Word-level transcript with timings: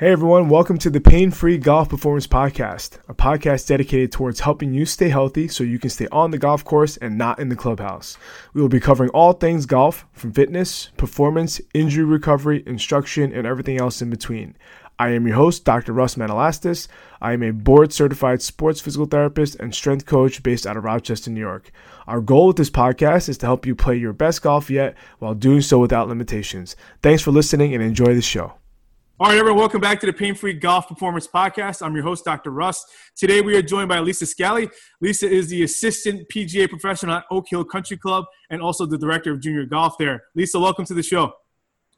Hey 0.00 0.12
everyone, 0.12 0.48
welcome 0.48 0.78
to 0.78 0.88
the 0.88 0.98
Pain 0.98 1.30
Free 1.30 1.58
Golf 1.58 1.90
Performance 1.90 2.26
Podcast, 2.26 2.96
a 3.06 3.12
podcast 3.12 3.66
dedicated 3.66 4.10
towards 4.10 4.40
helping 4.40 4.72
you 4.72 4.86
stay 4.86 5.10
healthy 5.10 5.46
so 5.46 5.62
you 5.62 5.78
can 5.78 5.90
stay 5.90 6.08
on 6.10 6.30
the 6.30 6.38
golf 6.38 6.64
course 6.64 6.96
and 6.96 7.18
not 7.18 7.38
in 7.38 7.50
the 7.50 7.54
clubhouse. 7.54 8.16
We 8.54 8.62
will 8.62 8.70
be 8.70 8.80
covering 8.80 9.10
all 9.10 9.34
things 9.34 9.66
golf, 9.66 10.06
from 10.14 10.32
fitness, 10.32 10.88
performance, 10.96 11.60
injury 11.74 12.04
recovery, 12.04 12.62
instruction, 12.66 13.30
and 13.34 13.46
everything 13.46 13.78
else 13.78 14.00
in 14.00 14.08
between. 14.08 14.56
I 14.98 15.10
am 15.10 15.26
your 15.26 15.36
host, 15.36 15.66
Dr. 15.66 15.92
Russ 15.92 16.14
Manalastas. 16.14 16.88
I 17.20 17.34
am 17.34 17.42
a 17.42 17.50
board 17.50 17.92
certified 17.92 18.40
sports 18.40 18.80
physical 18.80 19.04
therapist 19.04 19.56
and 19.56 19.74
strength 19.74 20.06
coach 20.06 20.42
based 20.42 20.66
out 20.66 20.78
of 20.78 20.84
Rochester, 20.84 21.30
New 21.30 21.40
York. 21.40 21.72
Our 22.06 22.22
goal 22.22 22.46
with 22.46 22.56
this 22.56 22.70
podcast 22.70 23.28
is 23.28 23.36
to 23.36 23.46
help 23.46 23.66
you 23.66 23.74
play 23.74 23.96
your 23.96 24.14
best 24.14 24.40
golf 24.40 24.70
yet 24.70 24.96
while 25.18 25.34
doing 25.34 25.60
so 25.60 25.78
without 25.78 26.08
limitations. 26.08 26.74
Thanks 27.02 27.20
for 27.20 27.32
listening 27.32 27.74
and 27.74 27.82
enjoy 27.82 28.14
the 28.14 28.22
show. 28.22 28.54
All 29.20 29.26
right, 29.26 29.36
everyone, 29.36 29.58
welcome 29.58 29.82
back 29.82 30.00
to 30.00 30.06
the 30.06 30.14
Pain 30.14 30.34
Free 30.34 30.54
Golf 30.54 30.88
Performance 30.88 31.28
Podcast. 31.28 31.82
I'm 31.84 31.94
your 31.94 32.04
host, 32.04 32.24
Dr. 32.24 32.52
Russ. 32.52 32.86
Today 33.14 33.42
we 33.42 33.54
are 33.54 33.60
joined 33.60 33.90
by 33.90 33.98
Lisa 33.98 34.24
Scally. 34.24 34.70
Lisa 35.02 35.28
is 35.28 35.50
the 35.50 35.62
assistant 35.62 36.26
PGA 36.30 36.66
professional 36.66 37.16
at 37.16 37.24
Oak 37.30 37.44
Hill 37.50 37.62
Country 37.62 37.98
Club 37.98 38.24
and 38.48 38.62
also 38.62 38.86
the 38.86 38.96
director 38.96 39.30
of 39.30 39.42
junior 39.42 39.66
golf 39.66 39.98
there. 39.98 40.22
Lisa, 40.34 40.58
welcome 40.58 40.86
to 40.86 40.94
the 40.94 41.02
show. 41.02 41.34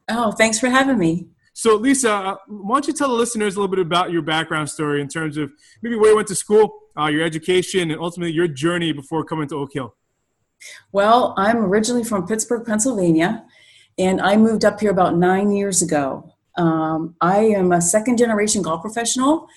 Oh, 0.09 0.33
thanks 0.33 0.59
for 0.59 0.69
having 0.69 0.99
me. 0.99 1.29
So, 1.53 1.77
Lisa, 1.77 2.13
uh, 2.13 2.37
why 2.49 2.75
don't 2.75 2.89
you 2.89 2.93
tell 2.93 3.11
the 3.11 3.15
listeners 3.15 3.55
a 3.55 3.61
little 3.61 3.73
bit 3.73 3.87
about 3.87 4.11
your 4.11 4.23
background 4.23 4.69
story 4.69 5.01
in 5.01 5.07
terms 5.07 5.37
of 5.37 5.53
maybe 5.81 5.95
where 5.95 6.11
you 6.11 6.17
went 6.17 6.27
to 6.27 6.35
school, 6.35 6.75
uh, 6.99 7.07
your 7.07 7.23
education, 7.23 7.93
and 7.93 8.01
ultimately 8.01 8.35
your 8.35 8.49
journey 8.49 8.91
before 8.91 9.25
coming 9.25 9.47
to 9.47 9.55
Oak 9.59 9.75
Hill? 9.75 9.95
Well, 10.91 11.35
I'm 11.37 11.59
originally 11.59 12.03
from 12.03 12.27
Pittsburgh, 12.27 12.67
Pennsylvania, 12.67 13.45
and 13.97 14.21
I 14.21 14.37
moved 14.37 14.65
up 14.65 14.81
here 14.81 14.91
about 14.91 15.17
nine 15.17 15.53
years 15.53 15.83
ago. 15.83 16.32
Um, 16.57 17.15
I 17.21 17.39
am 17.39 17.73
a 17.73 17.81
second 17.81 18.19
generation 18.19 18.63
golf 18.63 18.83
professional, 18.83 19.49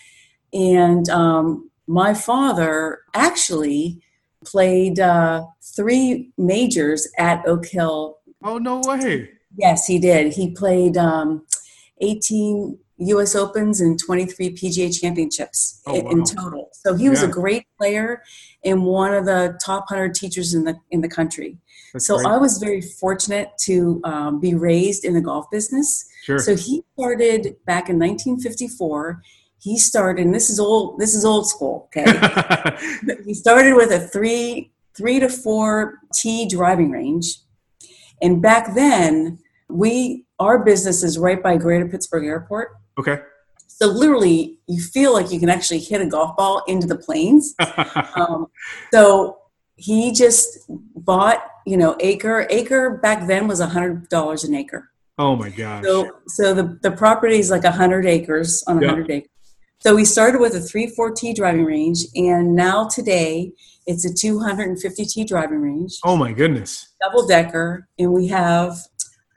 and 0.53 1.09
um, 1.09 1.69
my 1.87 2.13
father 2.13 2.99
actually 3.13 4.01
played 4.45 4.99
uh, 4.99 5.45
three 5.75 6.31
majors 6.37 7.07
at 7.17 7.45
Oak 7.47 7.65
Hill. 7.65 8.17
Oh, 8.43 8.57
no 8.57 8.81
way. 8.85 9.29
Yes, 9.57 9.87
he 9.87 9.99
did. 9.99 10.33
He 10.33 10.51
played 10.51 10.97
um, 10.97 11.45
18 12.01 12.77
US 12.97 13.35
Opens 13.35 13.81
and 13.81 13.99
23 13.99 14.55
PGA 14.55 14.99
championships 14.99 15.81
oh, 15.85 16.01
wow. 16.01 16.11
in 16.11 16.23
total. 16.23 16.69
So 16.73 16.95
he 16.95 17.09
was 17.09 17.21
yeah. 17.21 17.29
a 17.29 17.31
great 17.31 17.65
player 17.77 18.21
and 18.63 18.83
one 18.83 19.13
of 19.13 19.25
the 19.25 19.59
top 19.63 19.85
100 19.89 20.13
teachers 20.15 20.53
in 20.53 20.63
the 20.63 20.77
in 20.91 21.01
the 21.01 21.09
country. 21.09 21.57
That's 21.95 22.07
so 22.07 22.17
great. 22.17 22.27
I 22.27 22.37
was 22.37 22.57
very 22.57 22.81
fortunate 22.81 23.51
to 23.59 24.01
um, 24.03 24.41
be 24.41 24.53
raised 24.53 25.05
in 25.05 25.13
the 25.13 25.21
golf 25.21 25.49
business. 25.49 26.05
Sure. 26.25 26.39
So 26.39 26.53
he 26.53 26.83
started 26.99 27.55
back 27.65 27.87
in 27.87 27.97
1954. 27.97 29.21
He 29.61 29.79
started, 29.79 30.25
and 30.25 30.35
this 30.35 30.49
is 30.49 30.59
old. 30.59 30.99
This 30.99 31.15
is 31.15 31.23
old 31.23 31.47
school. 31.47 31.89
Okay. 31.95 32.03
he 33.25 33.33
started 33.33 33.75
with 33.75 33.91
a 33.91 33.99
three 34.09 34.73
three 34.93 35.21
to 35.21 35.29
four 35.29 35.99
tee 36.13 36.49
driving 36.49 36.91
range, 36.91 37.37
and 38.21 38.41
back 38.41 38.75
then 38.75 39.39
we 39.69 40.25
our 40.37 40.59
business 40.65 41.01
is 41.01 41.17
right 41.17 41.41
by 41.41 41.55
Greater 41.55 41.87
Pittsburgh 41.87 42.25
Airport. 42.25 42.71
Okay. 42.99 43.19
So 43.67 43.87
literally, 43.87 44.59
you 44.67 44.81
feel 44.81 45.13
like 45.13 45.31
you 45.31 45.39
can 45.39 45.47
actually 45.49 45.79
hit 45.79 46.01
a 46.01 46.05
golf 46.05 46.35
ball 46.35 46.61
into 46.67 46.87
the 46.87 46.97
planes. 46.97 47.55
um, 48.17 48.47
so 48.91 49.37
he 49.77 50.11
just 50.11 50.59
bought, 50.67 51.45
you 51.65 51.77
know, 51.77 51.95
acre. 51.99 52.47
Acre 52.49 52.97
back 52.97 53.27
then 53.27 53.47
was 53.47 53.59
a 53.59 53.67
hundred 53.67 54.09
dollars 54.09 54.43
an 54.43 54.55
acre. 54.55 54.91
Oh 55.17 55.35
my 55.35 55.49
gosh. 55.49 55.83
So 55.83 56.11
so 56.27 56.53
the, 56.53 56.79
the 56.81 56.91
property 56.91 57.39
is 57.39 57.49
like 57.49 57.63
a 57.63 57.71
hundred 57.71 58.05
acres 58.05 58.63
on 58.67 58.83
a 58.83 58.87
hundred 58.87 59.09
acres. 59.11 59.29
So 59.79 59.95
we 59.95 60.05
started 60.05 60.39
with 60.39 60.55
a 60.55 60.61
three 60.61 60.87
four 60.87 61.11
T 61.11 61.33
driving 61.33 61.65
range, 61.65 62.05
and 62.15 62.55
now 62.55 62.87
today 62.87 63.51
it's 63.87 64.05
a 64.05 64.13
250 64.13 65.05
T 65.05 65.23
driving 65.25 65.61
range. 65.61 65.99
Oh 66.03 66.15
my 66.15 66.31
goodness. 66.31 66.93
Double 67.01 67.27
decker, 67.27 67.87
and 67.99 68.11
we 68.11 68.27
have 68.27 68.77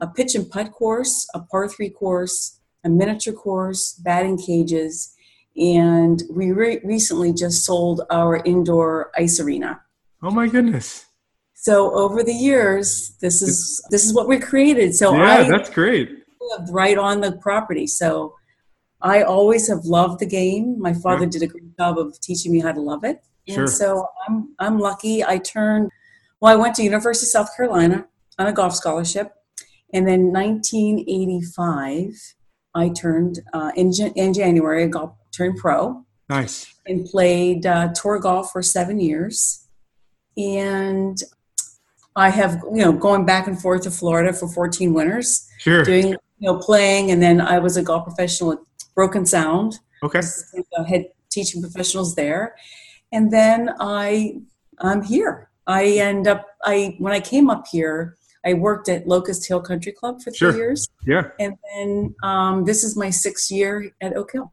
a 0.01 0.07
pitch 0.07 0.35
and 0.35 0.49
putt 0.49 0.71
course, 0.71 1.27
a 1.33 1.39
par 1.39 1.67
three 1.67 1.89
course, 1.89 2.59
a 2.83 2.89
miniature 2.89 3.33
course, 3.33 3.93
batting 4.03 4.37
cages, 4.37 5.13
and 5.55 6.23
we 6.31 6.51
re- 6.51 6.81
recently 6.83 7.33
just 7.33 7.65
sold 7.65 8.01
our 8.09 8.37
indoor 8.37 9.11
ice 9.17 9.39
arena. 9.39 9.81
Oh 10.23 10.31
my 10.31 10.47
goodness. 10.47 11.05
So 11.61 11.93
over 11.93 12.23
the 12.23 12.33
years, 12.33 13.17
this 13.19 13.41
is 13.41 13.85
this 13.89 14.05
is 14.05 14.13
what 14.13 14.29
we 14.29 14.39
created. 14.39 14.95
So 14.95 15.13
yeah, 15.13 15.39
I 15.39 15.43
that's 15.43 15.69
great. 15.69 16.09
Lived 16.39 16.69
right 16.71 16.97
on 16.97 17.19
the 17.19 17.33
property. 17.33 17.85
So 17.85 18.33
I 19.01 19.23
always 19.23 19.67
have 19.67 19.83
loved 19.83 20.19
the 20.19 20.25
game. 20.25 20.79
My 20.79 20.93
father 20.93 21.23
yeah. 21.23 21.31
did 21.31 21.43
a 21.43 21.47
great 21.47 21.77
job 21.77 21.97
of 21.97 22.17
teaching 22.21 22.53
me 22.53 22.59
how 22.59 22.71
to 22.71 22.79
love 22.79 23.03
it. 23.03 23.21
Sure. 23.47 23.61
And 23.61 23.69
so 23.69 24.07
I'm 24.25 24.55
I'm 24.59 24.79
lucky. 24.79 25.21
I 25.23 25.37
turned 25.37 25.91
well, 26.39 26.53
I 26.53 26.55
went 26.55 26.75
to 26.75 26.83
University 26.83 27.25
of 27.25 27.31
South 27.31 27.55
Carolina 27.57 28.07
on 28.37 28.47
a 28.47 28.53
golf 28.53 28.73
scholarship. 28.73 29.33
And 29.93 30.07
then 30.07 30.31
1985, 30.31 32.13
I 32.75 32.89
turned 32.89 33.39
uh, 33.53 33.71
in, 33.75 33.91
in 34.15 34.33
January, 34.33 34.83
I 34.85 34.87
golf, 34.87 35.13
turned 35.35 35.57
pro. 35.57 36.05
Nice. 36.29 36.73
And 36.85 37.05
played 37.05 37.65
uh, 37.65 37.89
tour 37.93 38.19
golf 38.19 38.51
for 38.51 38.61
seven 38.61 38.99
years. 38.99 39.67
And 40.37 41.21
I 42.19 42.29
have, 42.29 42.61
you 42.73 42.81
know, 42.83 42.91
going 42.91 43.25
back 43.25 43.47
and 43.47 43.59
forth 43.59 43.83
to 43.83 43.91
Florida 43.91 44.33
for 44.33 44.49
14 44.49 44.93
winters. 44.93 45.47
Sure. 45.59 45.83
Doing, 45.83 46.09
you 46.09 46.17
know, 46.41 46.57
playing. 46.57 47.11
And 47.11 47.21
then 47.21 47.39
I 47.39 47.59
was 47.59 47.77
a 47.77 47.81
golf 47.81 48.03
professional 48.03 48.51
at 48.51 48.59
Broken 48.93 49.25
Sound. 49.25 49.79
Okay. 50.03 50.19
I 50.77 50.83
had 50.83 51.05
teaching 51.29 51.61
professionals 51.61 52.15
there. 52.15 52.55
And 53.13 53.31
then 53.31 53.73
I, 53.79 54.41
I'm 54.79 55.01
here. 55.01 55.49
I 55.65 55.85
end 55.85 56.27
up, 56.27 56.45
I, 56.65 56.97
when 56.99 57.13
I 57.13 57.21
came 57.21 57.49
up 57.49 57.65
here, 57.71 58.17
I 58.45 58.53
worked 58.53 58.89
at 58.89 59.07
Locust 59.07 59.47
Hill 59.47 59.61
Country 59.61 59.93
Club 59.93 60.21
for 60.21 60.31
three 60.31 60.51
sure. 60.51 60.57
years. 60.57 60.89
Yeah. 61.05 61.29
And 61.39 61.55
then 61.73 62.15
um, 62.21 62.65
this 62.65 62.83
is 62.83 62.97
my 62.97 63.11
sixth 63.11 63.49
year 63.49 63.93
at 64.01 64.15
Oak 64.17 64.33
Hill. 64.33 64.51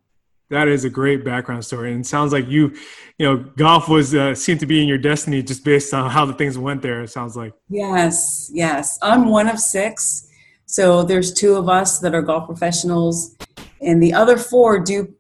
That 0.48 0.68
is 0.68 0.84
a 0.84 0.90
great 0.90 1.24
background 1.24 1.64
story, 1.64 1.92
and 1.92 2.02
it 2.02 2.06
sounds 2.06 2.32
like 2.32 2.46
you, 2.46 2.72
you 3.18 3.26
know, 3.26 3.36
golf 3.56 3.88
was 3.88 4.14
uh, 4.14 4.34
seemed 4.34 4.60
to 4.60 4.66
be 4.66 4.80
in 4.80 4.86
your 4.86 4.98
destiny 4.98 5.42
just 5.42 5.64
based 5.64 5.92
on 5.92 6.08
how 6.08 6.24
the 6.24 6.34
things 6.34 6.56
went 6.56 6.82
there. 6.82 7.02
It 7.02 7.10
sounds 7.10 7.36
like. 7.36 7.52
Yes, 7.68 8.48
yes. 8.54 8.96
I'm 9.02 9.28
one 9.28 9.48
of 9.48 9.58
six, 9.58 10.28
so 10.66 11.02
there's 11.02 11.32
two 11.32 11.56
of 11.56 11.68
us 11.68 11.98
that 11.98 12.14
are 12.14 12.22
golf 12.22 12.46
professionals, 12.46 13.34
and 13.80 14.00
the 14.00 14.12
other 14.12 14.36
four 14.36 14.78
do. 14.78 15.12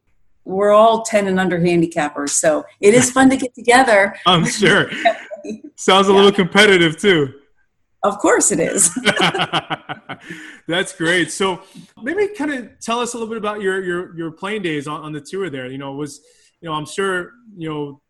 We're 0.44 0.70
all 0.70 1.02
ten 1.02 1.26
and 1.26 1.40
under 1.40 1.58
handicappers, 1.58 2.30
so 2.30 2.64
it 2.80 2.94
is 2.94 3.10
fun 3.10 3.28
to 3.30 3.36
get 3.36 3.52
together. 3.52 4.16
I'm 4.26 4.46
sure. 4.46 4.88
Sounds 5.74 6.08
a 6.08 6.12
yeah. 6.12 6.16
little 6.16 6.32
competitive 6.32 7.00
too. 7.00 7.34
Of 8.06 8.18
course 8.18 8.52
it 8.52 8.60
is. 8.60 8.90
That's 10.68 10.94
great. 10.94 11.32
So 11.32 11.62
maybe 12.02 12.28
kind 12.28 12.52
of 12.52 12.78
tell 12.80 13.00
us 13.00 13.14
a 13.14 13.16
little 13.18 13.28
bit 13.28 13.38
about 13.38 13.60
your 13.60 13.82
your 13.82 14.16
your 14.16 14.30
playing 14.30 14.62
days 14.62 14.86
on, 14.86 15.02
on 15.02 15.12
the 15.12 15.20
tour 15.20 15.50
there. 15.50 15.66
You 15.66 15.78
know, 15.78 15.92
was 15.92 16.20
you 16.60 16.68
know, 16.68 16.74
I'm 16.74 16.86
sure, 16.86 17.32
you 17.56 17.68
know, 17.68 18.00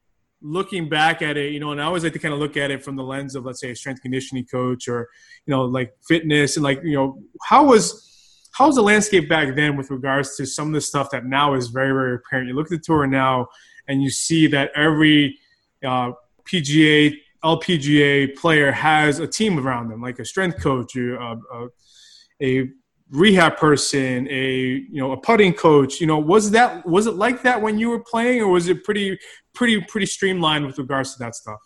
looking 0.40 0.88
back 0.88 1.22
at 1.22 1.36
it, 1.36 1.52
you 1.52 1.60
know, 1.60 1.72
and 1.72 1.80
I 1.80 1.84
always 1.84 2.04
like 2.04 2.12
to 2.12 2.18
kind 2.18 2.34
of 2.34 2.40
look 2.40 2.56
at 2.56 2.70
it 2.70 2.84
from 2.84 2.96
the 2.96 3.02
lens 3.02 3.34
of 3.34 3.44
let's 3.44 3.60
say 3.60 3.70
a 3.70 3.76
strength 3.76 4.02
conditioning 4.02 4.44
coach 4.44 4.86
or, 4.88 5.08
you 5.46 5.50
know, 5.50 5.64
like 5.64 5.94
fitness 6.06 6.56
and 6.56 6.64
like, 6.64 6.80
you 6.84 6.94
know, 6.94 7.22
how 7.42 7.64
was 7.64 8.02
how 8.52 8.66
was 8.66 8.76
the 8.76 8.82
landscape 8.82 9.28
back 9.28 9.54
then 9.54 9.76
with 9.76 9.90
regards 9.90 10.36
to 10.36 10.46
some 10.46 10.68
of 10.68 10.72
the 10.72 10.80
stuff 10.80 11.10
that 11.10 11.26
now 11.26 11.54
is 11.54 11.68
very, 11.68 11.92
very 11.92 12.16
apparent? 12.16 12.48
You 12.48 12.54
look 12.54 12.66
at 12.66 12.70
the 12.70 12.78
tour 12.78 13.06
now 13.06 13.48
and 13.88 14.02
you 14.02 14.10
see 14.10 14.46
that 14.48 14.70
every 14.74 15.38
uh, 15.84 16.12
PGA 16.44 17.14
LPGA 17.46 18.34
player 18.36 18.72
has 18.72 19.20
a 19.20 19.26
team 19.26 19.58
around 19.58 19.88
them, 19.88 20.02
like 20.02 20.18
a 20.18 20.24
strength 20.24 20.60
coach, 20.60 20.96
a, 20.96 21.14
a, 21.14 21.30
uh, 21.30 21.36
uh, 21.54 21.68
a 22.42 22.68
rehab 23.10 23.56
person, 23.56 24.26
a 24.28 24.84
you 24.90 25.00
know 25.00 25.12
a 25.12 25.16
putting 25.16 25.52
coach. 25.52 26.00
You 26.00 26.08
know, 26.08 26.18
was 26.18 26.50
that 26.50 26.84
was 26.84 27.06
it 27.06 27.14
like 27.14 27.42
that 27.42 27.62
when 27.62 27.78
you 27.78 27.88
were 27.90 28.02
playing, 28.02 28.42
or 28.42 28.48
was 28.48 28.68
it 28.68 28.82
pretty 28.82 29.18
pretty 29.54 29.80
pretty 29.82 30.06
streamlined 30.06 30.66
with 30.66 30.78
regards 30.78 31.12
to 31.14 31.18
that 31.20 31.36
stuff? 31.36 31.60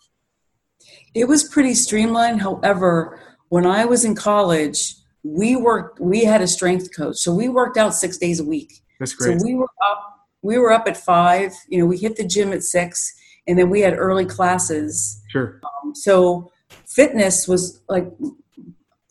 It 1.15 1.27
was 1.27 1.43
pretty 1.43 1.73
streamlined. 1.73 2.41
However, 2.41 3.19
when 3.49 3.65
I 3.65 3.85
was 3.85 4.05
in 4.05 4.15
college, 4.15 4.95
we 5.23 5.55
worked. 5.55 5.99
We 5.99 6.23
had 6.23 6.41
a 6.41 6.47
strength 6.47 6.95
coach, 6.95 7.17
so 7.17 7.33
we 7.33 7.49
worked 7.49 7.77
out 7.77 7.95
six 7.95 8.17
days 8.17 8.39
a 8.39 8.45
week. 8.45 8.83
That's 8.99 9.15
great. 9.15 9.39
So 9.39 9.45
we 9.45 9.55
were 9.55 9.69
up. 9.89 10.27
We 10.43 10.59
were 10.59 10.71
up 10.71 10.87
at 10.87 10.97
five. 10.97 11.53
You 11.69 11.79
know, 11.79 11.85
we 11.87 11.97
hit 11.97 12.17
the 12.17 12.25
gym 12.25 12.53
at 12.53 12.63
six 12.63 13.15
and 13.47 13.57
then 13.57 13.69
we 13.69 13.81
had 13.81 13.97
early 13.97 14.25
classes. 14.25 15.21
Sure. 15.29 15.59
Um, 15.63 15.95
so 15.95 16.51
fitness 16.85 17.47
was 17.47 17.81
like, 17.89 18.07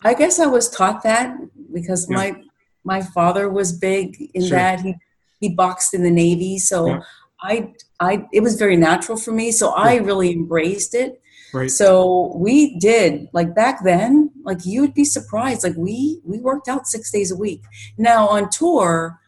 I 0.04 0.14
guess 0.14 0.38
I 0.38 0.46
was 0.46 0.70
taught 0.70 1.02
that 1.02 1.36
because 1.72 2.08
yeah. 2.08 2.16
my 2.16 2.42
my 2.84 3.02
father 3.02 3.48
was 3.48 3.72
big 3.72 4.30
in 4.34 4.42
sure. 4.42 4.56
that 4.56 4.80
he 4.80 4.94
he 5.40 5.48
boxed 5.50 5.94
in 5.94 6.02
the 6.02 6.10
Navy, 6.10 6.58
so 6.58 6.88
yeah. 6.88 7.00
I 7.42 7.72
I 7.98 8.26
it 8.32 8.40
was 8.40 8.56
very 8.56 8.76
natural 8.76 9.18
for 9.18 9.32
me. 9.32 9.52
So 9.52 9.68
yeah. 9.68 9.82
I 9.82 9.96
really 9.96 10.32
embraced 10.32 10.94
it. 10.94 11.20
Right. 11.52 11.70
So 11.70 12.32
we 12.36 12.78
did 12.78 13.28
like 13.32 13.54
back 13.54 13.82
then, 13.84 14.30
like 14.44 14.64
you 14.64 14.80
would 14.82 14.94
be 14.94 15.04
surprised. 15.04 15.64
Like 15.64 15.76
we 15.76 16.20
we 16.24 16.38
worked 16.38 16.68
out 16.68 16.86
six 16.86 17.10
days 17.10 17.30
a 17.30 17.36
week. 17.36 17.62
Now 17.98 18.28
on 18.28 18.50
tour, 18.50 19.18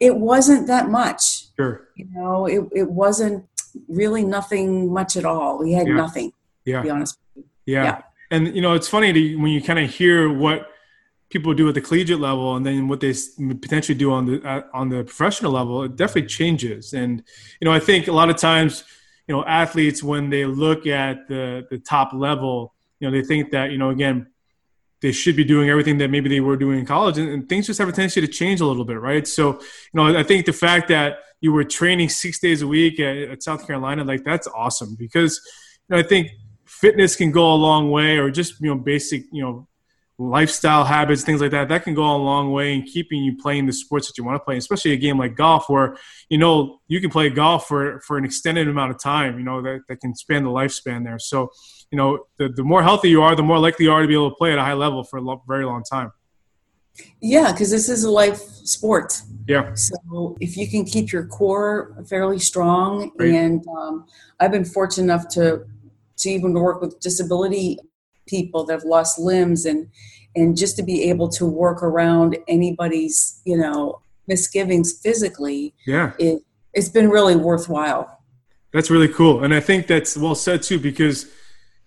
it 0.00 0.16
wasn't 0.16 0.66
that 0.66 0.90
much. 0.90 1.54
Sure. 1.56 1.88
You 1.96 2.08
know, 2.12 2.46
it, 2.46 2.62
it 2.72 2.90
wasn't 2.90 3.46
really 3.88 4.24
nothing 4.24 4.92
much 4.92 5.16
at 5.16 5.24
all. 5.24 5.58
We 5.58 5.72
had 5.72 5.86
yeah. 5.86 5.94
nothing. 5.94 6.32
Yeah. 6.64 6.78
To 6.78 6.82
be 6.82 6.90
honest. 6.90 7.18
Yeah. 7.66 7.84
yeah. 7.84 8.02
And 8.30 8.54
you 8.54 8.62
know, 8.62 8.74
it's 8.74 8.88
funny 8.88 9.12
to, 9.12 9.36
when 9.36 9.52
you 9.52 9.62
kind 9.62 9.78
of 9.78 9.90
hear 9.90 10.32
what 10.32 10.68
people 11.30 11.54
do 11.54 11.68
at 11.68 11.74
the 11.74 11.80
collegiate 11.80 12.20
level 12.20 12.56
and 12.56 12.64
then 12.64 12.88
what 12.88 13.00
they 13.00 13.14
potentially 13.38 13.96
do 13.96 14.12
on 14.12 14.26
the 14.26 14.42
uh, 14.46 14.62
on 14.74 14.88
the 14.88 15.02
professional 15.04 15.52
level, 15.52 15.82
it 15.82 15.96
definitely 15.96 16.28
changes. 16.28 16.92
And 16.92 17.22
you 17.60 17.64
know, 17.64 17.72
I 17.72 17.80
think 17.80 18.08
a 18.08 18.12
lot 18.12 18.30
of 18.30 18.36
times, 18.36 18.84
you 19.26 19.34
know, 19.34 19.44
athletes 19.44 20.02
when 20.02 20.30
they 20.30 20.44
look 20.44 20.86
at 20.86 21.28
the 21.28 21.66
the 21.70 21.78
top 21.78 22.12
level, 22.12 22.74
you 23.00 23.08
know, 23.08 23.16
they 23.16 23.26
think 23.26 23.50
that 23.50 23.70
you 23.70 23.78
know, 23.78 23.90
again, 23.90 24.26
they 25.02 25.12
should 25.12 25.36
be 25.36 25.44
doing 25.44 25.68
everything 25.68 25.98
that 25.98 26.08
maybe 26.08 26.28
they 26.28 26.40
were 26.40 26.56
doing 26.56 26.78
in 26.78 26.86
college 26.86 27.18
and, 27.18 27.28
and, 27.28 27.48
things 27.48 27.66
just 27.66 27.78
have 27.78 27.88
a 27.88 27.92
tendency 27.92 28.20
to 28.20 28.28
change 28.28 28.60
a 28.60 28.66
little 28.66 28.84
bit 28.84 29.00
right? 29.00 29.26
So 29.26 29.52
you 29.52 29.94
know 29.94 30.16
i 30.16 30.22
think 30.22 30.46
the 30.46 30.52
fact 30.52 30.88
that 30.88 31.18
you 31.40 31.52
were 31.52 31.64
training 31.64 32.08
six 32.08 32.38
days 32.38 32.62
a 32.62 32.66
week 32.66 33.00
at, 33.00 33.16
at 33.16 33.42
south 33.42 33.66
carolina 33.66 34.04
like 34.04 34.24
that's 34.24 34.46
awesome 34.48 34.94
because 34.98 35.40
you 35.88 35.96
know 35.96 36.00
i 36.00 36.06
think 36.06 36.30
fitness 36.64 37.16
can 37.16 37.30
go 37.30 37.52
a 37.52 37.54
long 37.54 37.90
way 37.90 38.18
or 38.18 38.30
just 38.30 38.60
you 38.60 38.68
know 38.68 38.76
basic 38.76 39.24
you 39.32 39.42
know 39.42 39.66
lifestyle 40.18 40.84
habits 40.84 41.24
things 41.24 41.40
like 41.40 41.50
that 41.50 41.68
that 41.68 41.82
can 41.82 41.94
go 41.94 42.04
a 42.04 42.16
long 42.16 42.52
way 42.52 42.74
in 42.74 42.82
keeping 42.82 43.24
you 43.24 43.36
playing 43.36 43.66
the 43.66 43.72
sports 43.72 44.06
that 44.06 44.16
you 44.16 44.24
want 44.24 44.36
to 44.36 44.44
play 44.44 44.56
especially 44.56 44.92
a 44.92 44.96
game 44.96 45.18
like 45.18 45.34
golf 45.34 45.68
where 45.68 45.96
you 46.28 46.38
know 46.38 46.80
you 46.86 47.00
can 47.00 47.10
play 47.10 47.28
golf 47.28 47.66
for 47.66 48.00
for 48.06 48.16
an 48.16 48.24
extended 48.24 48.68
amount 48.68 48.90
of 48.90 49.00
time 49.00 49.36
you 49.38 49.44
know 49.44 49.60
that, 49.62 49.80
that 49.88 50.00
can 50.00 50.14
span 50.14 50.44
the 50.44 50.50
lifespan 50.50 51.04
there. 51.04 51.18
So 51.18 51.50
you 51.92 51.98
know, 51.98 52.26
the, 52.38 52.48
the 52.48 52.64
more 52.64 52.82
healthy 52.82 53.10
you 53.10 53.22
are, 53.22 53.36
the 53.36 53.42
more 53.42 53.58
likely 53.58 53.84
you 53.84 53.92
are 53.92 54.00
to 54.00 54.08
be 54.08 54.14
able 54.14 54.30
to 54.30 54.36
play 54.36 54.50
at 54.50 54.58
a 54.58 54.62
high 54.62 54.72
level 54.72 55.04
for 55.04 55.18
a 55.18 55.20
lo- 55.20 55.42
very 55.46 55.66
long 55.66 55.84
time. 55.84 56.10
Yeah, 57.20 57.52
because 57.52 57.70
this 57.70 57.88
is 57.88 58.04
a 58.04 58.10
life 58.10 58.38
sport. 58.38 59.20
Yeah. 59.46 59.74
So 59.74 60.36
if 60.40 60.56
you 60.56 60.68
can 60.68 60.84
keep 60.84 61.12
your 61.12 61.26
core 61.26 61.94
fairly 62.08 62.38
strong, 62.38 63.12
Great. 63.16 63.34
and 63.34 63.66
um, 63.68 64.06
I've 64.40 64.50
been 64.50 64.64
fortunate 64.64 65.04
enough 65.04 65.28
to 65.28 65.64
to 66.18 66.30
even 66.30 66.52
work 66.52 66.80
with 66.80 66.98
disability 67.00 67.78
people 68.26 68.64
that 68.64 68.72
have 68.72 68.84
lost 68.84 69.18
limbs, 69.18 69.64
and 69.64 69.88
and 70.36 70.56
just 70.56 70.76
to 70.76 70.82
be 70.82 71.04
able 71.04 71.28
to 71.30 71.46
work 71.46 71.82
around 71.82 72.36
anybody's 72.48 73.40
you 73.44 73.56
know 73.56 74.00
misgivings 74.26 74.92
physically. 74.92 75.74
Yeah. 75.86 76.12
It, 76.18 76.42
it's 76.74 76.88
been 76.88 77.10
really 77.10 77.36
worthwhile. 77.36 78.22
That's 78.72 78.90
really 78.90 79.08
cool, 79.08 79.44
and 79.44 79.54
I 79.54 79.60
think 79.60 79.86
that's 79.86 80.16
well 80.16 80.34
said 80.34 80.62
too 80.62 80.78
because 80.78 81.26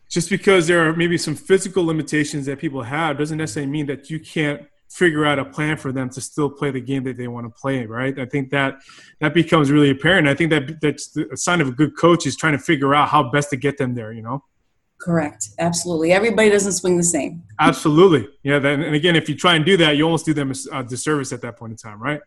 just 0.09 0.29
because 0.29 0.67
there 0.67 0.87
are 0.87 0.95
maybe 0.95 1.17
some 1.17 1.35
physical 1.35 1.85
limitations 1.85 2.45
that 2.45 2.59
people 2.59 2.83
have 2.83 3.17
doesn't 3.17 3.37
necessarily 3.37 3.71
mean 3.71 3.85
that 3.87 4.09
you 4.09 4.19
can't 4.19 4.61
figure 4.89 5.25
out 5.25 5.39
a 5.39 5.45
plan 5.45 5.75
for 5.77 5.91
them 5.91 6.09
to 6.09 6.21
still 6.21 6.49
play 6.49 6.71
the 6.71 6.79
game 6.79 7.03
that 7.03 7.17
they 7.17 7.27
want 7.27 7.45
to 7.45 7.59
play 7.59 7.85
right? 7.85 8.17
I 8.19 8.25
think 8.25 8.51
that 8.51 8.79
that 9.19 9.33
becomes 9.33 9.71
really 9.71 9.89
apparent. 9.89 10.27
I 10.27 10.35
think 10.35 10.51
that 10.51 10.79
that's 10.81 11.15
a 11.17 11.35
sign 11.35 11.59
of 11.59 11.69
a 11.69 11.71
good 11.71 11.97
coach 11.97 12.25
is 12.25 12.35
trying 12.37 12.53
to 12.53 12.59
figure 12.59 12.93
out 12.93 13.09
how 13.09 13.29
best 13.29 13.49
to 13.49 13.57
get 13.57 13.77
them 13.77 13.95
there 13.95 14.11
you 14.11 14.21
know? 14.21 14.43
Correct. 15.01 15.49
Absolutely. 15.59 16.13
Everybody 16.13 16.49
doesn't 16.49 16.71
swing 16.71 16.95
the 16.97 17.03
same. 17.03 17.43
Absolutely. 17.59 18.27
Yeah 18.43 18.59
then, 18.59 18.81
and 18.81 18.95
again 18.95 19.15
if 19.15 19.27
you 19.27 19.35
try 19.35 19.55
and 19.55 19.65
do 19.65 19.75
that 19.77 19.97
you 19.97 20.03
almost 20.03 20.25
do 20.25 20.33
them 20.33 20.53
a 20.71 20.83
disservice 20.83 21.33
at 21.33 21.41
that 21.41 21.57
point 21.57 21.71
in 21.71 21.77
time 21.77 22.01
right 22.01 22.21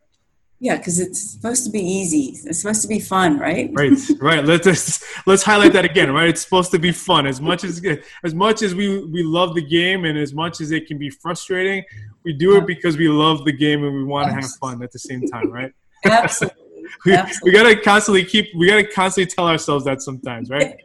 yeah, 0.61 0.77
because 0.77 0.99
it's 0.99 1.35
supposed 1.35 1.65
to 1.67 1.71
be 1.71 1.81
easy. 1.81 2.37
It's 2.45 2.63
supposed 2.63 2.83
to 2.83 2.89
be 2.89 2.99
fun, 2.99 3.39
right? 3.39 3.71
Right, 3.73 3.93
right. 4.21 4.45
Let's 4.45 4.65
just, 4.65 5.05
let's 5.25 5.45
highlight 5.45 5.73
that 5.75 5.85
again, 5.85 6.13
right? 6.13 6.29
It's 6.29 6.43
supposed 6.43 6.73
to 6.73 6.81
be 6.81 6.91
fun. 6.91 7.29
As 7.29 7.41
much 7.41 7.63
as 7.63 7.81
as 8.25 8.35
much 8.35 8.63
as 8.63 8.75
we 8.75 9.05
we 9.05 9.23
love 9.23 9.55
the 9.55 9.63
game, 9.63 10.05
and 10.05 10.19
as 10.19 10.35
much 10.35 10.61
as 10.61 10.73
it 10.73 10.89
can 10.89 10.99
be 10.99 11.11
frustrating, 11.11 11.85
we 12.25 12.33
do 12.33 12.57
it 12.57 12.67
because 12.67 12.97
we 12.97 13.09
love 13.09 13.45
the 13.45 13.53
game 13.53 13.85
and 13.85 13.95
we 13.95 14.03
want 14.03 14.29
to 14.29 14.35
have 14.35 14.51
fun 14.61 14.83
at 14.83 14.91
the 14.91 14.99
same 14.99 15.23
time, 15.29 15.49
right? 15.51 15.73
Absolutely. 16.05 16.59
we, 17.07 17.15
Absolutely. 17.15 17.51
we 17.51 17.57
gotta 17.57 17.81
constantly 17.81 18.25
keep. 18.25 18.49
We 18.57 18.67
gotta 18.67 18.85
constantly 18.85 19.33
tell 19.33 19.47
ourselves 19.47 19.85
that 19.85 20.03
sometimes, 20.03 20.51
right? 20.51 20.77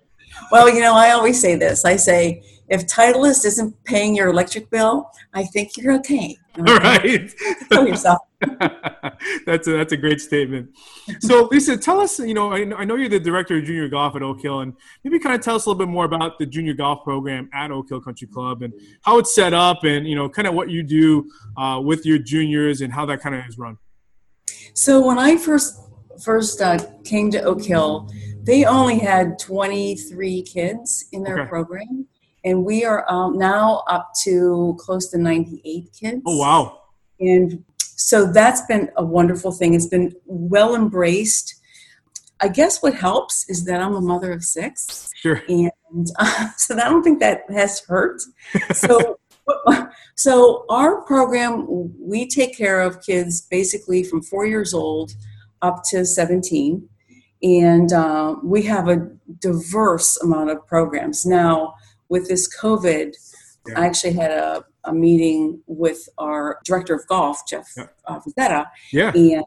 Well, 0.52 0.68
you 0.68 0.82
know, 0.82 0.96
I 0.96 1.12
always 1.12 1.40
say 1.40 1.54
this. 1.56 1.86
I 1.86 1.96
say, 1.96 2.42
if 2.74 2.88
Titleist 2.88 3.46
isn't 3.46 3.84
paying 3.84 4.16
your 4.16 4.30
electric 4.30 4.72
bill, 4.72 5.12
I 5.32 5.44
think 5.44 5.78
you're 5.78 5.94
okay. 5.98 6.36
All 6.58 6.64
right. 6.80 7.32
Tell 7.72 7.88
yourself. 7.88 8.18
that's 9.46 9.68
a, 9.68 9.74
that's 9.74 9.94
a 9.94 9.98
great 9.98 10.20
statement. 10.20 10.72
So, 11.20 11.48
Lisa, 11.52 11.78
tell 11.78 12.00
us. 12.00 12.18
You 12.18 12.34
know, 12.34 12.52
I, 12.52 12.62
I 12.76 12.84
know 12.84 12.96
you're 12.96 13.10
the 13.10 13.20
director 13.20 13.58
of 13.58 13.66
junior 13.66 13.88
golf 13.90 14.16
at 14.16 14.24
Oak 14.24 14.42
Hill, 14.42 14.62
and 14.62 14.74
maybe 15.04 15.20
kind 15.20 15.36
of 15.36 15.42
tell 15.42 15.56
us 15.56 15.68
a 15.68 15.70
little 15.70 15.86
bit 15.86 15.92
more 15.92 16.06
about 16.06 16.40
the 16.40 16.48
junior 16.48 16.74
golf 16.74 17.04
program 17.04 17.48
at 17.54 17.70
Oak 17.70 17.90
Hill 17.90 18.02
Country 18.02 18.28
Club 18.28 18.64
and 18.64 18.74
how 19.04 19.20
it's 19.20 19.36
set 19.36 19.54
up, 19.54 19.84
and 19.84 20.08
you 20.08 20.16
know, 20.16 20.28
kind 20.28 20.48
of 20.48 20.56
what 20.56 20.72
you 20.72 20.82
do 20.82 21.30
uh, 21.58 21.80
with 21.84 22.08
your 22.08 22.18
juniors 22.18 22.82
and 22.82 22.92
how 22.92 23.06
that 23.06 23.22
kind 23.22 23.36
of 23.36 23.46
is 23.48 23.60
run. 23.60 23.78
So, 24.74 25.06
when 25.06 25.20
I 25.20 25.38
first 25.38 25.80
first 26.24 26.60
uh, 26.60 26.80
came 27.04 27.30
to 27.32 27.42
Oak 27.44 27.64
Hill, 27.64 28.12
they 28.42 28.66
only 28.66 28.98
had 28.98 29.38
23 29.38 30.42
kids 30.42 31.06
in 31.12 31.22
their 31.22 31.42
okay. 31.42 31.50
program 31.50 32.08
and 32.44 32.66
we 32.66 32.84
are 32.84 33.10
um, 33.12 33.38
now 33.38 33.84
up 33.88 34.12
to 34.24 34.76
close 34.80 35.10
to 35.10 35.18
98 35.18 35.90
kids. 35.98 36.22
Oh 36.26 36.38
wow! 36.38 36.82
And 37.20 37.64
so 37.80 38.32
that's 38.32 38.62
been 38.66 38.90
a 38.98 39.06
wonderful 39.06 39.52
thing. 39.52 39.74
It's 39.74 39.88
been 39.88 40.14
well 40.26 40.76
embraced. 40.76 41.56
I 42.42 42.50
guess 42.50 42.82
what 42.82 42.96
helps 42.96 43.50
is 43.50 43.66
that 43.66 43.82
I'm 43.82 43.94
a 43.94 44.02
mother 44.02 44.34
of 44.34 44.44
six. 44.44 45.10
Sure. 45.16 45.42
And 45.48 45.72
uh, 46.20 46.50
so 46.58 46.76
I 46.76 46.90
don't 46.90 47.04
think 47.04 47.20
that 47.20 47.42
has 47.50 47.82
hurt. 47.82 48.22
So. 48.74 49.20
so 50.16 50.66
our 50.70 51.02
program 51.02 51.66
we 52.00 52.26
take 52.26 52.58
care 52.58 52.80
of 52.80 53.04
kids 53.04 53.42
basically 53.42 54.02
from 54.02 54.22
four 54.22 54.46
years 54.46 54.74
old 54.74 55.12
up 55.62 55.82
to 55.90 56.06
17 56.06 56.88
and 57.42 57.92
uh, 57.92 58.36
we 58.42 58.62
have 58.62 58.88
a 58.88 59.06
diverse 59.40 60.16
amount 60.22 60.50
of 60.50 60.66
programs 60.66 61.26
now 61.26 61.74
with 62.10 62.28
this 62.28 62.54
COVID, 62.58 63.14
yeah. 63.68 63.80
I 63.80 63.86
actually 63.86 64.14
had 64.14 64.32
a, 64.32 64.66
a 64.84 64.94
meeting 64.94 65.62
with 65.68 66.10
our 66.18 66.60
director 66.66 66.94
of 66.94 67.08
golf, 67.08 67.48
Jeff 67.48 67.68
yeah. 67.78 67.88
Uh, 68.06 68.20
yeah. 68.92 69.12
and 69.16 69.46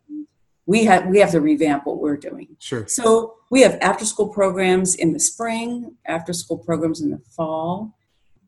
we 0.66 0.84
have 0.84 1.06
we 1.06 1.18
have 1.18 1.30
to 1.30 1.40
revamp 1.40 1.86
what 1.86 1.98
we're 1.98 2.16
doing. 2.16 2.56
Sure. 2.58 2.86
So 2.88 3.36
we 3.50 3.60
have 3.62 3.78
after 3.80 4.04
school 4.04 4.28
programs 4.28 4.94
in 4.94 5.12
the 5.12 5.20
spring, 5.20 5.94
after 6.06 6.32
school 6.32 6.58
programs 6.58 7.00
in 7.00 7.10
the 7.10 7.18
fall. 7.36 7.96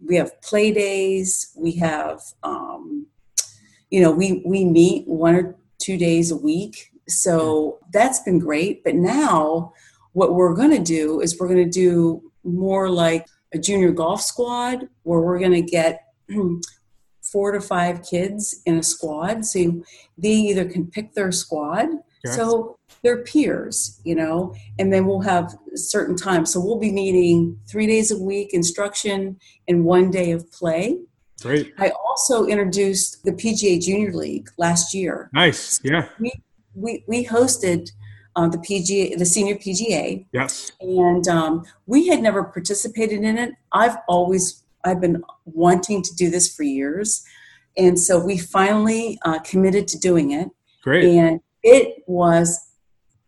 We 0.04 0.16
have 0.16 0.40
play 0.42 0.72
days. 0.72 1.52
We 1.56 1.72
have, 1.76 2.20
um, 2.42 3.06
you 3.90 4.00
know, 4.00 4.10
we 4.10 4.42
we 4.44 4.64
meet 4.64 5.06
one 5.06 5.34
or 5.34 5.56
two 5.78 5.96
days 5.96 6.30
a 6.30 6.36
week. 6.36 6.92
So 7.08 7.78
that's 7.92 8.20
been 8.20 8.38
great. 8.38 8.84
But 8.84 8.94
now, 8.94 9.72
what 10.12 10.34
we're 10.34 10.54
going 10.54 10.72
to 10.72 10.82
do 10.82 11.20
is 11.20 11.38
we're 11.38 11.48
going 11.48 11.64
to 11.64 11.70
do 11.70 12.30
more 12.44 12.90
like 12.90 13.26
a 13.52 13.58
junior 13.58 13.92
golf 13.92 14.20
squad 14.20 14.88
where 15.02 15.20
we're 15.20 15.38
going 15.38 15.52
to 15.52 15.62
get 15.62 16.04
four 17.22 17.52
to 17.52 17.60
five 17.60 18.02
kids 18.02 18.60
in 18.66 18.78
a 18.78 18.82
squad. 18.82 19.44
So 19.44 19.82
they 20.16 20.30
either 20.30 20.64
can 20.64 20.86
pick 20.86 21.14
their 21.14 21.32
squad. 21.32 21.88
Yes. 22.24 22.36
So 22.36 22.78
they're 23.02 23.22
peers, 23.22 24.00
you 24.04 24.14
know, 24.14 24.54
and 24.78 24.92
then 24.92 25.06
we'll 25.06 25.20
have 25.20 25.54
certain 25.74 26.16
times. 26.16 26.52
So 26.52 26.60
we'll 26.60 26.78
be 26.78 26.90
meeting 26.90 27.58
three 27.68 27.86
days 27.86 28.10
a 28.10 28.18
week 28.18 28.52
instruction 28.52 29.38
and 29.68 29.84
one 29.84 30.10
day 30.10 30.32
of 30.32 30.50
play. 30.50 30.98
Great. 31.40 31.72
I 31.78 31.90
also 31.90 32.46
introduced 32.46 33.24
the 33.24 33.30
PGA 33.30 33.80
Junior 33.80 34.12
League 34.12 34.48
last 34.58 34.92
year. 34.92 35.30
Nice. 35.32 35.80
Yeah. 35.84 36.08
We 36.18 36.32
we, 36.74 37.04
we 37.08 37.26
hosted 37.26 37.90
uh, 38.38 38.46
the 38.46 38.58
PGA, 38.58 39.18
the 39.18 39.26
senior 39.26 39.56
PGA. 39.56 40.24
Yes. 40.32 40.70
And 40.80 41.26
um, 41.26 41.64
we 41.86 42.06
had 42.06 42.22
never 42.22 42.44
participated 42.44 43.24
in 43.24 43.36
it. 43.36 43.54
I've 43.72 43.96
always 44.06 44.62
I've 44.84 45.00
been 45.00 45.24
wanting 45.44 46.02
to 46.02 46.14
do 46.14 46.30
this 46.30 46.54
for 46.54 46.62
years, 46.62 47.24
and 47.76 47.98
so 47.98 48.24
we 48.24 48.38
finally 48.38 49.18
uh, 49.24 49.40
committed 49.40 49.88
to 49.88 49.98
doing 49.98 50.30
it. 50.30 50.48
Great. 50.82 51.04
And 51.04 51.40
it 51.64 52.04
was 52.06 52.70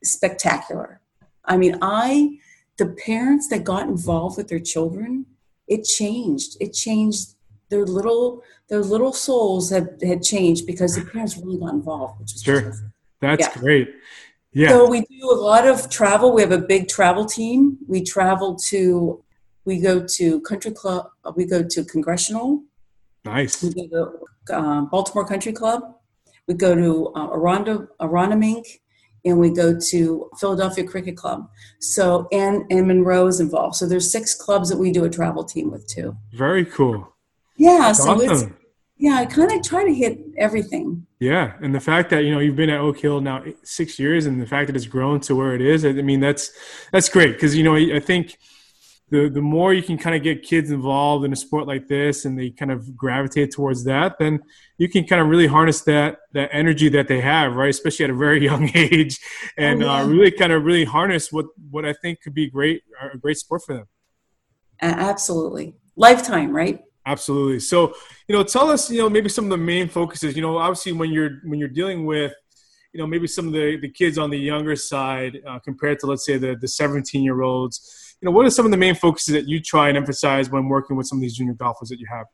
spectacular. 0.04 1.00
I 1.44 1.56
mean, 1.56 1.76
I 1.82 2.38
the 2.78 2.94
parents 3.04 3.48
that 3.48 3.64
got 3.64 3.88
involved 3.88 4.36
with 4.36 4.46
their 4.46 4.60
children, 4.60 5.26
it 5.66 5.82
changed. 5.82 6.56
It 6.60 6.72
changed 6.72 7.34
their 7.68 7.84
little 7.84 8.44
their 8.68 8.80
little 8.80 9.12
souls 9.12 9.70
had 9.70 10.00
had 10.04 10.22
changed 10.22 10.66
because 10.66 10.94
the 10.94 11.04
parents 11.04 11.36
really 11.36 11.58
got 11.58 11.74
involved, 11.74 12.20
which 12.20 12.32
was 12.32 12.42
sure. 12.42 12.74
That's 13.20 13.40
yeah. 13.40 13.60
great. 13.60 13.88
Yeah. 14.52 14.70
So 14.70 14.88
we 14.88 15.02
do 15.02 15.30
a 15.30 15.34
lot 15.34 15.66
of 15.66 15.88
travel. 15.90 16.32
We 16.32 16.42
have 16.42 16.52
a 16.52 16.58
big 16.58 16.88
travel 16.88 17.24
team. 17.24 17.78
We 17.86 18.02
travel 18.02 18.56
to, 18.68 19.22
we 19.64 19.80
go 19.80 20.04
to 20.04 20.40
country 20.40 20.72
club. 20.72 21.08
We 21.36 21.44
go 21.44 21.62
to 21.62 21.84
congressional. 21.84 22.64
Nice. 23.24 23.62
We 23.62 23.74
go 23.74 23.86
to 24.48 24.54
uh, 24.54 24.80
Baltimore 24.82 25.26
Country 25.26 25.52
Club. 25.52 25.82
We 26.48 26.54
go 26.54 26.74
to 26.74 27.12
uh, 27.14 27.28
Aranda, 27.28 27.88
Aronimink, 28.00 28.64
and 29.24 29.38
we 29.38 29.50
go 29.50 29.78
to 29.78 30.30
Philadelphia 30.38 30.84
Cricket 30.84 31.16
Club. 31.16 31.48
So 31.80 32.26
and 32.32 32.64
and 32.70 32.86
Monroe 32.86 33.26
is 33.26 33.40
involved. 33.40 33.76
So 33.76 33.86
there's 33.86 34.10
six 34.10 34.34
clubs 34.34 34.68
that 34.70 34.78
we 34.78 34.90
do 34.90 35.04
a 35.04 35.10
travel 35.10 35.44
team 35.44 35.70
with 35.70 35.86
too. 35.86 36.16
Very 36.32 36.64
cool. 36.64 37.14
Yeah. 37.56 37.78
That's 37.78 38.02
so 38.02 38.12
awesome. 38.12 38.30
it's 38.30 38.59
yeah, 39.00 39.14
I 39.14 39.24
kind 39.24 39.50
of 39.50 39.62
try 39.62 39.82
to 39.82 39.94
hit 39.94 40.20
everything. 40.36 41.06
Yeah, 41.20 41.54
and 41.62 41.74
the 41.74 41.80
fact 41.80 42.10
that 42.10 42.24
you 42.24 42.32
know 42.32 42.38
you've 42.38 42.56
been 42.56 42.68
at 42.68 42.80
Oak 42.80 42.98
Hill 42.98 43.22
now 43.22 43.42
six 43.64 43.98
years, 43.98 44.26
and 44.26 44.40
the 44.40 44.46
fact 44.46 44.66
that 44.66 44.76
it's 44.76 44.86
grown 44.86 45.20
to 45.20 45.34
where 45.34 45.54
it 45.54 45.62
is, 45.62 45.86
I 45.86 45.92
mean 45.92 46.20
that's 46.20 46.52
that's 46.92 47.08
great 47.08 47.32
because 47.32 47.56
you 47.56 47.64
know 47.64 47.76
I 47.76 47.98
think 47.98 48.36
the 49.08 49.30
the 49.30 49.40
more 49.40 49.72
you 49.72 49.82
can 49.82 49.96
kind 49.96 50.14
of 50.14 50.22
get 50.22 50.42
kids 50.42 50.70
involved 50.70 51.24
in 51.24 51.32
a 51.32 51.36
sport 51.36 51.66
like 51.66 51.88
this, 51.88 52.26
and 52.26 52.38
they 52.38 52.50
kind 52.50 52.70
of 52.70 52.94
gravitate 52.94 53.52
towards 53.52 53.84
that, 53.84 54.18
then 54.18 54.40
you 54.76 54.86
can 54.86 55.06
kind 55.06 55.22
of 55.22 55.28
really 55.28 55.46
harness 55.46 55.80
that 55.82 56.18
that 56.34 56.50
energy 56.52 56.90
that 56.90 57.08
they 57.08 57.22
have, 57.22 57.56
right? 57.56 57.70
Especially 57.70 58.04
at 58.04 58.10
a 58.10 58.14
very 58.14 58.44
young 58.50 58.70
age, 58.74 59.18
and 59.56 59.82
oh, 59.82 59.86
yeah. 59.86 60.02
uh, 60.02 60.06
really 60.06 60.30
kind 60.30 60.52
of 60.52 60.62
really 60.64 60.84
harness 60.84 61.32
what 61.32 61.46
what 61.70 61.86
I 61.86 61.94
think 61.94 62.20
could 62.20 62.34
be 62.34 62.50
great 62.50 62.82
a 63.14 63.16
great 63.16 63.38
sport 63.38 63.62
for 63.64 63.76
them. 63.76 63.88
Absolutely, 64.82 65.74
lifetime, 65.96 66.54
right? 66.54 66.82
Absolutely. 67.06 67.60
So, 67.60 67.94
you 68.28 68.34
know, 68.34 68.42
tell 68.42 68.70
us, 68.70 68.90
you 68.90 68.98
know, 68.98 69.08
maybe 69.08 69.28
some 69.28 69.44
of 69.44 69.50
the 69.50 69.56
main 69.56 69.88
focuses. 69.88 70.36
You 70.36 70.42
know, 70.42 70.58
obviously 70.58 70.92
when 70.92 71.10
you're 71.10 71.40
when 71.44 71.58
you're 71.58 71.68
dealing 71.68 72.04
with, 72.04 72.32
you 72.92 73.00
know, 73.00 73.06
maybe 73.06 73.26
some 73.26 73.46
of 73.46 73.52
the 73.52 73.78
the 73.80 73.88
kids 73.88 74.18
on 74.18 74.30
the 74.30 74.38
younger 74.38 74.76
side 74.76 75.38
uh, 75.46 75.58
compared 75.60 75.98
to 76.00 76.06
let's 76.06 76.26
say 76.26 76.36
the 76.36 76.56
the 76.60 76.68
17 76.68 77.22
year 77.22 77.40
olds. 77.42 78.16
You 78.20 78.26
know, 78.26 78.32
what 78.32 78.44
are 78.44 78.50
some 78.50 78.66
of 78.66 78.70
the 78.70 78.76
main 78.76 78.94
focuses 78.94 79.32
that 79.32 79.48
you 79.48 79.60
try 79.60 79.88
and 79.88 79.96
emphasize 79.96 80.50
when 80.50 80.68
working 80.68 80.96
with 80.96 81.06
some 81.06 81.18
of 81.18 81.22
these 81.22 81.36
junior 81.36 81.54
golfers 81.54 81.88
that 81.88 81.98
you 81.98 82.06
have? 82.10 82.26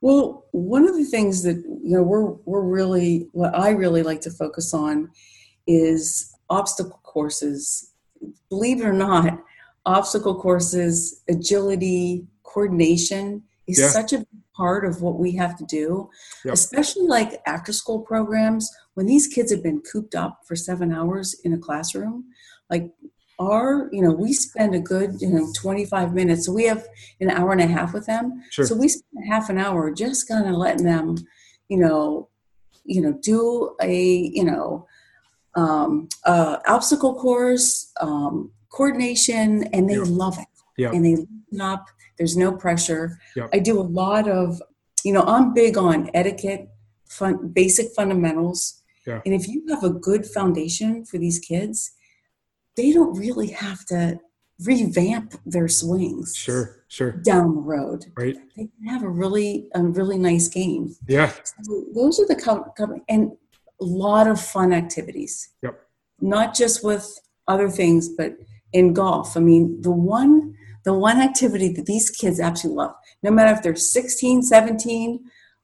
Well, 0.00 0.46
one 0.52 0.86
of 0.86 0.94
the 0.94 1.04
things 1.04 1.42
that 1.42 1.56
you 1.56 1.96
know 1.96 2.02
we're 2.02 2.30
we're 2.44 2.62
really 2.62 3.28
what 3.32 3.58
I 3.58 3.70
really 3.70 4.04
like 4.04 4.20
to 4.22 4.30
focus 4.30 4.72
on 4.72 5.10
is 5.66 6.32
obstacle 6.48 7.00
courses. 7.02 7.92
Believe 8.48 8.80
it 8.80 8.86
or 8.86 8.92
not, 8.92 9.42
obstacle 9.84 10.40
courses, 10.40 11.22
agility, 11.28 12.26
coordination 12.44 13.42
is 13.68 13.78
yeah. 13.78 13.88
such 13.88 14.12
a 14.12 14.26
part 14.56 14.84
of 14.84 15.02
what 15.02 15.18
we 15.18 15.32
have 15.36 15.56
to 15.58 15.64
do, 15.64 16.10
yep. 16.44 16.54
especially 16.54 17.06
like 17.06 17.40
after 17.46 17.72
school 17.72 18.00
programs. 18.00 18.70
When 18.94 19.06
these 19.06 19.28
kids 19.28 19.52
have 19.52 19.62
been 19.62 19.80
cooped 19.82 20.16
up 20.16 20.40
for 20.44 20.56
seven 20.56 20.92
hours 20.92 21.40
in 21.44 21.52
a 21.52 21.58
classroom, 21.58 22.24
like 22.68 22.90
our, 23.38 23.88
you 23.92 24.02
know, 24.02 24.10
we 24.10 24.32
spend 24.32 24.74
a 24.74 24.80
good, 24.80 25.20
you 25.20 25.28
know, 25.28 25.52
25 25.54 26.12
minutes. 26.12 26.46
So 26.46 26.52
we 26.52 26.64
have 26.64 26.84
an 27.20 27.30
hour 27.30 27.52
and 27.52 27.60
a 27.60 27.66
half 27.66 27.94
with 27.94 28.06
them. 28.06 28.42
Sure. 28.50 28.66
So 28.66 28.74
we 28.74 28.88
spend 28.88 29.26
half 29.28 29.48
an 29.48 29.58
hour 29.58 29.92
just 29.92 30.26
kind 30.26 30.48
of 30.48 30.56
letting 30.56 30.84
them, 30.84 31.16
you 31.68 31.78
know, 31.78 32.28
you 32.84 33.00
know, 33.00 33.12
do 33.22 33.76
a, 33.80 34.02
you 34.02 34.44
know, 34.44 34.86
um, 35.54 36.08
uh, 36.24 36.58
obstacle 36.66 37.14
course, 37.14 37.92
um, 38.00 38.50
coordination, 38.70 39.64
and 39.72 39.88
they 39.88 39.96
yep. 39.96 40.06
love 40.06 40.38
it. 40.38 40.46
Yep. 40.78 40.92
And 40.94 41.04
they 41.04 41.16
listen 41.16 41.60
up 41.60 41.86
there's 42.18 42.36
no 42.36 42.52
pressure. 42.52 43.18
Yep. 43.36 43.50
I 43.54 43.60
do 43.60 43.80
a 43.80 43.82
lot 43.82 44.28
of, 44.28 44.60
you 45.04 45.12
know, 45.12 45.22
I'm 45.22 45.54
big 45.54 45.78
on 45.78 46.10
etiquette, 46.12 46.68
fun, 47.08 47.48
basic 47.48 47.92
fundamentals. 47.94 48.82
Yeah. 49.06 49.20
And 49.24 49.34
if 49.34 49.48
you 49.48 49.64
have 49.70 49.84
a 49.84 49.90
good 49.90 50.26
foundation 50.26 51.04
for 51.04 51.16
these 51.16 51.38
kids, 51.38 51.92
they 52.76 52.92
don't 52.92 53.16
really 53.16 53.48
have 53.48 53.84
to 53.86 54.18
revamp 54.64 55.34
their 55.46 55.68
swings. 55.68 56.34
Sure, 56.36 56.82
sure. 56.88 57.12
Down 57.12 57.54
the 57.54 57.60
road, 57.60 58.06
right? 58.16 58.36
They 58.56 58.66
can 58.66 58.88
have 58.88 59.04
a 59.04 59.08
really, 59.08 59.68
a 59.74 59.82
really 59.82 60.18
nice 60.18 60.48
game. 60.48 60.96
Yeah. 61.06 61.32
So 61.62 61.84
those 61.94 62.18
are 62.18 62.26
the 62.26 62.34
co- 62.34 62.72
and 63.08 63.32
a 63.80 63.84
lot 63.84 64.26
of 64.26 64.40
fun 64.40 64.72
activities. 64.72 65.50
Yep. 65.62 65.80
Not 66.20 66.54
just 66.54 66.84
with 66.84 67.20
other 67.46 67.70
things, 67.70 68.08
but 68.08 68.36
in 68.72 68.92
golf. 68.92 69.36
I 69.36 69.40
mean, 69.40 69.80
the 69.80 69.92
one 69.92 70.56
the 70.88 70.94
one 70.94 71.20
activity 71.20 71.70
that 71.74 71.84
these 71.84 72.08
kids 72.08 72.40
absolutely 72.40 72.78
love, 72.78 72.94
no 73.22 73.30
matter 73.30 73.54
if 73.54 73.62
they're 73.62 73.76
16, 73.76 74.42
17, 74.42 75.20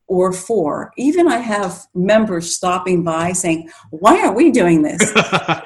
or 0.06 0.34
four. 0.34 0.92
Even 0.98 1.28
I 1.28 1.38
have 1.38 1.86
members 1.94 2.54
stopping 2.54 3.02
by 3.02 3.32
saying, 3.32 3.70
"Why 3.88 4.20
are 4.20 4.34
we 4.34 4.50
doing 4.50 4.82
this?" 4.82 5.00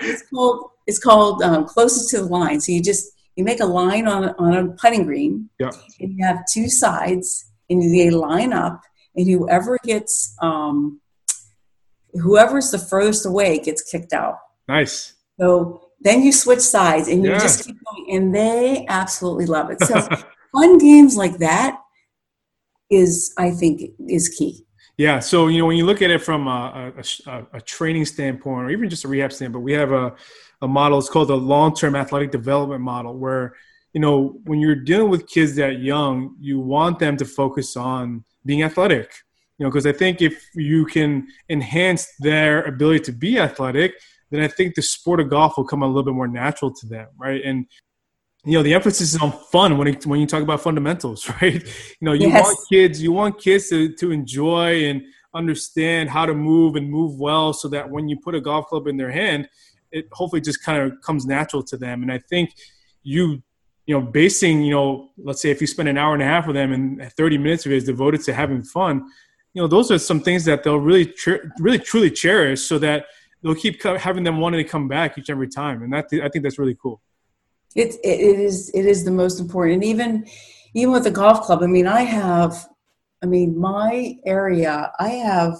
it's 0.00 0.22
called 0.30 0.70
it's 0.86 1.00
called 1.00 1.42
um, 1.42 1.66
closest 1.66 2.10
to 2.10 2.18
the 2.18 2.26
line. 2.26 2.60
So 2.60 2.70
you 2.70 2.80
just 2.80 3.10
you 3.34 3.42
make 3.42 3.58
a 3.58 3.66
line 3.66 4.06
on 4.06 4.28
on 4.38 4.54
a 4.54 4.68
putting 4.74 5.04
green, 5.04 5.50
yeah. 5.58 5.72
and 5.98 6.16
you 6.16 6.24
have 6.24 6.44
two 6.54 6.68
sides, 6.68 7.50
and 7.68 7.82
they 7.92 8.10
line 8.10 8.52
up, 8.52 8.80
and 9.16 9.28
whoever 9.28 9.76
gets 9.82 10.36
um, 10.40 11.00
whoever's 12.12 12.70
the 12.70 12.78
furthest 12.78 13.26
away 13.26 13.58
gets 13.58 13.82
kicked 13.82 14.12
out. 14.12 14.36
Nice. 14.68 15.14
So 15.40 15.87
then 16.00 16.22
you 16.22 16.32
switch 16.32 16.60
sides 16.60 17.08
and 17.08 17.24
you 17.24 17.30
yeah. 17.30 17.38
just 17.38 17.66
keep 17.66 17.76
going, 17.84 18.16
and 18.16 18.34
they 18.34 18.86
absolutely 18.88 19.46
love 19.46 19.70
it. 19.70 19.82
So 19.82 20.00
fun 20.52 20.78
games 20.78 21.16
like 21.16 21.38
that 21.38 21.80
is, 22.90 23.32
I 23.36 23.50
think, 23.50 23.82
is 24.08 24.28
key. 24.28 24.64
Yeah. 24.96 25.20
So 25.20 25.46
you 25.46 25.58
know, 25.58 25.66
when 25.66 25.76
you 25.76 25.86
look 25.86 26.02
at 26.02 26.10
it 26.10 26.22
from 26.22 26.48
a, 26.48 26.92
a, 27.26 27.46
a 27.54 27.60
training 27.60 28.04
standpoint, 28.04 28.66
or 28.66 28.70
even 28.70 28.90
just 28.90 29.04
a 29.04 29.08
rehab 29.08 29.32
standpoint, 29.32 29.64
we 29.64 29.72
have 29.72 29.92
a 29.92 30.14
a 30.60 30.68
model. 30.68 30.98
It's 30.98 31.08
called 31.08 31.28
the 31.28 31.36
long-term 31.36 31.94
athletic 31.94 32.30
development 32.30 32.80
model, 32.80 33.16
where 33.16 33.54
you 33.92 34.00
know 34.00 34.40
when 34.44 34.60
you're 34.60 34.74
dealing 34.74 35.08
with 35.08 35.28
kids 35.28 35.54
that 35.56 35.80
young, 35.80 36.36
you 36.40 36.58
want 36.60 36.98
them 36.98 37.16
to 37.16 37.24
focus 37.24 37.76
on 37.76 38.24
being 38.44 38.62
athletic. 38.62 39.12
You 39.58 39.64
know, 39.64 39.70
because 39.70 39.86
I 39.86 39.92
think 39.92 40.22
if 40.22 40.48
you 40.54 40.84
can 40.84 41.26
enhance 41.48 42.08
their 42.20 42.62
ability 42.62 43.00
to 43.04 43.12
be 43.12 43.38
athletic, 43.38 43.94
then 44.30 44.40
I 44.40 44.48
think 44.48 44.74
the 44.74 44.82
sport 44.82 45.20
of 45.20 45.30
golf 45.30 45.56
will 45.56 45.64
come 45.64 45.82
a 45.82 45.86
little 45.86 46.02
bit 46.02 46.14
more 46.14 46.28
natural 46.28 46.72
to 46.72 46.86
them, 46.86 47.08
right? 47.18 47.40
And 47.44 47.66
you 48.44 48.52
know, 48.52 48.62
the 48.62 48.74
emphasis 48.74 49.14
is 49.14 49.20
on 49.20 49.32
fun 49.32 49.78
when 49.78 49.88
it, 49.88 50.06
when 50.06 50.20
you 50.20 50.26
talk 50.26 50.42
about 50.42 50.60
fundamentals, 50.60 51.28
right? 51.42 51.62
You 51.62 52.02
know, 52.02 52.12
you 52.12 52.28
yes. 52.28 52.44
want 52.44 52.58
kids, 52.70 53.02
you 53.02 53.12
want 53.12 53.40
kids 53.40 53.68
to 53.70 53.92
to 53.94 54.10
enjoy 54.10 54.84
and 54.84 55.02
understand 55.34 56.08
how 56.08 56.24
to 56.26 56.34
move 56.34 56.76
and 56.76 56.90
move 56.90 57.18
well, 57.18 57.52
so 57.52 57.68
that 57.68 57.90
when 57.90 58.08
you 58.08 58.16
put 58.18 58.34
a 58.34 58.40
golf 58.40 58.66
club 58.66 58.86
in 58.86 58.96
their 58.96 59.10
hand, 59.10 59.48
it 59.92 60.06
hopefully 60.12 60.40
just 60.40 60.62
kind 60.62 60.82
of 60.82 61.00
comes 61.02 61.26
natural 61.26 61.62
to 61.64 61.76
them. 61.76 62.02
And 62.02 62.12
I 62.12 62.18
think 62.18 62.54
you 63.02 63.42
you 63.88 63.98
know, 63.98 64.02
basing, 64.02 64.62
you 64.62 64.72
know, 64.72 65.08
let's 65.16 65.40
say 65.40 65.50
if 65.50 65.62
you 65.62 65.66
spend 65.66 65.88
an 65.88 65.96
hour 65.96 66.12
and 66.12 66.22
a 66.22 66.26
half 66.26 66.46
with 66.46 66.54
them 66.54 66.72
and 66.74 67.10
30 67.14 67.38
minutes 67.38 67.64
of 67.64 67.72
it 67.72 67.76
is 67.76 67.84
devoted 67.84 68.22
to 68.24 68.34
having 68.34 68.62
fun, 68.62 69.08
you 69.54 69.62
know, 69.62 69.66
those 69.66 69.90
are 69.90 69.98
some 69.98 70.20
things 70.20 70.44
that 70.44 70.62
they'll 70.62 70.76
really, 70.76 71.14
really 71.58 71.78
truly 71.78 72.10
cherish 72.10 72.60
so 72.60 72.78
that 72.78 73.06
they'll 73.42 73.54
keep 73.54 73.82
having 73.82 74.24
them 74.24 74.38
wanting 74.38 74.62
to 74.62 74.68
come 74.68 74.88
back 74.88 75.18
each 75.18 75.30
every 75.30 75.48
time, 75.48 75.82
and 75.82 75.92
that 75.92 76.06
I 76.22 76.28
think 76.28 76.42
that's 76.42 76.58
really 76.58 76.76
cool. 76.80 77.00
It 77.74 77.96
it 78.02 78.20
is 78.20 78.70
it 78.74 78.86
is 78.86 79.04
the 79.04 79.10
most 79.10 79.40
important, 79.40 79.74
and 79.74 79.84
even 79.84 80.26
even 80.74 80.92
with 80.92 81.04
the 81.04 81.10
golf 81.10 81.42
club. 81.42 81.62
I 81.62 81.66
mean, 81.66 81.86
I 81.86 82.02
have, 82.02 82.66
I 83.22 83.26
mean, 83.26 83.58
my 83.58 84.16
area, 84.26 84.92
I 84.98 85.08
have 85.08 85.54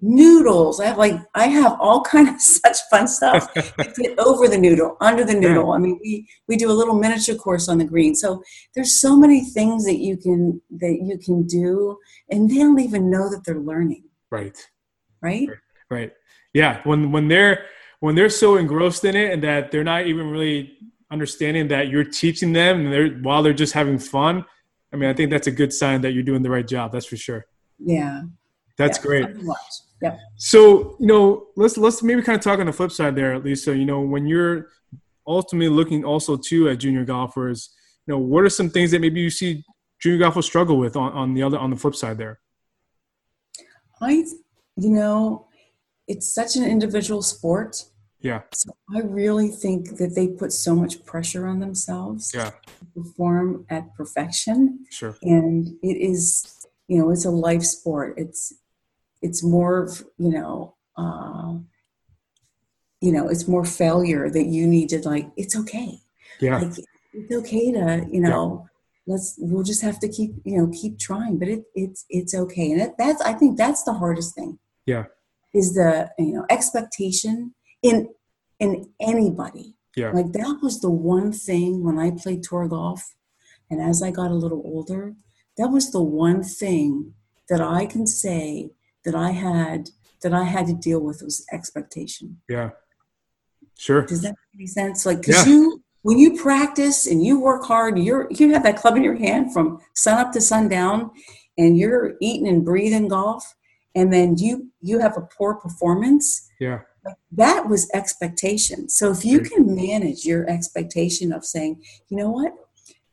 noodles. 0.00 0.80
I 0.80 0.86
have 0.86 0.98
like 0.98 1.18
I 1.34 1.46
have 1.46 1.76
all 1.80 2.02
kind 2.12 2.28
of 2.28 2.40
such 2.40 2.76
fun 2.90 3.08
stuff. 3.08 3.52
get 3.54 4.18
over 4.18 4.48
the 4.48 4.58
noodle, 4.58 4.96
under 5.00 5.24
the 5.24 5.34
noodle. 5.34 5.72
I 5.72 5.78
mean, 5.78 5.98
we 6.02 6.28
we 6.46 6.56
do 6.56 6.70
a 6.70 6.74
little 6.74 6.94
miniature 6.94 7.36
course 7.36 7.68
on 7.68 7.78
the 7.78 7.84
green. 7.84 8.14
So 8.14 8.42
there's 8.74 9.00
so 9.00 9.16
many 9.16 9.44
things 9.44 9.84
that 9.86 9.98
you 9.98 10.16
can 10.16 10.60
that 10.78 10.98
you 11.02 11.18
can 11.18 11.46
do, 11.46 11.98
and 12.30 12.50
they 12.50 12.58
don't 12.58 12.80
even 12.80 13.10
know 13.10 13.30
that 13.30 13.44
they're 13.44 13.58
learning. 13.58 14.04
Right. 14.30 14.58
Right. 15.22 15.48
Right. 15.48 15.58
right 15.90 16.12
yeah 16.56 16.80
when 16.84 17.12
when 17.12 17.28
they're 17.28 17.66
when 18.00 18.14
they're 18.14 18.30
so 18.30 18.56
engrossed 18.56 19.04
in 19.04 19.14
it 19.14 19.30
and 19.32 19.42
that 19.42 19.70
they're 19.70 19.84
not 19.84 20.06
even 20.06 20.30
really 20.30 20.72
understanding 21.10 21.68
that 21.68 21.88
you're 21.88 22.04
teaching 22.22 22.52
them 22.52 22.86
and 22.86 22.92
they're 22.92 23.10
while 23.26 23.42
they're 23.42 23.52
just 23.64 23.74
having 23.74 23.98
fun 23.98 24.42
i 24.92 24.96
mean 24.96 25.10
i 25.10 25.12
think 25.12 25.30
that's 25.30 25.46
a 25.46 25.50
good 25.50 25.72
sign 25.72 26.00
that 26.00 26.12
you're 26.12 26.22
doing 26.22 26.42
the 26.42 26.50
right 26.50 26.66
job 26.66 26.90
that's 26.90 27.06
for 27.06 27.16
sure. 27.16 27.44
Yeah. 27.78 28.22
That's 28.78 28.98
yeah, 28.98 29.04
great. 29.04 29.26
so 30.36 30.96
you 30.98 31.06
know 31.06 31.46
let's 31.56 31.76
let's 31.76 32.02
maybe 32.02 32.22
kind 32.22 32.38
of 32.38 32.42
talk 32.42 32.58
on 32.58 32.66
the 32.66 32.72
flip 32.72 32.92
side 32.92 33.14
there 33.16 33.34
at 33.34 33.44
least 33.44 33.64
so 33.64 33.72
you 33.72 33.84
know 33.84 34.00
when 34.00 34.26
you're 34.26 34.68
ultimately 35.26 35.68
looking 35.68 36.04
also 36.04 36.36
too 36.36 36.68
at 36.68 36.78
junior 36.78 37.04
golfers 37.04 37.70
you 38.06 38.12
know 38.12 38.18
what 38.18 38.44
are 38.44 38.50
some 38.50 38.70
things 38.70 38.90
that 38.90 39.00
maybe 39.00 39.20
you 39.20 39.30
see 39.30 39.62
junior 40.00 40.18
golfers 40.18 40.46
struggle 40.46 40.78
with 40.78 40.96
on, 40.96 41.12
on 41.12 41.34
the 41.34 41.42
other 41.42 41.58
on 41.58 41.70
the 41.70 41.76
flip 41.76 41.94
side 41.94 42.18
there? 42.18 42.38
I 44.00 44.24
you 44.76 44.90
know 44.90 45.45
it's 46.06 46.32
such 46.32 46.56
an 46.56 46.64
individual 46.64 47.22
sport. 47.22 47.84
Yeah. 48.20 48.42
So 48.52 48.70
I 48.94 49.00
really 49.00 49.48
think 49.48 49.98
that 49.98 50.14
they 50.14 50.28
put 50.28 50.52
so 50.52 50.74
much 50.74 51.04
pressure 51.04 51.46
on 51.46 51.60
themselves 51.60 52.32
yeah. 52.34 52.50
to 52.50 52.86
perform 52.94 53.66
at 53.68 53.94
perfection. 53.94 54.86
Sure. 54.90 55.16
And 55.22 55.68
it 55.82 55.96
is, 55.96 56.66
you 56.88 56.98
know, 56.98 57.10
it's 57.10 57.24
a 57.24 57.30
life 57.30 57.62
sport. 57.62 58.14
It's 58.16 58.54
it's 59.22 59.42
more 59.42 59.82
of, 59.82 60.04
you 60.18 60.30
know, 60.30 60.74
uh, 60.96 61.54
you 63.00 63.12
know, 63.12 63.28
it's 63.28 63.48
more 63.48 63.64
failure 63.64 64.30
that 64.30 64.46
you 64.46 64.66
need 64.66 64.88
to 64.90 65.08
like, 65.08 65.30
it's 65.36 65.56
okay. 65.56 66.00
Yeah. 66.40 66.58
Like, 66.58 66.78
it's 67.12 67.34
okay 67.34 67.72
to, 67.72 68.06
you 68.10 68.20
know, 68.20 68.66
yeah. 69.06 69.14
let's 69.14 69.36
we'll 69.38 69.62
just 69.62 69.82
have 69.82 69.98
to 70.00 70.08
keep, 70.08 70.34
you 70.44 70.58
know, 70.58 70.70
keep 70.72 70.98
trying. 70.98 71.38
But 71.38 71.48
it 71.48 71.64
it's 71.74 72.06
it's 72.08 72.34
okay. 72.34 72.72
And 72.72 72.80
it, 72.80 72.94
that's 72.98 73.20
I 73.20 73.34
think 73.34 73.56
that's 73.56 73.84
the 73.84 73.92
hardest 73.92 74.34
thing. 74.34 74.58
Yeah 74.86 75.04
is 75.56 75.74
the 75.74 76.10
you 76.18 76.32
know 76.34 76.46
expectation 76.50 77.54
in 77.82 78.08
in 78.60 78.90
anybody. 79.00 79.74
Yeah. 79.96 80.10
Like 80.10 80.32
that 80.32 80.58
was 80.62 80.80
the 80.80 80.90
one 80.90 81.32
thing 81.32 81.82
when 81.82 81.98
I 81.98 82.10
played 82.10 82.42
tour 82.42 82.68
golf, 82.68 83.14
and 83.70 83.80
as 83.80 84.02
I 84.02 84.10
got 84.10 84.30
a 84.30 84.34
little 84.34 84.62
older, 84.64 85.14
that 85.56 85.68
was 85.68 85.90
the 85.90 86.02
one 86.02 86.42
thing 86.42 87.14
that 87.48 87.60
I 87.60 87.86
can 87.86 88.06
say 88.06 88.70
that 89.04 89.14
I 89.14 89.30
had 89.30 89.90
that 90.22 90.34
I 90.34 90.44
had 90.44 90.66
to 90.66 90.74
deal 90.74 91.00
with 91.00 91.22
was 91.22 91.46
expectation. 91.52 92.40
Yeah. 92.48 92.70
Sure. 93.78 94.02
Does 94.02 94.22
that 94.22 94.30
make 94.30 94.60
any 94.60 94.66
sense? 94.66 95.04
Like, 95.04 95.22
cause 95.22 95.46
yeah. 95.46 95.52
you, 95.52 95.82
when 96.02 96.18
you 96.18 96.40
practice 96.40 97.06
and 97.06 97.22
you 97.22 97.40
work 97.40 97.64
hard, 97.64 97.98
you're, 97.98 98.26
you 98.30 98.52
have 98.52 98.62
that 98.62 98.78
club 98.78 98.96
in 98.96 99.04
your 99.04 99.16
hand 99.16 99.52
from 99.52 99.78
sun 99.94 100.18
up 100.18 100.32
to 100.32 100.40
sundown 100.40 101.10
and 101.58 101.76
you're 101.76 102.14
eating 102.20 102.48
and 102.48 102.64
breathing 102.64 103.08
golf 103.08 103.54
and 103.96 104.12
then 104.12 104.36
you, 104.36 104.70
you 104.82 104.98
have 104.98 105.16
a 105.16 105.22
poor 105.22 105.54
performance. 105.54 106.48
Yeah. 106.60 106.80
That 107.32 107.66
was 107.66 107.90
expectation. 107.94 108.90
So 108.90 109.10
if 109.10 109.24
you 109.24 109.40
can 109.40 109.74
manage 109.74 110.26
your 110.26 110.48
expectation 110.48 111.32
of 111.32 111.44
saying, 111.44 111.82
you 112.08 112.18
know 112.18 112.30
what, 112.30 112.52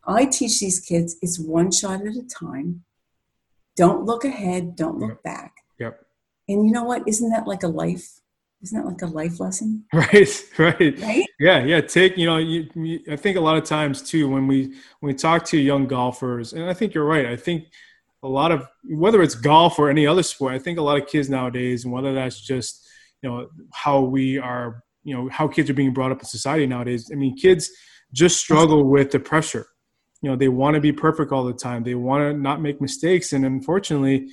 I 0.06 0.26
teach 0.26 0.60
these 0.60 0.82
kids, 0.82 1.16
it's 1.22 1.40
one 1.40 1.72
shot 1.72 2.02
at 2.06 2.16
a 2.16 2.24
time. 2.24 2.84
Don't 3.78 4.04
look 4.04 4.26
ahead, 4.26 4.76
don't 4.76 5.00
look 5.00 5.12
yep. 5.12 5.24
back. 5.24 5.54
Yep. 5.80 6.06
And 6.50 6.66
you 6.66 6.74
know 6.74 6.84
what? 6.84 7.08
Isn't 7.08 7.30
that 7.30 7.48
like 7.48 7.64
a 7.64 7.68
life? 7.68 8.20
Isn't 8.62 8.78
that 8.78 8.86
like 8.86 9.02
a 9.02 9.08
life 9.08 9.40
lesson? 9.40 9.86
Right, 9.94 10.44
right. 10.58 11.00
Right? 11.02 11.26
Yeah, 11.40 11.64
yeah. 11.64 11.80
Take, 11.80 12.18
you 12.18 12.26
know, 12.26 12.38
you, 12.38 12.68
you, 12.76 13.00
I 13.10 13.16
think 13.16 13.38
a 13.38 13.42
lot 13.42 13.56
of 13.56 13.64
times 13.64 14.02
too, 14.02 14.28
when 14.28 14.48
we, 14.48 14.66
when 15.00 15.14
we 15.14 15.14
talk 15.14 15.46
to 15.46 15.58
young 15.58 15.88
golfers, 15.88 16.52
and 16.52 16.70
I 16.70 16.74
think 16.74 16.94
you're 16.94 17.06
right. 17.06 17.28
I 17.28 17.38
think 17.38 17.68
a 18.24 18.28
lot 18.28 18.52
of, 18.52 18.66
whether 18.86 19.22
it's 19.22 19.36
golf 19.36 19.78
or 19.78 19.90
any 19.90 20.08
other 20.08 20.24
sport, 20.24 20.54
I 20.54 20.60
think 20.60 20.80
a 20.80 20.82
lot 20.82 21.00
of 21.00 21.08
kids 21.08 21.30
nowadays, 21.30 21.84
and 21.84 21.94
whether 21.94 22.14
that's 22.14 22.40
just, 22.40 22.88
you 23.22 23.30
know, 23.30 23.48
how 23.74 24.02
we 24.02 24.38
are, 24.38 24.84
you 25.04 25.16
know, 25.16 25.30
how 25.30 25.48
kids 25.48 25.70
are 25.70 25.74
being 25.74 25.94
brought 25.94 26.12
up 26.12 26.20
in 26.20 26.26
society 26.26 26.66
nowadays. 26.66 27.10
I 27.12 27.16
mean, 27.16 27.36
kids 27.36 27.70
just 28.14 28.38
struggle 28.38 28.84
with 28.84 29.12
the 29.12 29.20
pressure. 29.20 29.68
You 30.22 30.30
know 30.30 30.38
they 30.38 30.48
want 30.48 30.76
to 30.76 30.82
be 30.82 30.94
perfect 30.94 31.32
all 31.32 31.44
the 31.44 31.54
time. 31.54 31.84
They 31.84 31.96
want 31.96 32.22
to 32.22 32.40
not 32.40 32.62
make 32.62 32.80
mistakes. 32.80 33.34
And 33.34 33.46
unfortunately 33.46 34.30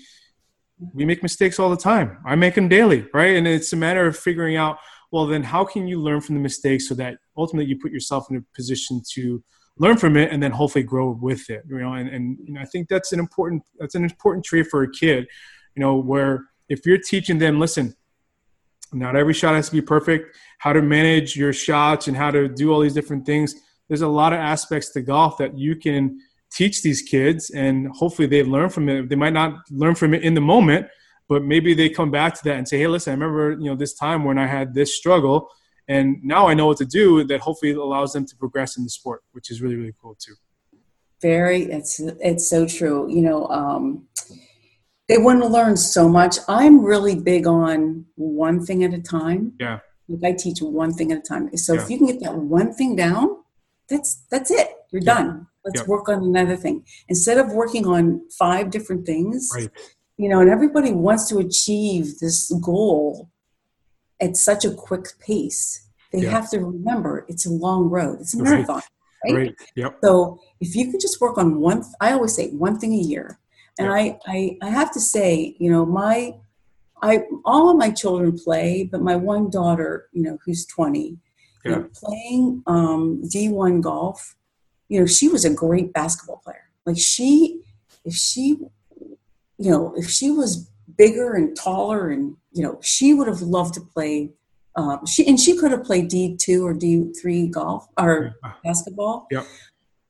we 0.95 1.05
make 1.05 1.23
mistakes 1.23 1.59
all 1.59 1.69
the 1.69 1.77
time. 1.77 2.19
I 2.25 2.37
make 2.37 2.55
them 2.55 2.69
daily 2.69 3.07
right? 3.13 3.37
And 3.37 3.49
it's 3.49 3.73
a 3.73 3.77
matter 3.77 4.07
of 4.07 4.17
figuring 4.17 4.57
out 4.57 4.79
well 5.11 5.27
then 5.27 5.43
how 5.43 5.65
can 5.65 5.89
you 5.89 6.01
learn 6.01 6.21
from 6.21 6.37
the 6.37 6.41
mistakes 6.41 6.89
so 6.89 6.95
that 6.95 7.19
ultimately 7.37 7.69
you 7.69 7.79
put 7.81 7.91
yourself 7.91 8.31
in 8.31 8.37
a 8.37 8.43
position 8.55 9.03
to 9.15 9.43
learn 9.81 9.97
from 9.97 10.17
it 10.17 10.31
and 10.31 10.43
then 10.43 10.53
hopefully 10.53 10.85
grow 10.85 11.11
with 11.21 11.49
it 11.51 11.65
you 11.69 11.79
know 11.79 11.95
and, 11.95 12.09
and 12.09 12.39
you 12.45 12.53
know, 12.53 12.61
i 12.61 12.65
think 12.65 12.89
that's 12.89 13.13
an 13.13 13.19
important 13.19 13.63
that's 13.79 13.95
an 13.95 14.05
important 14.05 14.45
trait 14.45 14.67
for 14.69 14.83
a 14.83 14.91
kid 14.91 15.27
you 15.75 15.81
know 15.81 15.97
where 15.97 16.45
if 16.69 16.87
you're 16.87 16.99
teaching 16.99 17.39
them 17.39 17.59
listen 17.59 17.95
not 18.93 19.17
every 19.17 19.35
shot 19.35 19.55
has 19.55 19.67
to 19.67 19.73
be 19.73 19.81
perfect 19.81 20.37
how 20.59 20.73
to 20.73 20.83
manage 20.83 21.35
your 21.35 21.53
shots 21.53 22.07
and 22.07 22.17
how 22.17 22.31
to 22.31 22.49
do 22.49 22.73
all 22.73 22.81
these 22.81 22.95
different 22.95 23.25
things 23.27 23.55
there's 23.89 24.03
a 24.03 24.09
lot 24.09 24.33
of 24.33 24.39
aspects 24.39 24.91
to 24.91 25.01
golf 25.01 25.39
that 25.39 25.59
you 25.59 25.75
can 25.75 26.21
teach 26.53 26.83
these 26.83 27.03
kids 27.03 27.51
and 27.51 27.89
hopefully 27.89 28.27
they 28.27 28.43
learn 28.43 28.69
from 28.69 28.89
it. 28.89 29.09
They 29.09 29.15
might 29.15 29.33
not 29.33 29.61
learn 29.71 29.95
from 29.95 30.15
it 30.15 30.23
in 30.23 30.35
the 30.35 30.41
moment 30.41 30.87
but 31.29 31.45
maybe 31.45 31.75
they 31.75 31.89
come 31.89 32.11
back 32.11 32.35
to 32.35 32.45
that 32.45 32.57
and 32.57 32.69
say 32.69 32.79
hey 32.79 32.89
listen 32.89 33.13
i 33.13 33.15
remember 33.15 33.53
you 33.53 33.71
know 33.71 33.77
this 33.77 33.95
time 33.95 34.25
when 34.25 34.37
i 34.37 34.47
had 34.47 34.75
this 34.75 34.97
struggle 34.97 35.49
and 35.91 36.17
now 36.23 36.49
i 36.49 36.55
know 36.55 36.67
what 36.67 36.79
to 36.79 36.85
do 36.87 37.25
that 37.25 37.41
hopefully 37.41 37.73
allows 37.73 38.13
them 38.13 38.25
to 38.25 38.35
progress 38.37 38.77
in 38.77 38.85
the 38.85 38.91
sport 38.91 39.23
which 39.33 39.51
is 39.51 39.61
really 39.61 39.77
really 39.77 39.95
cool 40.01 40.17
too 40.19 40.35
very 41.21 41.65
it's 41.65 42.01
it's 42.21 42.49
so 42.49 42.67
true 42.67 43.07
you 43.11 43.21
know 43.21 43.47
um, 43.49 44.07
they 45.09 45.19
want 45.19 45.43
to 45.43 45.47
learn 45.47 45.77
so 45.77 46.09
much 46.09 46.39
i'm 46.49 46.83
really 46.83 47.15
big 47.15 47.47
on 47.47 48.05
one 48.17 48.65
thing 48.65 48.85
at 48.85 48.95
a 48.95 49.03
time 49.03 49.53
yeah 49.61 49.81
like 50.09 50.33
i 50.33 50.37
teach 50.37 50.61
one 50.61 50.93
thing 50.93 51.13
at 51.13 51.19
a 51.19 51.23
time 51.23 51.55
so 51.57 51.75
yeah. 51.75 51.83
if 51.83 51.91
you 51.91 51.99
can 51.99 52.07
get 52.07 52.21
that 52.21 52.35
one 52.35 52.73
thing 52.73 52.97
down 52.97 53.37
that's 53.91 54.23
that's 54.31 54.51
it. 54.51 54.69
You're 54.93 55.03
yep. 55.03 55.17
done. 55.17 55.47
Let's 55.65 55.87
work 55.87 56.09
on 56.09 56.23
another 56.23 56.57
thing 56.57 56.85
instead 57.09 57.37
of 57.37 57.53
working 57.53 57.87
on 57.87 58.23
five 58.39 58.71
different 58.71 59.05
things. 59.05 59.51
Right. 59.55 59.69
You 60.17 60.29
know, 60.31 60.41
and 60.41 60.49
everybody 60.49 60.93
wants 60.93 61.29
to 61.29 61.39
achieve 61.39 62.19
this 62.21 62.51
goal 62.63 63.31
at 64.21 64.37
such 64.37 64.65
a 64.65 64.71
quick 64.71 65.07
pace. 65.21 65.89
They 66.13 66.23
yep. 66.23 66.33
have 66.33 66.51
to 66.51 66.59
remember 66.59 67.25
it's 67.29 67.47
a 67.47 67.51
long 67.51 67.89
road. 67.89 68.21
It's 68.21 68.35
a 68.35 68.43
marathon. 68.43 68.83
Right. 69.25 69.35
right. 69.35 69.55
Yep. 69.77 69.99
So 70.03 70.41
if 70.61 70.75
you 70.75 70.91
could 70.91 71.01
just 71.01 71.21
work 71.21 71.39
on 71.39 71.61
one, 71.61 71.85
I 72.01 72.13
always 72.13 72.35
say 72.35 72.51
one 72.51 72.79
thing 72.79 72.95
a 72.95 72.97
year. 72.97 73.39
And 73.79 73.91
I, 73.91 74.19
I, 74.27 74.59
I 74.63 74.69
have 74.69 74.93
to 74.93 75.01
say, 75.01 75.57
you 75.59 75.71
know, 75.71 75.87
my, 75.87 76.35
I, 77.03 77.23
all 77.47 77.71
of 77.71 77.77
my 77.79 77.91
children 77.91 78.39
play, 78.39 78.89
but 78.91 79.01
my 79.01 79.17
one 79.17 79.49
daughter, 79.49 80.09
you 80.13 80.23
know, 80.23 80.39
who's 80.45 80.67
20, 80.67 81.19
yeah. 81.65 81.71
You 81.71 81.77
know, 81.77 81.91
playing 81.95 82.63
um, 82.67 83.23
D1 83.25 83.83
golf, 83.83 84.37
you 84.89 85.01
know, 85.01 85.07
she 85.07 85.29
was 85.29 85.45
a 85.45 85.53
great 85.53 85.93
basketball 85.93 86.41
player. 86.43 86.71
Like 86.87 86.99
she, 86.99 87.61
if 88.05 88.15
she, 88.15 88.57
you 89.59 89.71
know, 89.71 89.95
if 89.97 90.09
she 90.09 90.31
was 90.31 90.71
bigger 91.01 91.35
and 91.35 91.57
taller 91.57 92.11
and, 92.11 92.37
you 92.53 92.63
know, 92.63 92.79
she 92.83 93.15
would 93.15 93.29
have 93.29 93.43
loved 93.43 93.75
to 93.75 93.81
play. 93.81 94.31
Um, 94.77 95.07
she 95.07 95.27
and 95.27 95.39
she 95.39 95.57
could 95.57 95.73
have 95.73 95.85
played 95.85 96.11
D2 96.11 96.63
or 96.63 96.75
D3 96.75 97.51
golf 97.51 97.87
or 97.99 98.35
yeah. 98.45 98.53
basketball. 98.65 99.27
Yeah. 99.31 99.45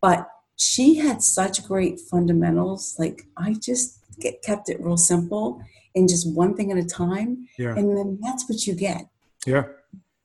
But 0.00 0.28
she 0.56 0.96
had 0.96 1.22
such 1.22 1.64
great 1.66 2.00
fundamentals. 2.00 2.96
Like 2.98 3.22
I 3.36 3.54
just 3.54 3.98
get, 4.20 4.42
kept 4.42 4.68
it 4.68 4.80
real 4.80 4.96
simple 4.96 5.62
and 5.94 6.08
just 6.08 6.32
one 6.34 6.54
thing 6.54 6.70
at 6.72 6.78
a 6.78 6.84
time. 6.84 7.46
Yeah. 7.58 7.74
And 7.76 7.96
then 7.96 8.18
that's 8.22 8.48
what 8.48 8.66
you 8.66 8.74
get. 8.74 9.08
Yeah 9.46 9.64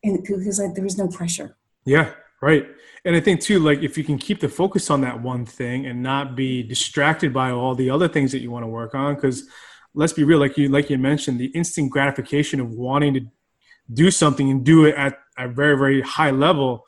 and 0.06 0.24
because 0.24 0.60
like 0.60 0.74
there 0.76 0.84
was 0.84 0.98
no 0.98 1.08
pressure 1.08 1.58
yeah 1.86 2.12
right 2.42 2.68
and 3.04 3.16
i 3.16 3.20
think 3.20 3.42
too 3.42 3.60
like 3.60 3.82
if 3.82 3.98
you 3.98 4.04
can 4.04 4.18
keep 4.18 4.40
the 4.40 4.48
focus 4.48 4.90
on 4.90 5.02
that 5.02 5.22
one 5.22 5.46
thing 5.46 5.86
and 5.88 6.02
not 6.02 6.36
be 6.36 6.64
distracted 6.64 7.34
by 7.34 7.52
all 7.52 7.76
the 7.76 7.90
other 7.90 8.08
things 8.08 8.32
that 8.32 8.40
you 8.40 8.52
want 8.52 8.64
to 8.64 8.68
work 8.68 8.96
on 8.96 9.16
because 9.16 9.48
let's 9.96 10.14
be 10.14 10.24
real 10.24 10.40
like 10.40 10.58
you 10.58 10.70
like 10.70 10.90
you 10.90 10.98
mentioned 10.98 11.40
the 11.40 11.48
instant 11.48 11.92
gratification 11.92 12.60
of 12.60 12.70
wanting 12.70 13.14
to 13.14 13.22
do 13.94 14.12
something 14.12 14.50
and 14.50 14.66
do 14.66 14.86
it 14.86 14.96
at 14.96 15.20
a 15.38 15.48
very 15.48 15.78
very 15.78 16.02
high 16.02 16.32
level 16.32 16.86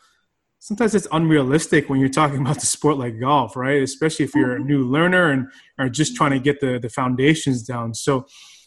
sometimes 0.60 0.94
it's 0.94 1.08
unrealistic 1.12 1.90
when 1.90 2.00
you're 2.00 2.10
talking 2.10 2.40
about 2.42 2.60
the 2.60 2.66
sport 2.66 2.98
like 2.98 3.20
golf 3.20 3.56
right? 3.56 3.82
Especially 3.82 4.26
if 4.26 4.36
you're 4.36 4.56
a 4.56 4.60
mm-hmm. 4.60 4.68
new 4.68 4.84
learner 4.86 5.32
and 5.32 5.48
are 5.80 5.90
just 5.90 6.16
trying 6.16 6.32
to 6.32 6.40
get 6.40 6.60
the 6.60 6.80
the 6.80 6.90
foundations 6.90 7.64
down. 7.64 7.94
So 7.94 8.26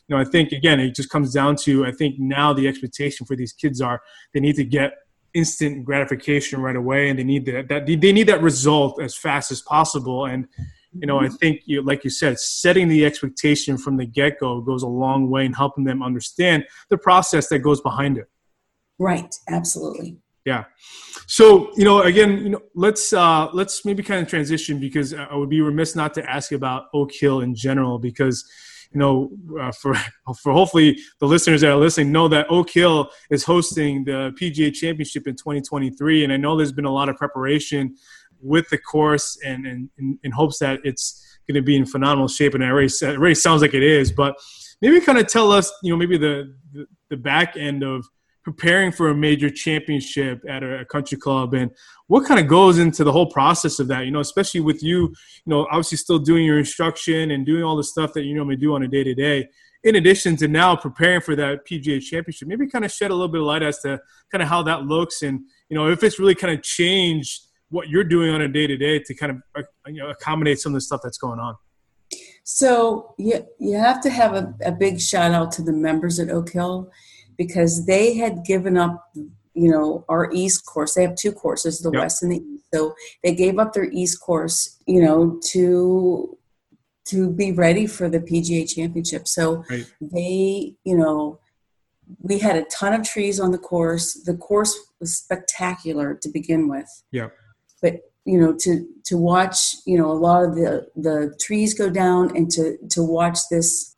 you 0.09 0.17
know, 0.17 0.23
I 0.23 0.25
think 0.25 0.53
again, 0.53 0.81
it 0.81 0.95
just 0.95 1.11
comes 1.11 1.33
down 1.33 1.57
to 1.65 1.87
I 1.87 1.93
think 1.93 2.17
now 2.19 2.53
the 2.53 2.67
expectation 2.67 3.27
for 3.27 3.37
these 3.37 3.53
kids 3.53 3.81
are 3.81 4.01
they 4.35 4.41
need 4.41 4.57
to 4.57 4.65
get 4.65 4.95
instant 5.33 5.85
gratification 5.85 6.61
right 6.61 6.75
away, 6.75 7.09
and 7.09 7.19
they 7.19 7.25
need 7.25 7.47
that, 7.47 7.69
that 7.69 7.87
they 7.87 8.13
need 8.13 8.27
that 8.27 8.43
result 8.43 9.01
as 9.01 9.17
fast 9.17 9.53
as 9.53 9.61
possible. 9.61 10.27
And 10.27 10.49
you 10.93 11.07
know, 11.07 11.21
I 11.21 11.27
mm-hmm. 11.27 11.35
think 11.37 11.63
you 11.67 11.83
like 11.83 12.05
you 12.05 12.11
said, 12.11 12.39
setting 12.39 12.89
the 12.89 13.05
expectation 13.05 13.79
from 13.79 13.97
the 13.97 14.07
get 14.07 14.41
go 14.41 14.61
goes 14.61 14.83
a 14.83 14.89
long 14.89 15.31
way 15.31 15.45
in 15.45 15.53
helping 15.53 15.85
them 15.85 16.03
understand 16.03 16.65
the 16.89 16.99
process 16.99 17.49
that 17.49 17.61
goes 17.61 17.81
behind 17.81 18.19
it. 18.19 18.29
Right. 18.99 19.35
Absolutely. 19.49 20.19
Yeah. 20.45 20.65
So 21.27 21.71
you 21.77 21.85
know, 21.85 22.03
again, 22.03 22.39
you 22.39 22.51
know, 22.51 22.63
let's 22.75 23.13
uh, 23.13 23.49
let's 23.53 23.85
maybe 23.85 24.03
kind 24.03 24.23
of 24.23 24.29
transition 24.29 24.81
because 24.81 25.15
I 25.15 25.35
would 25.35 25.51
be 25.51 25.61
remiss 25.61 25.95
not 25.95 26.15
to 26.15 26.29
ask 26.29 26.51
you 26.51 26.57
about 26.57 26.87
Oak 26.93 27.13
Hill 27.13 27.41
in 27.41 27.55
general 27.55 27.99
because 27.99 28.45
you 28.93 28.99
know, 28.99 29.31
uh, 29.61 29.71
for 29.73 29.95
for 30.43 30.53
hopefully 30.53 30.99
the 31.21 31.27
listeners 31.27 31.61
that 31.61 31.71
are 31.71 31.77
listening 31.77 32.13
know 32.13 32.29
that 32.29 32.47
Oak 32.51 32.71
Hill 32.71 33.11
is 33.31 33.45
hosting 33.45 34.05
the 34.05 34.35
PGA 34.41 34.73
Championship 34.75 35.27
in 35.27 35.37
2023, 35.37 36.25
and 36.25 36.33
I 36.33 36.37
know 36.37 36.57
there's 36.57 36.73
been 36.73 36.85
a 36.85 36.93
lot 36.93 37.09
of 37.09 37.17
preparation 37.17 37.97
with 38.43 38.69
the 38.71 38.79
course, 38.79 39.39
and 39.45 39.89
in, 39.99 40.31
hopes 40.33 40.59
that 40.59 40.81
it's 40.85 41.39
going 41.49 41.57
to 41.57 41.63
be 41.63 41.77
in 41.77 41.87
phenomenal 41.87 42.29
shape, 42.29 42.55
and 42.55 42.63
it 42.63 42.67
already, 42.67 42.87
it 42.87 43.17
already 43.17 43.35
sounds 43.35 43.63
like 43.63 43.75
it 43.75 43.83
is. 43.83 44.13
But 44.13 44.37
maybe 44.81 45.01
kind 45.01 45.19
of 45.19 45.27
tell 45.27 45.53
us, 45.53 45.73
you 45.83 45.93
know, 45.93 45.97
maybe 45.97 46.19
the, 46.19 46.55
the, 46.73 46.87
the 47.11 47.17
back 47.17 47.57
end 47.57 47.83
of 47.83 48.07
preparing 48.43 48.91
for 48.91 49.11
a 49.11 49.15
major 49.15 49.51
championship 49.51 50.43
at 50.49 50.63
a, 50.63 50.85
country 50.87 51.19
club 51.19 51.55
and 51.55 51.71
what 52.07 52.27
kind 52.27 52.41
of 52.41 52.49
goes 52.49 52.79
into 52.79 53.05
the 53.05 53.13
whole 53.13 53.31
process 53.31 53.79
of 53.79 53.87
that 53.87 54.07
you 54.07 54.11
know 54.11 54.21
especially 54.21 54.61
with 54.61 54.83
you 54.83 55.03
you 55.03 55.47
know 55.47 55.67
obviously 55.71 55.97
still 55.97 56.19
doing 56.19 56.45
your 56.45 56.59
instruction 56.59 57.31
and 57.31 57.47
doing 57.47 57.63
all 57.63 57.77
the 57.77 57.85
stuff 57.85 58.13
that 58.13 58.23
you 58.23 58.35
normally 58.35 58.57
do 58.57 58.75
on 58.75 58.83
a 58.83 58.89
day 58.89 59.05
to 59.05 59.15
day 59.15 59.47
in 59.85 59.95
addition 59.97 60.37
to 60.37 60.49
now 60.49 60.75
preparing 60.75 61.21
for 61.21 61.37
that 61.37 61.59
pga 61.67 62.01
championship 62.01 62.49
maybe 62.49 62.67
kind 62.67 62.85
of 62.85 62.91
shed 62.91 63.11
a 63.11 63.15
little 63.15 63.29
bit 63.29 63.41
of 63.41 63.47
light 63.47 63.63
as 63.63 63.79
to 63.81 64.01
kind 64.33 64.43
of 64.43 64.49
how 64.49 64.63
that 64.63 64.85
looks 64.85 65.23
and 65.23 65.41
you 65.69 65.77
know 65.77 65.89
if 65.89 66.03
it's 66.03 66.19
really 66.19 66.35
kind 66.35 66.53
of 66.53 66.63
changed 66.63 67.43
what 67.71 67.89
you're 67.89 68.05
doing 68.05 68.31
on 68.31 68.43
a 68.43 68.49
day 68.49 68.67
to 68.67 68.77
day 68.77 68.99
to 68.99 69.15
kind 69.15 69.33
of 69.33 69.65
you 69.87 70.03
know 70.03 70.11
accommodate 70.11 70.61
some 70.61 70.73
of 70.73 70.75
the 70.75 70.81
stuff 70.81 71.01
that's 71.03 71.19
going 71.19 71.39
on? 71.39 71.57
So 72.45 73.15
you, 73.17 73.47
you 73.59 73.77
have 73.77 74.01
to 74.03 74.11
have 74.11 74.35
a, 74.35 74.55
a 74.65 74.73
big 74.73 75.01
shout 75.01 75.33
out 75.33 75.53
to 75.53 75.63
the 75.63 75.73
members 75.73 76.19
at 76.19 76.31
oak 76.31 76.51
hill 76.51 76.91
because 77.39 77.87
they 77.87 78.17
had 78.17 78.45
given 78.45 78.77
up 78.77 79.05
you 79.55 79.71
know 79.71 80.05
our 80.09 80.31
east 80.33 80.67
course. 80.67 80.95
They 80.95 81.03
have 81.03 81.15
two 81.15 81.33
courses 81.33 81.81
the 81.81 81.91
yep. 81.93 82.03
west 82.03 82.23
and 82.23 82.33
the 82.33 82.39
east. 82.39 82.65
So 82.75 82.95
they 83.25 83.35
gave 83.35 83.59
up 83.59 83.73
their 83.73 83.91
east 83.91 84.21
course 84.21 84.79
you 84.87 85.03
know 85.03 85.41
to 85.51 86.37
to 87.07 87.31
be 87.31 87.51
ready 87.51 87.87
for 87.87 88.09
the 88.09 88.21
pga 88.21 88.73
championship. 88.73 89.27
So 89.29 89.65
right. 89.71 89.91
they 90.01 90.75
you 90.85 90.97
know 90.97 91.39
we 92.19 92.41
had 92.41 92.57
a 92.57 92.65
ton 92.65 92.93
of 92.93 93.09
trees 93.09 93.39
on 93.39 93.53
the 93.53 93.59
course. 93.59 94.15
The 94.25 94.37
course 94.37 94.77
was 94.99 95.17
spectacular 95.17 96.19
to 96.21 96.29
begin 96.29 96.69
with. 96.69 96.89
Yeah 97.13 97.29
but 97.83 98.01
you 98.25 98.39
know 98.41 98.55
to 98.59 98.87
to 99.05 99.17
watch 99.17 99.77
you 99.87 99.97
know 99.99 100.11
a 100.11 100.21
lot 100.27 100.45
of 100.45 100.55
the 100.55 100.87
the 100.97 101.35
trees 101.41 101.75
go 101.75 101.91
down 101.91 102.35
and 102.37 102.51
to 102.51 102.77
to 102.89 103.03
watch 103.03 103.39
this 103.51 103.95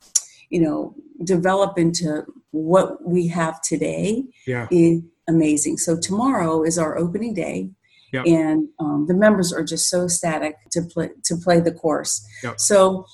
you 0.49 0.61
know 0.61 0.95
develop 1.23 1.77
into 1.77 2.23
what 2.51 3.05
we 3.07 3.27
have 3.27 3.61
today 3.61 4.23
yeah. 4.47 4.67
is 4.71 5.01
amazing 5.27 5.77
so 5.77 5.97
tomorrow 5.97 6.63
is 6.63 6.77
our 6.77 6.97
opening 6.97 7.33
day 7.33 7.69
Yep. 8.11 8.25
and 8.27 8.67
um, 8.79 9.07
the 9.07 9.15
members 9.15 9.51
are 9.51 9.63
just 9.63 9.89
so 9.89 10.03
ecstatic 10.03 10.55
to 10.69 10.83
play 10.83 11.09
to 11.23 11.35
play 11.35 11.59
the 11.59 11.71
course 11.71 12.23
Yep. 12.43 12.59
so 12.59 13.07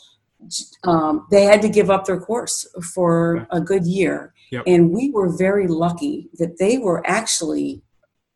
um, 0.84 1.26
they 1.32 1.44
had 1.44 1.62
to 1.62 1.70
give 1.70 1.90
up 1.90 2.04
their 2.06 2.20
course 2.20 2.68
for 2.94 3.48
a 3.52 3.62
good 3.62 3.86
year 3.86 4.34
Yep. 4.52 4.64
and 4.68 4.92
we 4.92 5.10
were 5.12 5.30
very 5.30 5.68
lucky 5.68 6.30
that 6.38 6.58
they 6.60 6.80
were 6.80 7.02
actually 7.08 7.82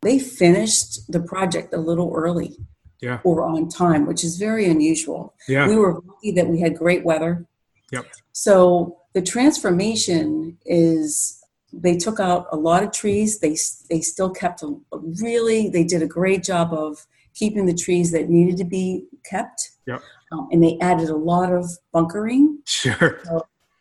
they 0.03 0.19
finished 0.19 1.11
the 1.11 1.21
project 1.21 1.73
a 1.73 1.77
little 1.89 2.11
early 2.15 2.57
Yeah. 3.01 3.19
or 3.23 3.43
on 3.43 3.69
time 3.69 4.05
which 4.05 4.23
is 4.23 4.37
very 4.37 4.65
unusual 4.65 5.33
Yeah. 5.47 5.67
we 5.67 5.75
were 5.75 5.93
lucky 6.05 6.31
that 6.31 6.47
we 6.47 6.59
had 6.59 6.77
great 6.77 7.03
weather 7.05 7.45
Yep. 7.91 8.05
so 8.31 8.97
the 9.13 9.21
transformation 9.21 10.57
is 10.65 11.39
they 11.71 11.97
took 11.97 12.19
out 12.19 12.45
a 12.51 12.57
lot 12.57 12.83
of 12.83 12.91
trees 12.91 13.39
they 13.39 13.55
they 13.89 14.01
still 14.01 14.29
kept 14.29 14.61
a, 14.63 14.67
a 14.91 14.97
really 15.21 15.69
they 15.69 15.83
did 15.83 16.01
a 16.03 16.07
great 16.07 16.43
job 16.43 16.73
of 16.73 17.05
keeping 17.33 17.65
the 17.65 17.73
trees 17.85 18.11
that 18.11 18.29
needed 18.29 18.57
to 18.57 18.63
be 18.65 19.05
kept 19.25 19.71
Yep. 19.87 20.01
um, 20.31 20.47
and 20.51 20.63
they 20.63 20.77
added 20.81 21.09
a 21.09 21.15
lot 21.15 21.51
of 21.51 21.65
bunkering 21.93 22.59
Sure. 22.65 23.19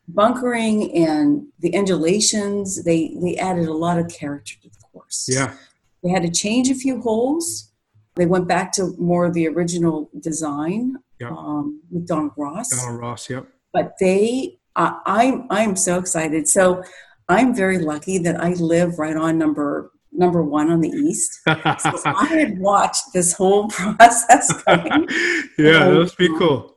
bunkering 0.08 0.92
and 0.94 1.46
the 1.61 1.74
undulations 1.76 2.82
they 2.85 3.16
they 3.22 3.37
added 3.37 3.68
a 3.68 3.72
lot 3.74 3.98
of 3.98 4.08
character 4.08 4.54
to 4.62 4.68
the 4.68 4.76
course 4.92 5.28
Yeah. 5.30 5.54
They 6.02 6.10
had 6.10 6.22
to 6.22 6.30
change 6.30 6.68
a 6.70 6.74
few 6.74 7.00
holes 7.00 7.72
they 8.14 8.26
went 8.26 8.46
back 8.46 8.72
to 8.72 8.94
more 8.98 9.24
of 9.24 9.34
the 9.34 9.46
original 9.48 10.10
design 10.20 10.96
Yep. 11.20 11.30
um, 11.32 11.80
with 11.90 12.06
donald 12.06 12.32
ross 12.36 12.68
Donald 12.70 13.00
Ross. 13.00 13.30
Yep. 13.30 13.46
but 13.72 13.92
they 14.00 14.58
I, 14.76 14.98
i'm 15.06 15.46
i'm 15.50 15.76
so 15.76 15.98
excited 15.98 16.48
so 16.48 16.82
i'm 17.28 17.54
very 17.54 17.78
lucky 17.78 18.18
that 18.18 18.42
i 18.42 18.50
live 18.54 18.98
right 18.98 19.16
on 19.16 19.38
number 19.38 19.92
number 20.12 20.42
one 20.42 20.70
on 20.70 20.80
the 20.80 20.88
east 20.90 21.40
so 21.46 21.52
i 22.04 22.26
had 22.38 22.58
watched 22.58 23.04
this 23.14 23.32
whole 23.34 23.68
process 23.78 24.52
coming 24.64 25.06
yeah, 25.58 25.86
that 25.88 25.94
must 25.94 26.18
be 26.18 26.28
cool. 26.38 26.76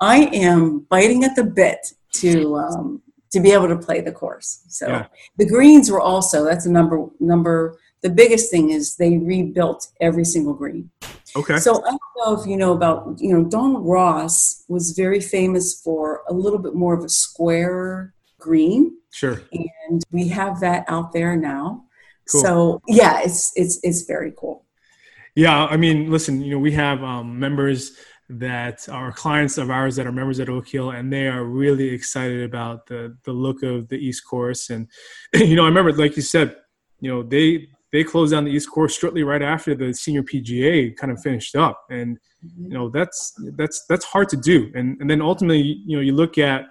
i 0.00 0.18
am 0.32 0.80
biting 0.90 1.24
at 1.24 1.34
the 1.34 1.44
bit 1.44 1.78
to 2.12 2.56
um, 2.56 3.02
to 3.32 3.40
be 3.40 3.50
able 3.52 3.68
to 3.68 3.76
play 3.78 4.00
the 4.00 4.12
course 4.12 4.62
so 4.68 4.86
Yeah. 4.88 5.06
the 5.38 5.46
greens 5.48 5.90
were 5.90 6.00
also 6.00 6.44
that's 6.44 6.66
a 6.66 6.70
number 6.70 7.06
number 7.18 7.78
the 8.02 8.10
biggest 8.10 8.50
thing 8.50 8.70
is 8.70 8.96
they 8.96 9.18
rebuilt 9.18 9.88
every 10.00 10.24
single 10.24 10.54
green 10.54 10.90
Okay. 11.36 11.58
so 11.58 11.84
I 11.84 11.90
don't 11.90 12.00
know 12.18 12.40
if 12.40 12.46
you 12.46 12.56
know 12.56 12.72
about, 12.72 13.16
you 13.18 13.32
know, 13.32 13.44
Donald 13.44 13.86
Ross 13.86 14.64
was 14.68 14.92
very 14.92 15.20
famous 15.20 15.78
for 15.78 16.22
a 16.28 16.32
little 16.32 16.58
bit 16.58 16.74
more 16.74 16.94
of 16.94 17.04
a 17.04 17.08
square 17.10 18.14
green, 18.38 18.96
Sure. 19.12 19.42
and 19.52 20.02
we 20.12 20.28
have 20.28 20.60
that 20.60 20.86
out 20.88 21.12
there 21.12 21.36
now. 21.36 21.84
Cool. 22.30 22.40
So 22.42 22.82
yeah, 22.88 23.20
it's 23.22 23.52
it's 23.54 23.78
it's 23.82 24.02
very 24.02 24.32
cool. 24.36 24.64
Yeah, 25.34 25.66
I 25.66 25.76
mean, 25.76 26.10
listen, 26.10 26.40
you 26.40 26.52
know, 26.52 26.58
we 26.58 26.72
have 26.72 27.04
um, 27.04 27.38
members 27.38 27.92
that 28.30 28.88
are 28.88 29.12
clients 29.12 29.58
of 29.58 29.70
ours 29.70 29.94
that 29.96 30.06
are 30.06 30.12
members 30.12 30.40
at 30.40 30.48
Oak 30.48 30.66
Hill, 30.68 30.90
and 30.90 31.12
they 31.12 31.28
are 31.28 31.44
really 31.44 31.88
excited 31.90 32.42
about 32.42 32.86
the 32.86 33.16
the 33.24 33.32
look 33.32 33.62
of 33.62 33.88
the 33.88 33.98
East 33.98 34.22
Course. 34.26 34.70
And 34.70 34.88
you 35.34 35.54
know, 35.54 35.64
I 35.64 35.68
remember, 35.68 35.92
like 35.92 36.16
you 36.16 36.22
said, 36.22 36.56
you 37.00 37.10
know, 37.10 37.22
they 37.22 37.68
they 37.92 38.04
closed 38.04 38.32
down 38.32 38.44
the 38.44 38.50
East 38.50 38.70
Course 38.70 38.96
shortly 38.96 39.22
right 39.22 39.42
after 39.42 39.74
the 39.74 39.92
senior 39.94 40.22
PGA 40.22 40.96
kind 40.96 41.12
of 41.12 41.20
finished 41.22 41.54
up, 41.56 41.84
and 41.90 42.18
you 42.58 42.68
know, 42.68 42.88
that's 42.88 43.32
that's 43.56 43.84
that's 43.88 44.04
hard 44.04 44.28
to 44.30 44.36
do. 44.36 44.70
And 44.74 45.00
and 45.00 45.08
then 45.08 45.22
ultimately, 45.22 45.82
you 45.86 45.96
know, 45.96 46.02
you 46.02 46.12
look 46.12 46.38
at 46.38 46.66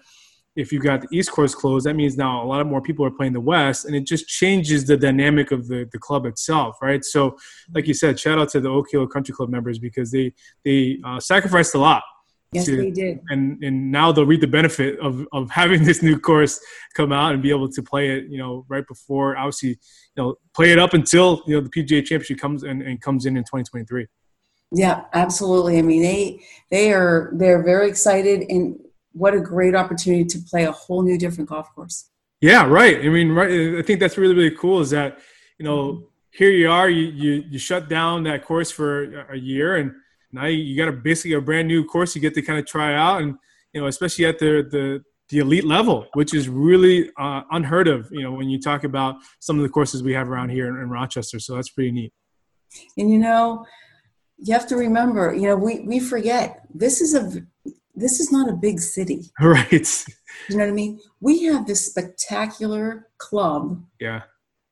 if 0.55 0.71
you 0.71 0.79
got 0.79 1.01
the 1.01 1.07
East 1.11 1.31
Course 1.31 1.53
closed, 1.53 1.85
that 1.85 1.95
means 1.95 2.15
now 2.15 2.41
a 2.41 2.45
lot 2.45 2.61
of 2.61 2.67
more 2.67 2.81
people 2.81 3.05
are 3.05 3.11
playing 3.11 3.33
the 3.33 3.41
West, 3.41 3.85
and 3.85 3.95
it 3.95 4.05
just 4.05 4.27
changes 4.27 4.85
the 4.85 4.95
dynamic 4.95 5.51
of 5.51 5.67
the, 5.67 5.87
the 5.91 5.99
club 5.99 6.25
itself, 6.25 6.77
right? 6.81 7.03
So, 7.03 7.37
like 7.73 7.87
you 7.87 7.93
said, 7.93 8.19
shout 8.19 8.39
out 8.39 8.49
to 8.49 8.61
the 8.61 8.69
Oak 8.69 8.87
Hill 8.91 9.05
Country 9.07 9.33
Club 9.33 9.49
members 9.49 9.79
because 9.79 10.11
they 10.11 10.33
they 10.63 10.99
uh, 11.03 11.19
sacrificed 11.19 11.75
a 11.75 11.79
lot, 11.79 12.03
Yes, 12.51 12.65
to- 12.65 12.77
they 12.77 12.91
did. 12.91 13.19
and 13.29 13.61
and 13.63 13.91
now 13.91 14.11
they'll 14.11 14.25
reap 14.25 14.41
the 14.41 14.47
benefit 14.47 14.99
of 14.99 15.27
of 15.33 15.49
having 15.49 15.83
this 15.89 16.01
new 16.01 16.19
course 16.19 16.59
come 16.93 17.11
out 17.11 17.33
and 17.33 17.43
be 17.43 17.49
able 17.49 17.69
to 17.69 17.83
play 17.83 18.09
it, 18.09 18.25
you 18.29 18.37
know, 18.37 18.65
right 18.69 18.87
before 18.87 19.37
obviously, 19.37 19.69
you 19.69 19.77
know, 20.17 20.35
play 20.53 20.71
it 20.71 20.79
up 20.79 20.93
until 20.93 21.43
you 21.47 21.55
know 21.55 21.61
the 21.61 21.69
PGA 21.69 22.05
Championship 22.05 22.39
comes 22.39 22.63
and, 22.63 22.81
and 22.81 23.01
comes 23.01 23.25
in 23.25 23.35
in 23.37 23.43
2023. 23.43 24.07
Yeah, 24.71 25.03
absolutely. 25.13 25.77
I 25.77 25.81
mean, 25.81 26.01
they 26.01 26.41
they 26.71 26.93
are 26.93 27.31
they're 27.33 27.63
very 27.63 27.87
excited, 27.87 28.45
and 28.49 28.79
what 29.13 29.33
a 29.33 29.39
great 29.39 29.75
opportunity 29.75 30.25
to 30.25 30.39
play 30.49 30.65
a 30.65 30.71
whole 30.71 31.01
new 31.01 31.17
different 31.17 31.49
golf 31.49 31.73
course. 31.73 32.09
Yeah, 32.41 32.67
right. 32.67 32.99
I 32.99 33.09
mean, 33.09 33.31
right. 33.31 33.77
I 33.77 33.81
think 33.81 33.99
that's 33.99 34.17
really 34.17 34.35
really 34.35 34.55
cool. 34.55 34.81
Is 34.81 34.89
that 34.89 35.19
you 35.59 35.65
know 35.65 35.77
mm-hmm. 35.77 36.03
here 36.31 36.51
you 36.51 36.69
are, 36.69 36.89
you 36.89 37.05
you, 37.05 37.43
you 37.49 37.59
shut 37.59 37.89
down 37.89 38.23
that 38.23 38.43
course 38.43 38.71
for 38.71 39.25
a 39.29 39.37
year, 39.37 39.77
and 39.77 39.91
now 40.35 40.45
you 40.45 40.77
got 40.77 40.87
a 40.87 40.91
basically 40.91 41.33
a 41.33 41.41
brand 41.41 41.67
new 41.67 41.83
course 41.85 42.15
you 42.15 42.21
get 42.21 42.33
to 42.35 42.41
kind 42.41 42.59
of 42.59 42.65
try 42.65 42.93
out, 42.93 43.21
and 43.21 43.35
you 43.73 43.81
know 43.81 43.87
especially 43.87 44.25
at 44.25 44.39
the 44.39 44.67
the 44.69 45.03
the 45.29 45.39
elite 45.39 45.65
level, 45.65 46.07
which 46.13 46.33
is 46.33 46.47
really 46.47 47.09
uh, 47.19 47.41
unheard 47.51 47.87
of. 47.87 48.07
You 48.11 48.21
know 48.23 48.31
when 48.31 48.49
you 48.49 48.59
talk 48.59 48.83
about 48.83 49.15
some 49.39 49.57
of 49.57 49.63
the 49.63 49.69
courses 49.69 50.03
we 50.03 50.13
have 50.13 50.29
around 50.29 50.49
here 50.49 50.67
in, 50.67 50.75
in 50.81 50.89
Rochester, 50.89 51.39
so 51.39 51.55
that's 51.55 51.69
pretty 51.69 51.91
neat. 51.91 52.13
And 52.97 53.09
you 53.09 53.17
know, 53.17 53.65
you 54.37 54.53
have 54.53 54.67
to 54.67 54.75
remember, 54.75 55.33
you 55.33 55.47
know, 55.47 55.55
we 55.55 55.79
we 55.81 55.99
forget 55.99 56.65
this 56.73 57.01
is 57.01 57.15
a 57.15 57.23
this 57.95 58.19
is 58.19 58.31
not 58.31 58.49
a 58.49 58.53
big 58.53 58.79
city. 58.79 59.31
Right. 59.39 60.05
You 60.49 60.57
know 60.57 60.63
what 60.65 60.69
I 60.69 60.73
mean? 60.73 60.99
We 61.21 61.43
have 61.45 61.65
this 61.65 61.85
spectacular 61.85 63.07
club, 63.17 63.81
Yeah. 64.01 64.23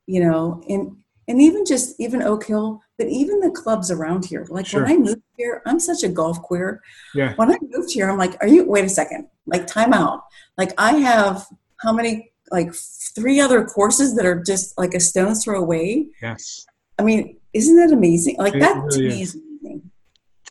you 0.06 0.20
know, 0.24 0.62
and 0.68 0.98
and 1.28 1.40
even 1.40 1.64
just 1.64 1.98
even 2.00 2.22
Oak 2.22 2.44
Hill, 2.46 2.80
but 2.98 3.08
even 3.08 3.40
the 3.40 3.50
clubs 3.50 3.90
around 3.90 4.24
here. 4.26 4.46
Like 4.50 4.66
Sure. 4.66 4.82
when 4.82 4.92
I 4.92 4.96
moved 4.96 5.22
here, 5.36 5.62
I'm 5.66 5.80
such 5.80 6.02
a 6.02 6.08
golf 6.08 6.40
queer. 6.42 6.82
Yeah. 7.14 7.34
When 7.36 7.50
I 7.50 7.58
moved 7.62 7.92
here, 7.92 8.10
I'm 8.10 8.18
like, 8.18 8.36
are 8.40 8.48
you? 8.48 8.64
Wait 8.64 8.84
a 8.84 8.88
second. 8.88 9.28
Like 9.46 9.66
time 9.66 9.92
out. 9.92 10.22
Like 10.58 10.72
I 10.78 10.94
have 10.96 11.46
how 11.78 11.92
many? 11.92 12.30
Like 12.50 12.74
three 13.16 13.40
other 13.40 13.64
courses 13.64 14.14
that 14.16 14.26
are 14.26 14.40
just 14.42 14.76
like 14.78 14.92
a 14.94 15.00
stone's 15.00 15.42
throw 15.44 15.60
away. 15.60 16.06
Yes. 16.20 16.66
I 16.98 17.02
mean, 17.02 17.38
isn't 17.54 17.76
that 17.76 17.90
amazing? 17.92 18.36
Like 18.38 18.54
It 18.54 18.60
that 18.60 18.74
to 18.74 18.98
really 19.00 19.08
me 19.08 19.22
is. 19.22 19.34
is 19.34 19.40
amazing. 19.62 19.90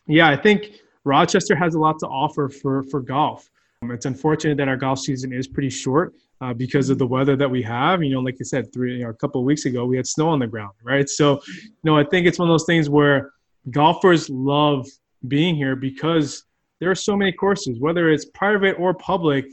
yeah, 0.07 0.27
I 0.27 0.35
think 0.35 0.71
Rochester 1.05 1.55
has 1.55 1.75
a 1.75 1.79
lot 1.79 1.99
to 1.99 2.07
offer 2.07 2.49
for 2.49 2.83
for 2.83 2.99
golf. 2.99 3.49
Um, 3.83 3.91
it's 3.91 4.05
unfortunate 4.05 4.57
that 4.57 4.67
our 4.67 4.75
golf 4.75 4.99
season 4.99 5.31
is 5.33 5.47
pretty 5.47 5.69
short 5.69 6.13
uh, 6.43 6.53
because 6.53 6.89
of 6.89 6.97
the 6.97 7.07
weather 7.07 7.35
that 7.37 7.49
we 7.49 7.61
have. 7.61 8.03
You 8.03 8.13
know, 8.13 8.19
like 8.19 8.37
you 8.39 8.45
said, 8.45 8.73
three 8.73 8.97
you 8.97 9.03
know, 9.03 9.09
a 9.09 9.13
couple 9.13 9.39
of 9.39 9.45
weeks 9.45 9.65
ago 9.65 9.85
we 9.85 9.95
had 9.95 10.05
snow 10.05 10.29
on 10.29 10.39
the 10.39 10.47
ground, 10.47 10.73
right? 10.83 11.09
So, 11.09 11.41
you 11.47 11.85
know, 11.85 11.97
I 11.97 12.03
think 12.03 12.27
it's 12.27 12.37
one 12.37 12.49
of 12.49 12.53
those 12.53 12.65
things 12.65 12.89
where 12.89 13.31
golfers 13.71 14.29
love 14.29 14.85
being 15.27 15.55
here 15.55 15.75
because 15.75 16.43
there 16.79 16.91
are 16.91 16.95
so 16.95 17.15
many 17.15 17.31
courses, 17.31 17.79
whether 17.79 18.09
it's 18.09 18.25
private 18.25 18.75
or 18.77 18.93
public. 18.93 19.45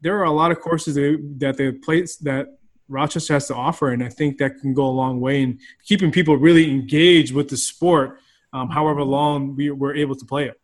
There 0.00 0.16
are 0.20 0.24
a 0.24 0.30
lot 0.30 0.52
of 0.52 0.60
courses 0.60 0.94
that, 0.94 1.56
the 1.56 1.72
place 1.84 2.16
that 2.18 2.46
Rochester 2.88 3.32
has 3.32 3.48
to 3.48 3.56
offer, 3.56 3.90
and 3.90 4.04
I 4.04 4.08
think 4.08 4.38
that 4.38 4.58
can 4.60 4.72
go 4.72 4.86
a 4.86 4.96
long 5.02 5.20
way 5.20 5.42
in 5.42 5.58
keeping 5.84 6.12
people 6.12 6.36
really 6.36 6.70
engaged 6.70 7.34
with 7.34 7.48
the 7.48 7.56
sport 7.56 8.20
um, 8.52 8.70
however 8.70 9.02
long 9.02 9.56
we 9.56 9.70
were 9.70 9.94
able 9.94 10.14
to 10.14 10.24
play 10.24 10.44
it. 10.46 10.60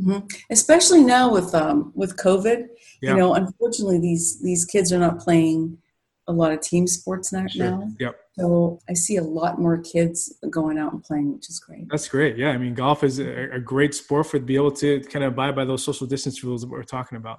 hmm 0.00 0.20
Especially 0.50 1.02
now 1.02 1.32
with 1.32 1.52
um, 1.54 1.92
with 1.94 2.16
COVID, 2.16 2.68
Yeah. 3.00 3.12
you 3.12 3.16
know, 3.18 3.34
unfortunately 3.34 4.00
these 4.00 4.40
these 4.40 4.64
kids 4.64 4.92
are 4.92 4.98
not 4.98 5.20
playing 5.20 5.78
a 6.26 6.32
lot 6.32 6.52
of 6.52 6.60
team 6.60 6.86
sports 6.86 7.32
now. 7.32 7.46
now. 7.56 7.88
Yep. 7.98 8.16
So 8.38 8.80
I 8.88 8.92
see 8.92 9.16
a 9.16 9.22
lot 9.22 9.58
more 9.58 9.78
kids 9.78 10.32
going 10.50 10.78
out 10.78 10.92
and 10.92 11.02
playing, 11.02 11.32
which 11.32 11.48
is 11.48 11.58
great. 11.58 11.88
That's 11.88 12.06
great. 12.06 12.36
Yeah. 12.36 12.50
I 12.50 12.58
mean, 12.58 12.74
golf 12.74 13.02
is 13.02 13.18
a, 13.18 13.48
a 13.54 13.58
great 13.58 13.94
sport 13.94 14.26
for 14.26 14.38
to 14.38 14.44
be 14.44 14.54
able 14.54 14.70
to 14.72 15.00
kind 15.00 15.24
of 15.24 15.32
abide 15.32 15.56
by 15.56 15.64
those 15.64 15.82
social 15.82 16.06
distance 16.06 16.44
rules 16.44 16.60
that 16.60 16.70
we're 16.70 16.82
talking 16.82 17.16
about. 17.16 17.38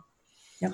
Yep. 0.61 0.73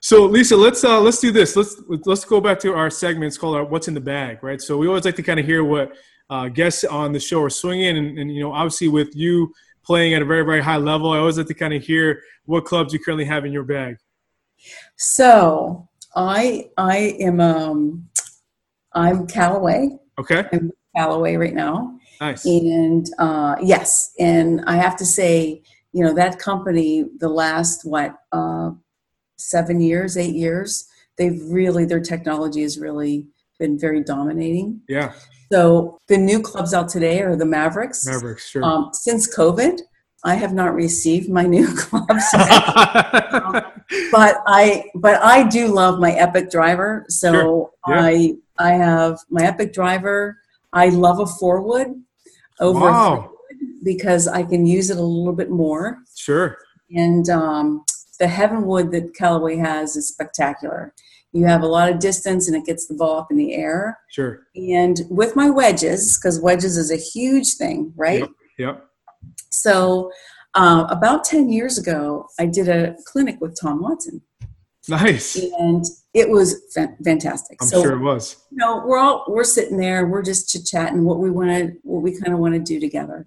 So 0.00 0.24
Lisa, 0.24 0.56
let's 0.56 0.82
uh, 0.82 1.00
let's 1.00 1.20
do 1.20 1.30
this. 1.30 1.56
Let's 1.56 1.80
let's 1.88 2.24
go 2.24 2.40
back 2.40 2.58
to 2.60 2.74
our 2.74 2.90
segment. 2.90 3.28
It's 3.28 3.38
called 3.38 3.56
our 3.56 3.64
"What's 3.64 3.88
in 3.88 3.94
the 3.94 4.00
Bag," 4.00 4.42
right? 4.42 4.60
So 4.60 4.76
we 4.78 4.88
always 4.88 5.04
like 5.04 5.16
to 5.16 5.22
kind 5.22 5.38
of 5.38 5.46
hear 5.46 5.64
what 5.64 5.92
uh, 6.30 6.48
guests 6.48 6.84
on 6.84 7.12
the 7.12 7.20
show 7.20 7.42
are 7.42 7.50
swinging, 7.50 7.98
and, 7.98 8.18
and 8.18 8.34
you 8.34 8.42
know, 8.42 8.52
obviously 8.52 8.88
with 8.88 9.14
you 9.14 9.52
playing 9.82 10.14
at 10.14 10.22
a 10.22 10.24
very 10.24 10.42
very 10.42 10.62
high 10.62 10.76
level, 10.76 11.10
I 11.10 11.18
always 11.18 11.38
like 11.38 11.48
to 11.48 11.54
kind 11.54 11.74
of 11.74 11.82
hear 11.82 12.22
what 12.44 12.64
clubs 12.64 12.92
you 12.92 12.98
currently 12.98 13.24
have 13.26 13.44
in 13.44 13.52
your 13.52 13.64
bag. 13.64 13.96
So 14.96 15.88
I 16.14 16.70
I 16.76 17.16
am 17.20 17.40
um 17.40 18.08
I'm 18.92 19.26
Callaway. 19.26 19.98
Okay. 20.18 20.44
I'm 20.52 20.72
Callaway 20.96 21.36
right 21.36 21.54
now. 21.54 21.98
Nice. 22.20 22.44
And 22.44 23.06
uh, 23.18 23.56
yes, 23.62 24.12
and 24.18 24.62
I 24.66 24.76
have 24.76 24.96
to 24.96 25.06
say, 25.06 25.62
you 25.92 26.04
know, 26.04 26.12
that 26.14 26.38
company, 26.38 27.06
the 27.18 27.28
last 27.28 27.84
what 27.84 28.16
uh, 28.32 28.70
seven 29.36 29.80
years, 29.80 30.16
eight 30.16 30.34
years, 30.34 30.86
they've 31.16 31.40
really 31.48 31.84
their 31.86 32.00
technology 32.00 32.62
has 32.62 32.78
really 32.78 33.26
been 33.58 33.78
very 33.78 34.02
dominating. 34.02 34.80
Yeah. 34.88 35.14
So 35.52 35.98
the 36.08 36.16
new 36.16 36.40
clubs 36.40 36.74
out 36.74 36.88
today 36.88 37.22
are 37.22 37.36
the 37.36 37.46
Mavericks. 37.46 38.06
Mavericks, 38.06 38.48
sure. 38.48 38.62
Um, 38.62 38.90
since 38.92 39.34
COVID, 39.34 39.80
I 40.24 40.34
have 40.34 40.52
not 40.52 40.74
received 40.74 41.30
my 41.30 41.44
new 41.44 41.66
clubs, 41.76 42.34
um, 42.34 43.62
but 44.12 44.36
I 44.46 44.84
but 44.94 45.22
I 45.22 45.48
do 45.48 45.68
love 45.68 45.98
my 45.98 46.12
Epic 46.12 46.50
driver. 46.50 47.04
So 47.08 47.32
sure. 47.32 47.70
yeah. 47.88 48.02
I 48.02 48.34
I 48.58 48.72
have 48.72 49.18
my 49.30 49.44
Epic 49.44 49.72
driver. 49.72 50.38
I 50.72 50.90
love 50.90 51.20
a 51.20 51.26
four 51.26 51.62
wood 51.62 52.02
over 52.60 52.80
wow. 52.80 53.32
because 53.82 54.28
I 54.28 54.42
can 54.42 54.66
use 54.66 54.90
it 54.90 54.98
a 54.98 55.02
little 55.02 55.32
bit 55.32 55.50
more. 55.50 55.98
Sure. 56.14 56.58
And 56.94 57.28
um, 57.30 57.84
the 58.18 58.28
Heavenwood 58.28 58.92
that 58.92 59.14
Callaway 59.14 59.56
has 59.56 59.96
is 59.96 60.08
spectacular. 60.08 60.94
You 61.32 61.46
have 61.46 61.62
a 61.62 61.66
lot 61.66 61.90
of 61.90 62.00
distance 62.00 62.48
and 62.48 62.56
it 62.56 62.66
gets 62.66 62.86
the 62.86 62.94
ball 62.94 63.18
up 63.18 63.28
in 63.30 63.36
the 63.36 63.54
air. 63.54 63.98
Sure. 64.10 64.46
And 64.54 65.00
with 65.08 65.36
my 65.36 65.48
wedges, 65.48 66.18
because 66.18 66.40
wedges 66.40 66.76
is 66.76 66.90
a 66.90 66.96
huge 66.96 67.54
thing, 67.54 67.92
right? 67.96 68.20
Yep. 68.20 68.30
yep. 68.58 68.89
So 69.50 70.10
uh, 70.54 70.86
about 70.88 71.24
10 71.24 71.50
years 71.50 71.78
ago, 71.78 72.28
I 72.38 72.46
did 72.46 72.68
a 72.68 72.96
clinic 73.06 73.40
with 73.40 73.58
Tom 73.60 73.82
Watson. 73.82 74.22
Nice. 74.88 75.36
And 75.58 75.84
it 76.14 76.28
was 76.28 76.76
fantastic. 77.04 77.58
I'm 77.60 77.68
so, 77.68 77.82
sure 77.82 77.92
it 77.92 78.00
was. 78.00 78.36
You 78.50 78.58
know, 78.58 78.84
we're 78.84 78.98
all 78.98 79.24
we're 79.28 79.44
sitting 79.44 79.76
there, 79.76 80.06
we're 80.06 80.22
just 80.22 80.50
chit 80.50 80.66
chatting 80.66 81.04
what 81.04 81.18
we 81.18 81.30
want 81.30 81.50
to, 81.50 81.76
what 81.82 82.02
we 82.02 82.18
kind 82.18 82.32
of 82.32 82.40
want 82.40 82.54
to 82.54 82.60
do 82.60 82.80
together, 82.80 83.24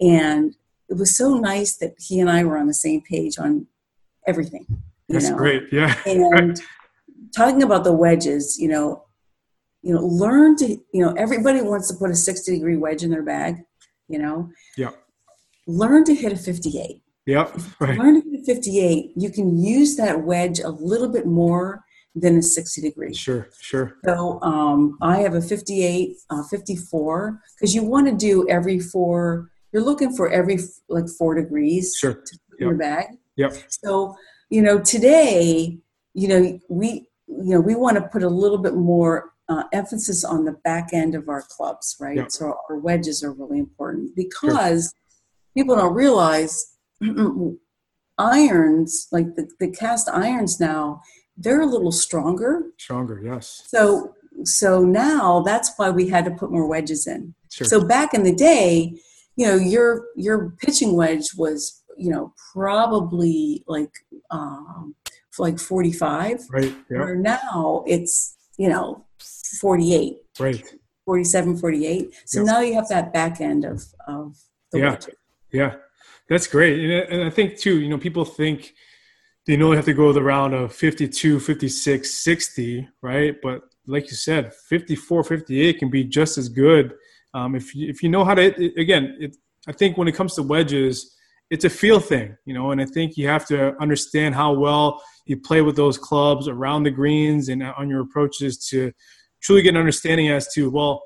and 0.00 0.56
it 0.88 0.94
was 0.94 1.16
so 1.16 1.36
nice 1.36 1.76
that 1.76 1.94
he 1.98 2.20
and 2.20 2.30
I 2.30 2.44
were 2.44 2.56
on 2.56 2.66
the 2.66 2.74
same 2.74 3.02
page 3.02 3.38
on 3.38 3.66
everything. 4.26 4.66
That's 5.08 5.30
know? 5.30 5.36
great. 5.36 5.72
Yeah. 5.72 5.94
And 6.06 6.60
talking 7.36 7.62
about 7.62 7.84
the 7.84 7.92
wedges, 7.92 8.58
you 8.58 8.68
know, 8.68 9.04
you 9.82 9.94
know, 9.94 10.00
learn 10.00 10.56
to, 10.56 10.68
you 10.68 11.04
know, 11.04 11.12
everybody 11.12 11.60
wants 11.60 11.88
to 11.88 11.94
put 11.94 12.10
a 12.10 12.14
60 12.14 12.52
degree 12.52 12.76
wedge 12.76 13.02
in 13.02 13.10
their 13.10 13.22
bag, 13.22 13.64
you 14.08 14.18
know. 14.18 14.50
Yeah. 14.76 14.90
Learn 15.66 16.04
to 16.04 16.14
hit 16.14 16.32
a 16.32 16.36
58. 16.36 17.00
Yep. 17.26 17.58
Right. 17.80 17.98
Learn 17.98 18.22
to 18.22 18.30
hit 18.30 18.40
a 18.40 18.44
58. 18.44 19.12
You 19.16 19.30
can 19.30 19.56
use 19.56 19.96
that 19.96 20.22
wedge 20.24 20.60
a 20.60 20.68
little 20.68 21.08
bit 21.08 21.26
more 21.26 21.84
than 22.14 22.38
a 22.38 22.42
60 22.42 22.80
degree. 22.80 23.14
Sure, 23.14 23.48
sure. 23.60 23.96
So 24.04 24.40
um, 24.42 24.96
I 25.02 25.18
have 25.18 25.34
a 25.34 25.42
58, 25.42 26.16
uh, 26.30 26.42
54, 26.44 27.40
because 27.56 27.74
you 27.74 27.82
want 27.82 28.06
to 28.06 28.14
do 28.14 28.48
every 28.48 28.78
four, 28.78 29.50
you're 29.72 29.82
looking 29.82 30.14
for 30.14 30.30
every 30.30 30.58
like 30.88 31.08
four 31.08 31.34
degrees 31.34 31.96
sure. 31.98 32.14
to 32.14 32.18
put 32.20 32.58
yep. 32.58 32.60
in 32.60 32.68
your 32.68 32.76
bag. 32.76 33.06
Yep. 33.36 33.56
So, 33.68 34.14
you 34.48 34.62
know, 34.62 34.78
today, 34.78 35.78
you 36.14 36.28
know, 36.28 36.60
we, 36.68 37.08
you 37.26 37.54
know, 37.54 37.60
we 37.60 37.74
want 37.74 37.96
to 37.96 38.02
put 38.02 38.22
a 38.22 38.28
little 38.28 38.58
bit 38.58 38.74
more 38.74 39.32
uh, 39.48 39.64
emphasis 39.72 40.24
on 40.24 40.44
the 40.44 40.52
back 40.52 40.90
end 40.92 41.14
of 41.16 41.28
our 41.28 41.42
clubs, 41.42 41.96
right? 42.00 42.16
Yep. 42.16 42.30
So 42.30 42.54
our 42.70 42.78
wedges 42.78 43.24
are 43.24 43.32
really 43.32 43.58
important 43.58 44.14
because. 44.14 44.94
People 45.56 45.76
don't 45.76 45.94
realize 45.94 46.76
irons, 48.18 49.08
like 49.12 49.34
the, 49.34 49.48
the 49.60 49.70
cast 49.70 50.08
irons 50.08 50.60
now, 50.60 51.00
they're 51.36 51.62
a 51.62 51.66
little 51.66 51.92
stronger. 51.92 52.62
Stronger, 52.78 53.20
yes. 53.22 53.64
So 53.66 54.14
so 54.42 54.82
now 54.82 55.42
that's 55.42 55.72
why 55.76 55.90
we 55.90 56.08
had 56.08 56.24
to 56.24 56.30
put 56.32 56.50
more 56.50 56.66
wedges 56.66 57.06
in. 57.06 57.34
Sure. 57.50 57.66
So 57.66 57.84
back 57.84 58.14
in 58.14 58.24
the 58.24 58.34
day, 58.34 58.98
you 59.36 59.46
know, 59.46 59.56
your 59.56 60.06
your 60.16 60.50
pitching 60.58 60.96
wedge 60.96 61.34
was, 61.36 61.82
you 61.96 62.10
know, 62.10 62.32
probably 62.52 63.64
like 63.66 63.92
um 64.30 64.94
like 65.38 65.58
45. 65.58 66.46
Right. 66.50 66.74
Yeah. 66.90 66.98
Where 66.98 67.16
now 67.16 67.84
it's, 67.86 68.36
you 68.56 68.68
know, 68.68 69.04
48. 69.60 70.16
Right. 70.38 70.64
47, 71.04 71.58
48. 71.58 72.14
So 72.24 72.42
now 72.42 72.60
you 72.60 72.74
have 72.74 72.88
that 72.88 73.12
back 73.12 73.40
end 73.40 73.64
of 73.64 73.84
of 74.06 74.36
the 74.72 74.78
yeah. 74.78 74.90
wedge. 74.90 75.06
Yeah. 75.54 75.76
That's 76.28 76.46
great. 76.48 77.08
And 77.10 77.22
I 77.22 77.30
think 77.30 77.58
too, 77.58 77.80
you 77.80 77.88
know, 77.88 77.98
people 77.98 78.24
think 78.24 78.74
they 79.46 79.60
only 79.60 79.76
have 79.76 79.84
to 79.84 79.94
go 79.94 80.12
the 80.12 80.22
round 80.22 80.54
of 80.54 80.74
52, 80.74 81.38
56, 81.38 82.14
60, 82.14 82.88
right? 83.02 83.36
But 83.42 83.62
like 83.86 84.10
you 84.10 84.16
said, 84.16 84.52
54, 84.52 85.22
58 85.22 85.78
can 85.78 85.90
be 85.90 86.02
just 86.02 86.38
as 86.38 86.48
good. 86.48 86.94
Um, 87.34 87.54
if, 87.54 87.74
you, 87.74 87.88
if 87.88 88.02
you 88.02 88.08
know 88.08 88.24
how 88.24 88.34
to, 88.34 88.42
it, 88.42 88.76
again, 88.78 89.16
it, 89.20 89.36
I 89.68 89.72
think 89.72 89.96
when 89.96 90.08
it 90.08 90.14
comes 90.14 90.34
to 90.34 90.42
wedges, 90.42 91.14
it's 91.50 91.64
a 91.64 91.70
feel 91.70 92.00
thing, 92.00 92.36
you 92.46 92.54
know, 92.54 92.70
and 92.70 92.80
I 92.80 92.86
think 92.86 93.16
you 93.16 93.28
have 93.28 93.46
to 93.48 93.80
understand 93.80 94.34
how 94.34 94.54
well 94.54 95.02
you 95.26 95.36
play 95.36 95.60
with 95.60 95.76
those 95.76 95.98
clubs 95.98 96.48
around 96.48 96.82
the 96.82 96.90
greens 96.90 97.48
and 97.48 97.62
on 97.62 97.88
your 97.88 98.00
approaches 98.00 98.58
to 98.70 98.92
truly 99.42 99.62
get 99.62 99.74
an 99.74 99.76
understanding 99.76 100.30
as 100.30 100.52
to, 100.54 100.70
well, 100.70 101.02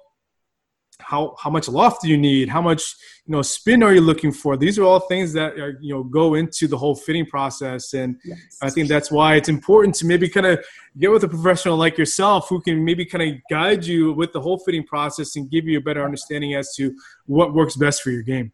how 1.01 1.35
how 1.39 1.49
much 1.49 1.69
loft 1.69 2.03
do 2.03 2.09
you 2.09 2.19
need 2.19 2.49
how 2.49 2.61
much 2.61 2.95
you 3.27 3.33
know 3.33 3.43
spin 3.43 3.83
are 3.83 3.95
you 3.95 4.01
looking 4.01 4.33
for 4.33 4.57
these 4.57 4.79
are 4.79 4.85
all 4.85 5.01
things 5.01 5.33
that 5.33 5.59
are, 5.59 5.79
you 5.81 5.95
know 5.95 6.03
go 6.03 6.35
into 6.35 6.67
the 6.67 6.77
whole 6.77 6.95
fitting 6.95 7.27
process 7.27 7.95
and 7.95 8.17
yes. 8.25 8.39
i 8.63 8.71
think 8.71 8.89
that's 8.89 9.11
why 9.11 9.37
it's 9.37 9.49
important 9.49 9.95
to 9.95 10.07
maybe 10.07 10.29
kind 10.29 10.47
of 10.47 10.63
get 10.99 11.11
with 11.11 11.23
a 11.25 11.29
professional 11.29 11.77
like 11.77 11.97
yourself 11.97 12.49
who 12.49 12.61
can 12.61 12.85
maybe 12.85 13.05
kind 13.05 13.23
of 13.23 13.41
guide 13.51 13.85
you 13.85 14.13
with 14.13 14.33
the 14.33 14.41
whole 14.41 14.59
fitting 14.59 14.85
process 14.85 15.37
and 15.37 15.51
give 15.51 15.67
you 15.67 15.79
a 15.79 15.81
better 15.81 16.05
understanding 16.05 16.55
as 16.55 16.75
to 16.75 16.95
what 17.27 17.55
works 17.55 17.77
best 17.77 18.03
for 18.03 18.11
your 18.11 18.23
game 18.23 18.53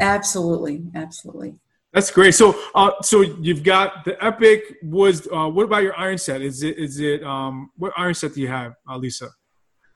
absolutely 0.00 0.82
absolutely 0.94 1.54
that's 1.92 2.10
great. 2.10 2.34
So, 2.34 2.58
uh, 2.74 2.92
so 3.02 3.20
you've 3.20 3.62
got 3.62 4.06
the 4.06 4.22
Epic 4.24 4.78
was. 4.82 5.28
Uh, 5.30 5.48
what 5.48 5.64
about 5.64 5.82
your 5.82 5.94
iron 5.98 6.16
set? 6.16 6.40
Is 6.40 6.62
it 6.62 6.78
is 6.78 6.98
it 7.00 7.22
um, 7.22 7.70
what 7.76 7.92
iron 7.98 8.14
set 8.14 8.32
do 8.32 8.40
you 8.40 8.48
have, 8.48 8.76
uh, 8.88 8.96
Lisa? 8.96 9.28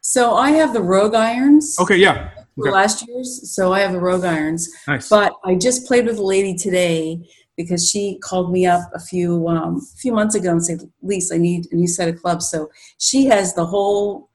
So 0.06 0.36
I 0.36 0.52
have 0.52 0.72
the 0.72 0.80
Rogue 0.80 1.14
irons. 1.14 1.76
Okay, 1.80 1.96
yeah. 1.96 2.30
Okay. 2.60 2.70
Last 2.70 3.06
year's, 3.08 3.52
so 3.52 3.72
I 3.72 3.80
have 3.80 3.90
the 3.90 3.98
Rogue 3.98 4.24
irons. 4.24 4.70
Nice. 4.86 5.08
But 5.08 5.32
I 5.44 5.56
just 5.56 5.84
played 5.84 6.06
with 6.06 6.18
a 6.18 6.22
lady 6.22 6.54
today 6.54 7.28
because 7.56 7.90
she 7.90 8.16
called 8.22 8.52
me 8.52 8.66
up 8.66 8.82
a 8.94 9.00
few 9.00 9.48
um, 9.48 9.78
a 9.78 9.98
few 9.98 10.12
months 10.12 10.36
ago 10.36 10.52
and 10.52 10.64
said, 10.64 10.88
"Lisa, 11.02 11.34
I 11.34 11.38
need 11.38 11.66
a 11.72 11.74
new 11.74 11.88
set 11.88 12.08
of 12.08 12.22
clubs." 12.22 12.48
So 12.48 12.70
she 12.98 13.26
has 13.26 13.54
the 13.54 13.66
whole 13.66 14.30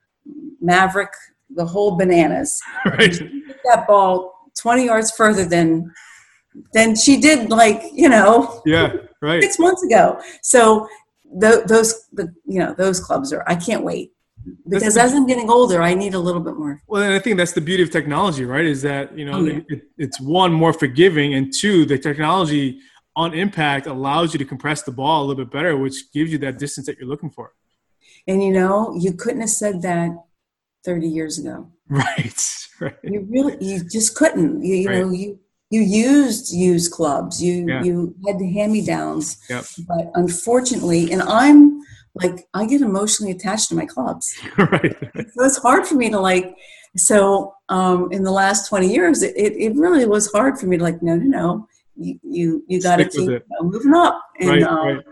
Maverick, 0.59 1.13
the 1.49 1.65
whole 1.65 1.95
bananas. 1.95 2.61
Right. 2.85 3.17
that 3.63 3.87
ball 3.87 4.49
twenty 4.59 4.85
yards 4.87 5.11
further 5.11 5.45
than 5.45 5.89
than 6.73 6.97
she 6.97 7.15
did, 7.21 7.49
like 7.49 7.81
you 7.93 8.09
know. 8.09 8.61
Yeah. 8.65 8.91
Right. 9.21 9.41
Six 9.41 9.57
months 9.57 9.83
ago. 9.83 10.19
So 10.41 10.89
the, 11.33 11.63
those 11.65 12.09
the 12.11 12.23
you 12.45 12.59
know 12.59 12.75
those 12.77 12.99
clubs 12.99 13.31
are. 13.31 13.45
I 13.47 13.55
can't 13.55 13.85
wait 13.85 14.11
because 14.67 14.97
as 14.97 15.13
I'm 15.13 15.25
getting 15.25 15.49
older, 15.49 15.81
I 15.81 15.93
need 15.93 16.13
a 16.13 16.19
little 16.19 16.41
bit 16.41 16.55
more. 16.55 16.81
Well, 16.87 17.03
and 17.03 17.13
I 17.13 17.19
think 17.19 17.37
that's 17.37 17.53
the 17.53 17.61
beauty 17.61 17.83
of 17.83 17.91
technology, 17.91 18.45
right? 18.45 18.65
Is 18.65 18.81
that 18.83 19.17
you 19.17 19.25
know 19.25 19.39
oh, 19.39 19.45
yeah. 19.45 19.59
it, 19.69 19.83
it's 19.97 20.19
one 20.19 20.51
more 20.53 20.73
forgiving, 20.73 21.33
and 21.33 21.53
two, 21.53 21.85
the 21.85 21.97
technology 21.97 22.79
on 23.15 23.33
impact 23.33 23.87
allows 23.87 24.33
you 24.33 24.39
to 24.39 24.45
compress 24.45 24.83
the 24.83 24.91
ball 24.91 25.23
a 25.23 25.25
little 25.25 25.43
bit 25.43 25.51
better, 25.51 25.77
which 25.77 26.11
gives 26.13 26.31
you 26.31 26.37
that 26.39 26.57
distance 26.57 26.87
that 26.87 26.97
you're 26.97 27.09
looking 27.09 27.29
for. 27.29 27.53
And 28.27 28.43
you 28.43 28.51
know, 28.51 28.95
you 28.97 29.13
couldn't 29.13 29.41
have 29.41 29.49
said 29.49 29.81
that 29.81 30.11
30 30.85 31.07
years 31.07 31.39
ago. 31.39 31.71
Right. 31.91 32.41
Right. 32.79 32.95
You 33.03 33.27
really, 33.29 33.57
you 33.59 33.83
just 33.83 34.15
couldn't. 34.15 34.63
You, 34.63 34.75
you 34.75 34.87
right. 34.87 34.99
know, 34.99 35.11
you 35.11 35.39
you 35.69 35.81
used 35.81 36.53
used 36.53 36.91
clubs. 36.91 37.43
You 37.43 37.67
yeah. 37.67 37.83
you 37.83 38.15
had 38.25 38.39
the 38.39 38.51
hand 38.51 38.71
me 38.71 38.85
downs. 38.85 39.37
Yep. 39.49 39.65
But 39.87 40.11
unfortunately, 40.15 41.11
and 41.11 41.21
I'm 41.21 41.70
like 42.23 42.47
I 42.53 42.65
get 42.65 42.81
emotionally 42.81 43.31
attached 43.31 43.69
to 43.69 43.75
my 43.75 43.85
clubs. 43.85 44.33
right. 44.57 44.95
So 45.01 45.45
it's 45.45 45.57
hard 45.57 45.87
for 45.87 45.95
me 45.95 46.09
to 46.09 46.19
like. 46.19 46.55
So 46.97 47.53
um, 47.69 48.11
in 48.11 48.23
the 48.23 48.31
last 48.31 48.67
twenty 48.67 48.91
years, 48.91 49.23
it, 49.23 49.35
it, 49.35 49.53
it 49.53 49.75
really 49.75 50.05
was 50.05 50.31
hard 50.31 50.59
for 50.59 50.67
me 50.67 50.77
to 50.77 50.83
like. 50.83 51.01
No, 51.01 51.15
no, 51.15 51.25
no. 51.25 51.67
You 51.95 52.19
you 52.23 52.63
you 52.67 52.81
got 52.81 52.97
to 52.97 53.05
keep 53.05 53.29
you 53.29 53.41
know, 53.49 53.69
moving 53.69 53.93
up. 53.93 54.21
And, 54.39 54.49
right, 54.49 54.63
um, 54.63 54.87
right. 54.87 55.05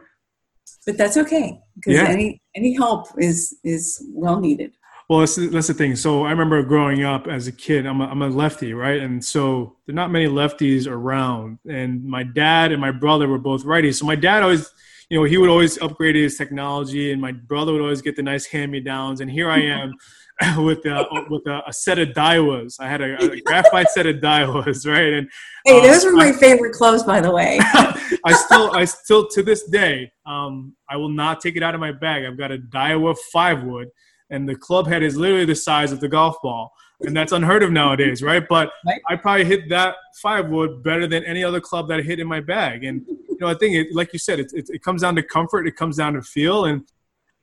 But 0.85 0.97
that's 0.97 1.17
okay 1.17 1.59
because 1.75 1.95
yeah. 1.95 2.07
any 2.07 2.41
any 2.55 2.75
help 2.75 3.07
is 3.17 3.57
is 3.63 4.03
well 4.13 4.39
needed. 4.39 4.73
Well, 5.09 5.19
that's, 5.19 5.35
that's 5.35 5.67
the 5.67 5.73
thing. 5.73 5.95
So 5.95 6.23
I 6.23 6.29
remember 6.29 6.61
growing 6.61 7.03
up 7.03 7.27
as 7.27 7.47
a 7.47 7.51
kid, 7.51 7.87
I'm 7.87 7.99
a, 7.99 8.05
I'm 8.05 8.21
a 8.21 8.27
lefty, 8.27 8.75
right? 8.75 9.01
And 9.01 9.25
so 9.25 9.75
there 9.85 9.93
are 9.93 9.95
not 9.95 10.11
many 10.11 10.27
lefties 10.27 10.87
around. 10.87 11.57
And 11.67 12.05
my 12.05 12.21
dad 12.21 12.71
and 12.71 12.79
my 12.79 12.91
brother 12.91 13.27
were 13.27 13.39
both 13.39 13.63
righties. 13.63 13.95
So 13.95 14.05
my 14.05 14.15
dad 14.15 14.43
always 14.43 14.71
you 15.09 15.17
know, 15.17 15.23
he 15.23 15.37
would 15.37 15.49
always 15.49 15.81
upgrade 15.81 16.15
his 16.15 16.37
technology, 16.37 17.11
and 17.11 17.21
my 17.21 17.31
brother 17.31 17.73
would 17.73 17.81
always 17.81 18.01
get 18.01 18.15
the 18.15 18.21
nice 18.21 18.45
hand-me-downs. 18.45 19.21
And 19.21 19.29
here 19.29 19.49
I 19.49 19.59
am 19.59 19.93
with 20.63 20.85
a, 20.85 21.05
with 21.29 21.45
a, 21.47 21.61
a, 21.67 21.73
set 21.73 21.97
of 21.97 22.09
Daiwas. 22.09 22.75
I 22.79 22.87
had 22.87 23.01
a, 23.01 23.31
a 23.31 23.41
graphite 23.41 23.89
set 23.89 24.05
of 24.05 24.17
Daiwas, 24.17 24.85
right? 24.85 25.13
And 25.13 25.29
hey, 25.65 25.79
um, 25.79 25.87
those 25.87 26.05
were 26.05 26.13
my 26.13 26.27
I, 26.27 26.33
favorite 26.33 26.73
clothes, 26.73 27.03
by 27.03 27.21
the 27.21 27.31
way. 27.31 27.57
I 27.63 28.33
still, 28.33 28.71
I 28.75 28.85
still 28.85 29.27
to 29.29 29.41
this 29.41 29.67
day, 29.69 30.11
um, 30.27 30.75
I 30.87 30.97
will 30.97 31.09
not 31.09 31.41
take 31.41 31.55
it 31.55 31.63
out 31.63 31.73
of 31.73 31.81
my 31.81 31.91
bag. 31.91 32.23
I've 32.25 32.37
got 32.37 32.51
a 32.51 32.59
Daiwa 32.59 33.17
five 33.33 33.63
wood, 33.63 33.89
and 34.29 34.47
the 34.47 34.55
club 34.55 34.87
head 34.87 35.01
is 35.01 35.17
literally 35.17 35.45
the 35.45 35.55
size 35.55 35.91
of 35.91 35.99
the 35.99 36.07
golf 36.07 36.35
ball 36.43 36.71
and 37.01 37.15
that's 37.15 37.31
unheard 37.31 37.63
of 37.63 37.71
nowadays, 37.71 38.21
right? 38.21 38.45
But 38.47 38.71
right. 38.85 39.01
I 39.09 39.15
probably 39.15 39.45
hit 39.45 39.69
that 39.69 39.95
five 40.21 40.49
wood 40.49 40.83
better 40.83 41.07
than 41.07 41.23
any 41.23 41.43
other 41.43 41.61
club 41.61 41.87
that 41.89 41.99
I 41.99 42.01
hit 42.01 42.19
in 42.19 42.27
my 42.27 42.41
bag. 42.41 42.83
And 42.83 43.05
you 43.07 43.37
know, 43.39 43.47
I 43.47 43.53
think 43.53 43.75
it, 43.75 43.87
like 43.93 44.11
you 44.11 44.19
said, 44.19 44.39
it, 44.39 44.51
it, 44.53 44.69
it 44.69 44.83
comes 44.83 45.01
down 45.01 45.15
to 45.15 45.23
comfort. 45.23 45.67
It 45.67 45.75
comes 45.75 45.97
down 45.97 46.13
to 46.13 46.21
feel. 46.21 46.65
And 46.65 46.83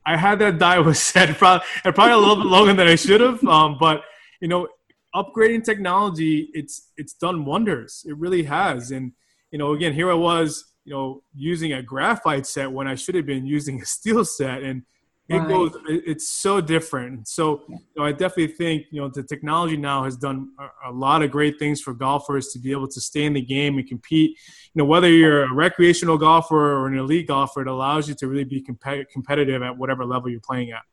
I 0.05 0.15
had 0.15 0.39
that 0.39 0.57
Daiwa 0.57 0.95
set 0.95 1.29
probably 1.37 1.65
probably 1.83 2.13
a 2.13 2.17
little 2.17 2.35
bit 2.37 2.45
longer 2.45 2.73
than 2.73 2.87
I 2.87 2.95
should 2.95 3.21
have, 3.21 3.43
um, 3.45 3.77
but 3.79 4.01
you 4.41 4.47
know, 4.47 4.67
upgrading 5.15 5.63
technology, 5.63 6.49
it's 6.53 6.91
it's 6.97 7.13
done 7.13 7.45
wonders. 7.45 8.05
It 8.07 8.17
really 8.17 8.43
has. 8.43 8.91
And 8.91 9.11
you 9.51 9.57
know, 9.57 9.73
again, 9.73 9.93
here 9.93 10.11
I 10.11 10.15
was, 10.15 10.63
you 10.85 10.93
know, 10.93 11.23
using 11.33 11.73
a 11.73 11.81
graphite 11.81 12.45
set 12.45 12.71
when 12.71 12.87
I 12.87 12.95
should 12.95 13.15
have 13.15 13.25
been 13.25 13.45
using 13.45 13.81
a 13.81 13.85
steel 13.85 14.23
set, 14.23 14.61
and 14.61 14.83
it 15.29 15.35
right. 15.35 15.47
goes. 15.47 15.75
It's 15.87 16.29
so 16.29 16.61
different. 16.61 17.27
So 17.27 17.63
you 17.67 17.79
know, 17.97 18.05
I 18.05 18.13
definitely 18.13 18.47
think 18.47 18.85
you 18.91 19.01
know 19.01 19.09
the 19.09 19.23
technology 19.23 19.75
now 19.75 20.05
has 20.05 20.15
done 20.15 20.51
a, 20.57 20.89
a, 20.89 20.91
lot 20.91 21.21
of 21.21 21.31
great 21.31 21.59
things 21.59 21.81
for 21.81 21.93
golfers 21.93 22.47
to 22.49 22.59
be 22.59 22.71
able 22.71 22.87
to 22.87 23.01
stay 23.01 23.25
in 23.25 23.33
the 23.33 23.41
game 23.41 23.77
and 23.77 23.85
compete. 23.85 24.37
You 24.73 24.79
know, 24.79 24.85
whether 24.85 25.09
you're 25.09 25.43
a 25.43 25.53
recreational 25.53 26.17
golfer 26.17 26.55
or 26.55 26.87
an 26.87 26.97
elite 26.97 27.27
golfer, 27.27 27.61
it 27.61 27.67
allows 27.67 28.07
you 28.07 28.15
to 28.15 28.27
really 28.27 28.45
be 28.45 28.61
comp- 28.61 29.09
competitive 29.11 29.61
at 29.61 29.77
whatever 29.77 30.05
level 30.05 30.29
you're 30.29 30.39
playing 30.39 30.71
at. 30.71 30.83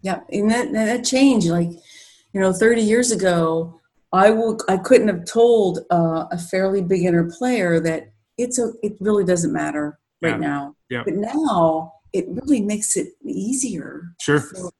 Yeah, 0.00 0.20
and 0.32 0.50
that 0.50 0.72
that 0.72 1.04
change, 1.04 1.46
like 1.46 1.70
you 2.32 2.40
know, 2.40 2.52
30 2.52 2.82
years 2.82 3.12
ago, 3.12 3.80
I 4.12 4.30
will 4.30 4.58
I 4.68 4.78
couldn't 4.78 5.08
have 5.08 5.24
told 5.24 5.80
uh, 5.90 6.26
a 6.32 6.38
fairly 6.38 6.82
beginner 6.82 7.30
player 7.30 7.78
that 7.78 8.10
it's 8.36 8.58
a 8.58 8.72
it 8.82 8.94
really 8.98 9.24
doesn't 9.24 9.52
matter 9.52 10.00
right 10.20 10.30
yeah. 10.30 10.36
now. 10.36 10.74
Yeah. 10.90 11.02
But 11.04 11.14
now 11.14 11.92
it 12.18 12.26
really 12.28 12.60
makes 12.60 12.96
it 12.96 13.08
easier 13.24 14.14
sure. 14.20 14.40
for 14.40 14.68
a 14.68 14.74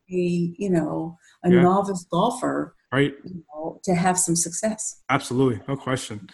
you 0.59 0.71
know 0.71 1.17
a 1.45 1.51
yeah. 1.51 1.63
novice 1.63 2.05
golfer 2.11 2.75
right 2.93 3.15
you 3.25 3.45
know, 3.55 3.81
to 3.85 3.95
have 3.95 4.19
some 4.19 4.37
success. 4.37 5.03
Absolutely, 5.09 5.61
no 5.69 5.77
question. 5.77 6.29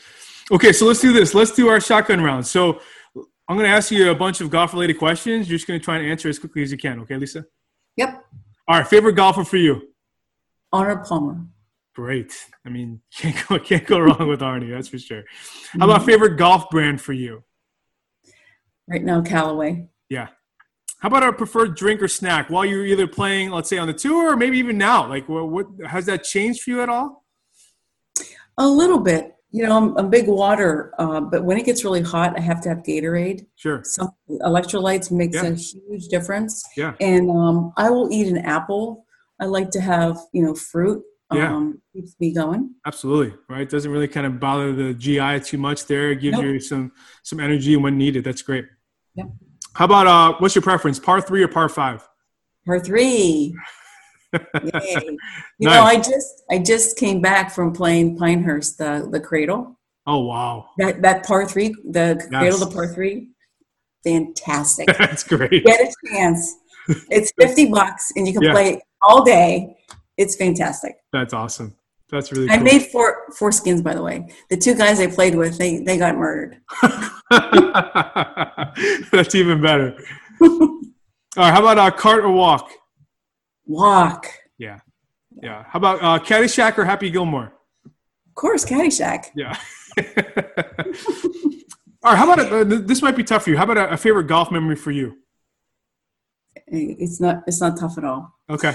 Okay, 0.51 0.73
so 0.73 0.87
let's 0.87 1.01
do 1.01 1.13
this. 1.13 1.35
Let's 1.35 1.53
do 1.53 1.69
our 1.69 1.81
shotgun 1.81 2.23
round. 2.23 2.47
So 2.47 2.81
I'm 3.49 3.57
going 3.57 3.69
to 3.69 3.75
ask 3.75 3.91
you 3.91 4.11
a 4.11 4.15
bunch 4.15 4.41
of 4.41 4.51
golf 4.51 4.73
related 4.73 4.99
questions. 4.99 5.49
You're 5.49 5.57
just 5.57 5.67
going 5.67 5.81
to 5.81 5.85
try 5.85 5.97
and 5.97 6.07
answer 6.07 6.29
as 6.29 6.39
quickly 6.39 6.63
as 6.63 6.71
you 6.71 6.79
can. 6.79 7.01
Okay, 7.01 7.17
Lisa. 7.17 7.45
Yep. 7.97 8.25
All 8.69 8.79
right, 8.79 8.87
favorite 8.87 9.15
golfer 9.15 9.45
for 9.45 9.57
you? 9.57 9.91
Arnold 10.73 11.07
Palmer. 11.07 11.47
Great. 11.95 12.35
I 12.67 12.71
mean, 12.71 13.01
can't 13.17 13.49
go 13.49 13.59
can't 13.59 13.87
go 13.87 14.01
wrong 14.01 14.29
with 14.29 14.41
Arnie. 14.41 14.71
That's 14.71 14.89
for 14.89 14.99
sure. 14.99 15.25
How 15.73 15.87
about 15.87 15.99
mm-hmm. 15.99 16.07
favorite 16.07 16.37
golf 16.37 16.69
brand 16.71 17.01
for 17.01 17.13
you? 17.13 17.45
Right 18.89 19.03
now, 19.03 19.23
Callaway. 19.23 19.89
Yeah. 20.09 20.29
How 21.05 21.09
about 21.09 21.23
our 21.23 21.35
preferred 21.35 21.75
drink 21.77 22.01
or 22.01 22.09
snack 22.09 22.49
while 22.49 22.65
you're 22.65 22.87
either 22.87 23.07
playing, 23.07 23.51
let's 23.51 23.69
say, 23.69 23.77
on 23.77 23.87
the 23.87 23.93
tour, 23.93 24.33
or 24.33 24.37
maybe 24.39 24.57
even 24.57 24.79
now? 24.79 25.07
Like, 25.07 25.29
what, 25.29 25.51
what 25.51 25.67
has 25.87 26.07
that 26.07 26.25
changed 26.25 26.63
for 26.63 26.71
you 26.71 26.81
at 26.81 26.89
all? 26.89 27.27
A 28.57 28.67
little 28.67 28.99
bit. 28.99 29.35
You 29.51 29.67
know, 29.67 29.77
I'm 29.77 29.97
a 29.99 30.09
big 30.09 30.29
water, 30.29 30.95
uh, 30.99 31.21
but 31.21 31.45
when 31.45 31.59
it 31.59 31.67
gets 31.67 31.85
really 31.85 32.01
hot, 32.01 32.39
I 32.39 32.41
have 32.41 32.63
to 32.63 32.71
have 32.71 32.79
Gatorade. 32.79 33.45
Sure. 33.55 33.83
Some 33.85 34.13
electrolytes 34.31 35.11
makes 35.11 35.35
yeah. 35.37 35.49
a 35.49 35.55
huge 35.55 36.09
difference. 36.09 36.65
Yeah. 36.75 36.95
And 37.03 37.31
um, 37.31 37.75
I 37.77 37.91
will 37.91 38.11
eat 38.11 38.29
an 38.29 38.39
apple. 38.39 39.05
I 39.39 39.45
like 39.45 39.69
to 39.73 39.83
have 39.83 40.17
you 40.33 40.43
know 40.43 40.55
fruit. 40.55 41.05
Yeah. 41.31 41.55
Um, 41.55 41.83
keeps 41.93 42.15
me 42.19 42.33
going. 42.33 42.77
Absolutely. 42.87 43.37
Right. 43.51 43.69
Doesn't 43.69 43.91
really 43.91 44.09
kind 44.09 44.27
of 44.27 44.41
bother 44.41 44.73
the 44.73 44.95
GI 44.95 45.41
too 45.41 45.59
much. 45.59 45.85
There, 45.85 46.13
it 46.13 46.23
gives 46.23 46.39
nope. 46.39 46.47
you 46.47 46.61
some 46.61 46.93
some 47.23 47.41
energy 47.41 47.77
when 47.77 47.99
needed. 47.99 48.25
That's 48.25 48.41
great. 48.41 48.65
Yep. 49.17 49.27
How 49.75 49.87
about 49.87 50.07
uh, 50.07 50.37
what's 50.39 50.55
your 50.55 50.63
preference, 50.63 50.99
par 50.99 51.21
three 51.21 51.43
or 51.43 51.49
par 51.49 51.69
five? 51.69 52.09
Par 52.65 52.79
three. 52.79 53.55
Yay. 54.35 55.19
You 55.59 55.69
nice. 55.69 55.75
know, 55.75 55.83
I 55.83 55.97
just 55.97 56.43
I 56.51 56.59
just 56.59 56.97
came 56.97 57.21
back 57.21 57.51
from 57.53 57.73
playing 57.73 58.17
Pinehurst, 58.17 58.79
the 58.79 59.09
the 59.11 59.21
cradle. 59.21 59.79
Oh 60.07 60.25
wow. 60.27 60.69
That 60.79 61.03
that 61.03 61.27
par 61.27 61.49
three, 61.49 61.75
the 61.91 62.17
yes. 62.19 62.29
cradle, 62.29 62.59
the 62.59 62.71
par 62.71 62.93
three, 62.93 63.31
fantastic. 64.05 64.87
That's 64.99 65.25
great. 65.25 65.65
Get 65.65 65.81
a 65.81 65.93
chance. 66.09 66.55
It's 67.11 67.33
fifty 67.41 67.69
bucks, 67.69 68.13
and 68.15 68.27
you 68.27 68.33
can 68.33 68.43
yeah. 68.43 68.53
play 68.53 68.81
all 69.03 69.25
day. 69.25 69.77
It's 70.17 70.37
fantastic. 70.37 70.95
That's 71.13 71.35
awesome. 71.35 71.75
That's 72.11 72.31
really. 72.31 72.49
I 72.49 72.59
made 72.59 72.83
four 72.83 73.33
four 73.37 73.51
skins, 73.51 73.83
by 73.83 73.95
the 73.95 74.03
way. 74.03 74.29
The 74.51 74.57
two 74.57 74.75
guys 74.75 75.01
I 75.01 75.09
played 75.09 75.35
with, 75.35 75.59
they 75.59 75.79
they 75.79 75.99
got 75.99 76.17
murdered. 76.17 76.59
That's 79.13 79.35
even 79.35 79.61
better. 79.61 79.97
all 80.41 80.81
right. 81.37 81.53
How 81.53 81.61
about 81.61 81.79
uh, 81.79 81.91
cart 81.91 82.25
or 82.25 82.31
walk? 82.31 82.71
Walk. 83.67 84.27
Yeah. 84.59 84.81
Yeah. 85.43 85.65
How 85.69 85.79
about 85.79 86.03
uh, 86.03 86.19
Caddyshack 86.25 86.79
or 86.79 86.85
Happy 86.85 87.11
Gilmore? 87.11 87.53
Of 87.85 88.35
course, 88.35 88.65
Caddyshack. 88.65 89.27
Yeah. 89.35 89.57
All 92.03 92.13
right. 92.13 92.19
How 92.19 92.31
about 92.31 92.41
a, 92.41 92.61
uh, 92.61 92.65
this? 92.65 93.01
Might 93.01 93.17
be 93.17 93.25
tough 93.25 93.45
for 93.45 93.51
you. 93.51 93.57
How 93.57 93.65
about 93.65 93.79
a, 93.79 93.93
a, 93.93 93.97
favorite 93.97 94.25
golf 94.25 94.51
memory 94.51 94.77
for 94.77 94.91
you? 94.91 95.17
It's 96.67 97.21
not. 97.21 97.43
It's 97.47 97.61
not 97.61 97.79
tough 97.79 97.97
at 97.99 98.05
all. 98.05 98.33
Okay. 98.51 98.75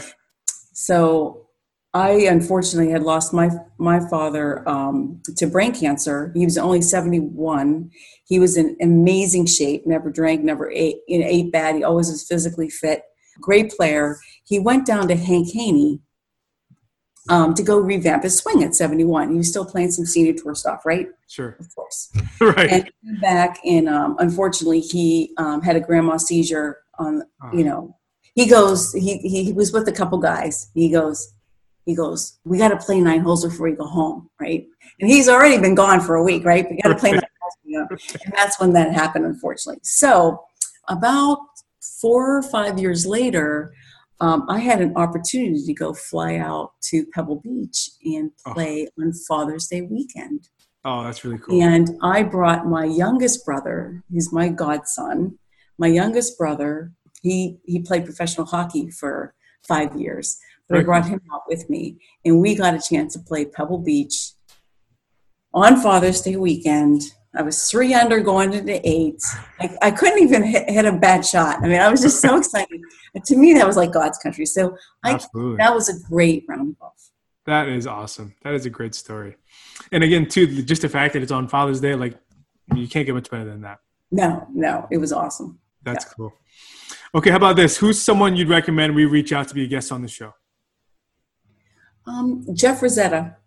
So, 0.73 1.48
I 1.93 2.11
unfortunately 2.29 2.91
had 2.91 3.03
lost 3.03 3.33
my 3.33 3.49
my 3.77 3.99
father 4.09 4.67
um, 4.69 5.21
to 5.37 5.47
brain 5.47 5.73
cancer. 5.73 6.31
He 6.35 6.45
was 6.45 6.57
only 6.57 6.81
seventy 6.81 7.19
one. 7.19 7.89
He 8.25 8.39
was 8.39 8.57
in 8.57 8.77
amazing 8.81 9.47
shape. 9.47 9.87
Never 9.87 10.11
drank. 10.11 10.43
Never 10.43 10.69
ate. 10.71 10.97
You 11.07 11.19
know, 11.19 11.25
ate 11.27 11.51
bad. 11.51 11.75
He 11.75 11.83
always 11.83 12.09
was 12.09 12.27
physically 12.27 12.69
fit 12.69 13.03
great 13.39 13.71
player. 13.71 14.19
He 14.43 14.59
went 14.59 14.85
down 14.85 15.07
to 15.07 15.15
Hank 15.15 15.49
Haney 15.53 16.01
um, 17.29 17.53
to 17.53 17.63
go 17.63 17.77
revamp 17.77 18.23
his 18.23 18.37
swing 18.37 18.63
at 18.63 18.75
71. 18.75 19.31
He 19.31 19.37
was 19.37 19.49
still 19.49 19.65
playing 19.65 19.91
some 19.91 20.05
senior 20.05 20.33
tour 20.33 20.55
stuff, 20.55 20.85
right? 20.85 21.07
Sure. 21.27 21.55
Of 21.59 21.73
course. 21.75 22.11
right. 22.41 22.91
And 23.03 23.21
back, 23.21 23.59
and 23.65 23.87
um, 23.87 24.15
unfortunately, 24.19 24.81
he 24.81 25.33
um, 25.37 25.61
had 25.61 25.75
a 25.75 25.79
grand 25.79 26.07
mal 26.07 26.19
seizure 26.19 26.77
on, 26.97 27.23
oh. 27.43 27.57
you 27.57 27.63
know, 27.63 27.95
he 28.35 28.47
goes, 28.47 28.93
he, 28.93 29.17
he 29.17 29.53
was 29.53 29.71
with 29.71 29.87
a 29.87 29.91
couple 29.91 30.17
guys. 30.17 30.69
He 30.73 30.89
goes, 30.91 31.33
he 31.89 31.95
goes, 31.95 32.37
we 32.45 32.59
got 32.59 32.67
to 32.67 32.77
play 32.77 33.01
nine 33.01 33.21
holes 33.21 33.43
before 33.43 33.67
we 33.67 33.75
go 33.75 33.85
home, 33.85 34.29
right? 34.39 34.67
And 34.99 35.09
he's 35.09 35.27
already 35.27 35.57
been 35.57 35.73
gone 35.73 36.01
for 36.01 36.15
a 36.15 36.23
week, 36.23 36.45
right? 36.45 36.69
We 36.69 36.77
got 36.77 36.89
to 36.89 36.95
play 36.95 37.11
nine 37.11 37.21
holes, 37.41 37.53
you 37.63 37.79
know? 37.79 37.87
and 38.25 38.33
that's 38.35 38.59
when 38.59 38.73
that 38.73 38.93
happened, 38.93 39.25
unfortunately. 39.25 39.79
So 39.81 40.39
about 40.87 41.39
four 41.99 42.37
or 42.37 42.43
five 42.43 42.77
years 42.77 43.07
later, 43.07 43.73
um, 44.21 44.45
I 44.47 44.59
had 44.59 44.81
an 44.81 44.95
opportunity 44.97 45.65
to 45.65 45.73
go 45.73 45.95
fly 45.95 46.35
out 46.35 46.73
to 46.89 47.07
Pebble 47.07 47.41
Beach 47.41 47.89
and 48.03 48.29
oh. 48.45 48.53
play 48.53 48.87
oh. 48.87 49.01
on 49.01 49.13
Father's 49.27 49.67
Day 49.67 49.81
weekend. 49.81 50.47
Oh, 50.85 51.03
that's 51.03 51.25
really 51.25 51.39
cool. 51.39 51.59
And 51.59 51.89
I 52.03 52.21
brought 52.21 52.67
my 52.67 52.85
youngest 52.85 53.43
brother, 53.45 54.03
he's 54.11 54.31
my 54.31 54.49
godson. 54.49 55.39
My 55.79 55.87
youngest 55.87 56.37
brother, 56.37 56.91
he 57.23 57.57
he 57.65 57.79
played 57.79 58.05
professional 58.05 58.45
hockey 58.45 58.91
for 58.91 59.33
five 59.67 59.95
years, 59.95 60.37
but 60.69 60.79
I 60.79 60.83
brought 60.83 61.07
him 61.07 61.21
out 61.33 61.43
with 61.47 61.69
me, 61.69 61.97
and 62.23 62.39
we 62.39 62.55
got 62.55 62.75
a 62.75 62.79
chance 62.79 63.13
to 63.13 63.19
play 63.19 63.45
Pebble 63.45 63.79
Beach 63.79 64.33
on 65.53 65.81
Father's 65.81 66.21
Day 66.21 66.35
weekend 66.35 67.01
I 67.35 67.43
was 67.43 67.69
three 67.69 67.93
under 67.93 68.19
going 68.21 68.53
into 68.53 68.87
eight. 68.87 69.21
I, 69.59 69.77
I 69.83 69.91
couldn't 69.91 70.23
even 70.23 70.43
hit, 70.43 70.69
hit, 70.69 70.85
a 70.85 70.91
bad 70.91 71.23
shot. 71.25 71.59
I 71.63 71.67
mean, 71.67 71.79
I 71.79 71.89
was 71.89 72.01
just 72.01 72.21
so 72.21 72.37
excited. 72.39 72.81
And 73.13 73.23
to 73.25 73.35
me, 73.35 73.53
that 73.53 73.67
was 73.67 73.77
like 73.77 73.91
God's 73.91 74.17
country. 74.17 74.45
So 74.45 74.75
I, 75.03 75.13
that 75.57 75.73
was 75.73 75.89
a 75.89 76.09
great 76.09 76.45
round 76.47 76.71
of 76.71 76.79
golf. 76.79 77.11
That 77.45 77.67
is 77.67 77.85
awesome. 77.85 78.35
That 78.43 78.53
is 78.55 78.65
a 78.65 78.69
great 78.69 78.95
story. 78.95 79.35
And 79.91 80.03
again, 80.03 80.27
too, 80.27 80.63
just 80.63 80.81
the 80.81 80.89
fact 80.89 81.13
that 81.13 81.21
it's 81.21 81.31
on 81.31 81.47
Father's 81.47 81.79
Day, 81.79 81.95
like 81.95 82.17
you 82.75 82.87
can't 82.87 83.05
get 83.05 83.13
much 83.13 83.29
better 83.29 83.45
than 83.45 83.61
that. 83.61 83.79
No, 84.11 84.47
no, 84.51 84.87
it 84.91 84.97
was 84.97 85.13
awesome. 85.13 85.59
That's 85.83 86.05
yeah. 86.05 86.13
cool. 86.15 86.33
Okay, 87.13 87.29
how 87.29 87.37
about 87.37 87.55
this? 87.55 87.77
Who's 87.77 88.01
someone 88.01 88.35
you'd 88.35 88.49
recommend 88.49 88.95
we 88.95 89.05
reach 89.05 89.33
out 89.33 89.47
to 89.49 89.55
be 89.55 89.63
a 89.63 89.67
guest 89.67 89.91
on 89.91 90.01
the 90.01 90.07
show? 90.07 90.33
Um, 92.09 92.45
Jeff 92.53 92.81
Rosetta 92.81 93.37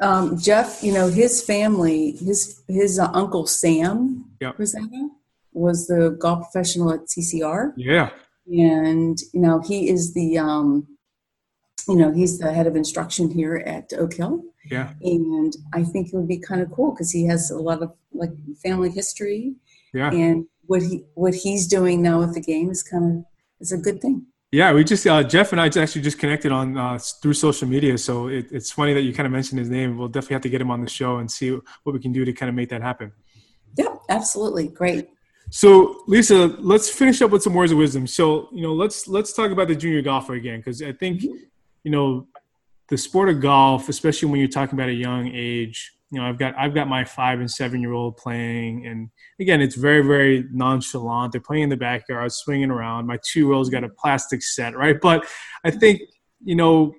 um, 0.00 0.38
Jeff, 0.38 0.82
you 0.82 0.92
know, 0.92 1.08
his 1.08 1.42
family, 1.42 2.12
his 2.12 2.62
his 2.68 2.98
uh, 2.98 3.10
uncle 3.12 3.46
Sam 3.46 4.26
yep. 4.40 4.58
Rosetta 4.58 5.08
was 5.52 5.86
the 5.86 6.16
golf 6.20 6.50
professional 6.52 6.92
at 6.92 7.06
CCR. 7.06 7.72
Yeah, 7.76 8.10
and 8.46 9.18
you 9.32 9.40
know, 9.40 9.60
he 9.60 9.88
is 9.88 10.12
the 10.12 10.38
um, 10.38 10.86
you 11.88 11.96
know, 11.96 12.12
he's 12.12 12.38
the 12.38 12.52
head 12.52 12.66
of 12.66 12.76
instruction 12.76 13.30
here 13.30 13.56
at 13.56 13.92
Oak 13.94 14.14
Hill. 14.14 14.42
Yeah, 14.70 14.92
and 15.00 15.54
I 15.72 15.82
think 15.82 16.08
it 16.08 16.14
would 16.14 16.28
be 16.28 16.38
kind 16.38 16.60
of 16.60 16.70
cool 16.72 16.90
because 16.90 17.10
he 17.10 17.26
has 17.26 17.50
a 17.50 17.58
lot 17.58 17.82
of 17.82 17.94
like 18.12 18.32
family 18.62 18.90
history. 18.90 19.54
Yeah, 19.94 20.10
and 20.10 20.46
what 20.66 20.82
he 20.82 21.04
what 21.14 21.34
he's 21.34 21.66
doing 21.66 22.02
now 22.02 22.18
with 22.18 22.34
the 22.34 22.40
game 22.40 22.70
is 22.70 22.82
kind 22.82 23.20
of 23.20 23.24
is 23.60 23.72
a 23.72 23.78
good 23.78 24.02
thing. 24.02 24.26
Yeah, 24.52 24.72
we 24.72 24.84
just 24.84 25.06
uh, 25.06 25.22
Jeff 25.24 25.52
and 25.52 25.60
I 25.60 25.66
actually 25.66 26.02
just 26.02 26.18
connected 26.18 26.52
on 26.52 26.78
uh, 26.78 26.98
through 26.98 27.34
social 27.34 27.66
media. 27.68 27.98
So 27.98 28.28
it, 28.28 28.46
it's 28.52 28.70
funny 28.70 28.94
that 28.94 29.02
you 29.02 29.12
kind 29.12 29.26
of 29.26 29.32
mentioned 29.32 29.58
his 29.58 29.68
name. 29.68 29.98
We'll 29.98 30.08
definitely 30.08 30.34
have 30.34 30.42
to 30.42 30.48
get 30.48 30.60
him 30.60 30.70
on 30.70 30.80
the 30.82 30.88
show 30.88 31.16
and 31.16 31.30
see 31.30 31.50
what 31.50 31.92
we 31.92 31.98
can 31.98 32.12
do 32.12 32.24
to 32.24 32.32
kind 32.32 32.48
of 32.48 32.54
make 32.54 32.68
that 32.68 32.80
happen. 32.80 33.12
Yeah, 33.76 33.94
absolutely, 34.08 34.68
great. 34.68 35.08
So 35.50 36.02
Lisa, 36.06 36.46
let's 36.58 36.88
finish 36.88 37.22
up 37.22 37.30
with 37.30 37.42
some 37.42 37.54
words 37.54 37.72
of 37.72 37.78
wisdom. 37.78 38.06
So 38.06 38.48
you 38.52 38.62
know, 38.62 38.72
let's 38.72 39.08
let's 39.08 39.32
talk 39.32 39.50
about 39.50 39.68
the 39.68 39.74
junior 39.74 40.02
golfer 40.02 40.34
again 40.34 40.60
because 40.60 40.80
I 40.80 40.92
think 40.92 41.22
mm-hmm. 41.22 41.36
you 41.82 41.90
know 41.90 42.28
the 42.88 42.96
sport 42.96 43.28
of 43.28 43.40
golf, 43.40 43.88
especially 43.88 44.28
when 44.28 44.38
you're 44.38 44.48
talking 44.48 44.78
about 44.78 44.88
a 44.88 44.94
young 44.94 45.28
age, 45.34 45.95
you 46.10 46.20
know, 46.20 46.26
I've 46.26 46.38
got 46.38 46.54
I've 46.56 46.74
got 46.74 46.88
my 46.88 47.04
five 47.04 47.40
and 47.40 47.50
seven 47.50 47.80
year 47.80 47.92
old 47.92 48.16
playing, 48.16 48.86
and 48.86 49.10
again, 49.40 49.60
it's 49.60 49.74
very 49.74 50.02
very 50.02 50.44
nonchalant. 50.52 51.32
They're 51.32 51.40
playing 51.40 51.64
in 51.64 51.68
the 51.68 51.76
backyard, 51.76 52.30
swinging 52.32 52.70
around. 52.70 53.06
My 53.06 53.18
two 53.24 53.40
year 53.40 53.52
old's 53.52 53.70
got 53.70 53.84
a 53.84 53.88
plastic 53.88 54.42
set, 54.42 54.76
right? 54.76 55.00
But 55.00 55.26
I 55.64 55.70
think 55.70 56.02
you 56.44 56.54
know 56.54 56.94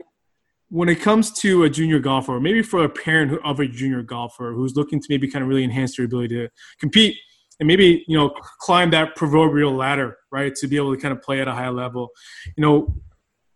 when 0.70 0.89
it 0.89 0.99
comes 0.99 1.32
to 1.32 1.64
a 1.64 1.70
junior 1.70 1.99
golfer, 1.99 2.39
maybe 2.41 2.62
for 2.62 2.84
a 2.84 2.89
parent 2.89 3.39
of 3.45 3.60
a 3.62 3.68
junior 3.68 4.01
golfer 4.01 4.53
who's 4.53 4.76
looking 4.76 4.99
to 4.99 5.08
maybe 5.10 5.30
kind 5.30 5.41
of 5.41 5.47
really 5.47 5.64
enhance 5.64 5.95
their 5.95 6.05
ability 6.05 6.36
to 6.36 6.49
compete 6.80 7.16
and 7.60 7.68
maybe 7.68 8.03
you 8.08 8.18
know 8.18 8.30
climb 8.60 8.91
that 8.91 9.16
proverbial 9.16 9.74
ladder, 9.74 10.18
right, 10.32 10.53
to 10.55 10.68
be 10.68 10.76
able 10.76 10.93
to 10.95 11.01
kind 11.01 11.12
of 11.12 11.22
play 11.22 11.41
at 11.41 11.47
a 11.47 11.53
high 11.53 11.70
level, 11.70 12.10
you 12.55 12.62
know, 12.62 12.95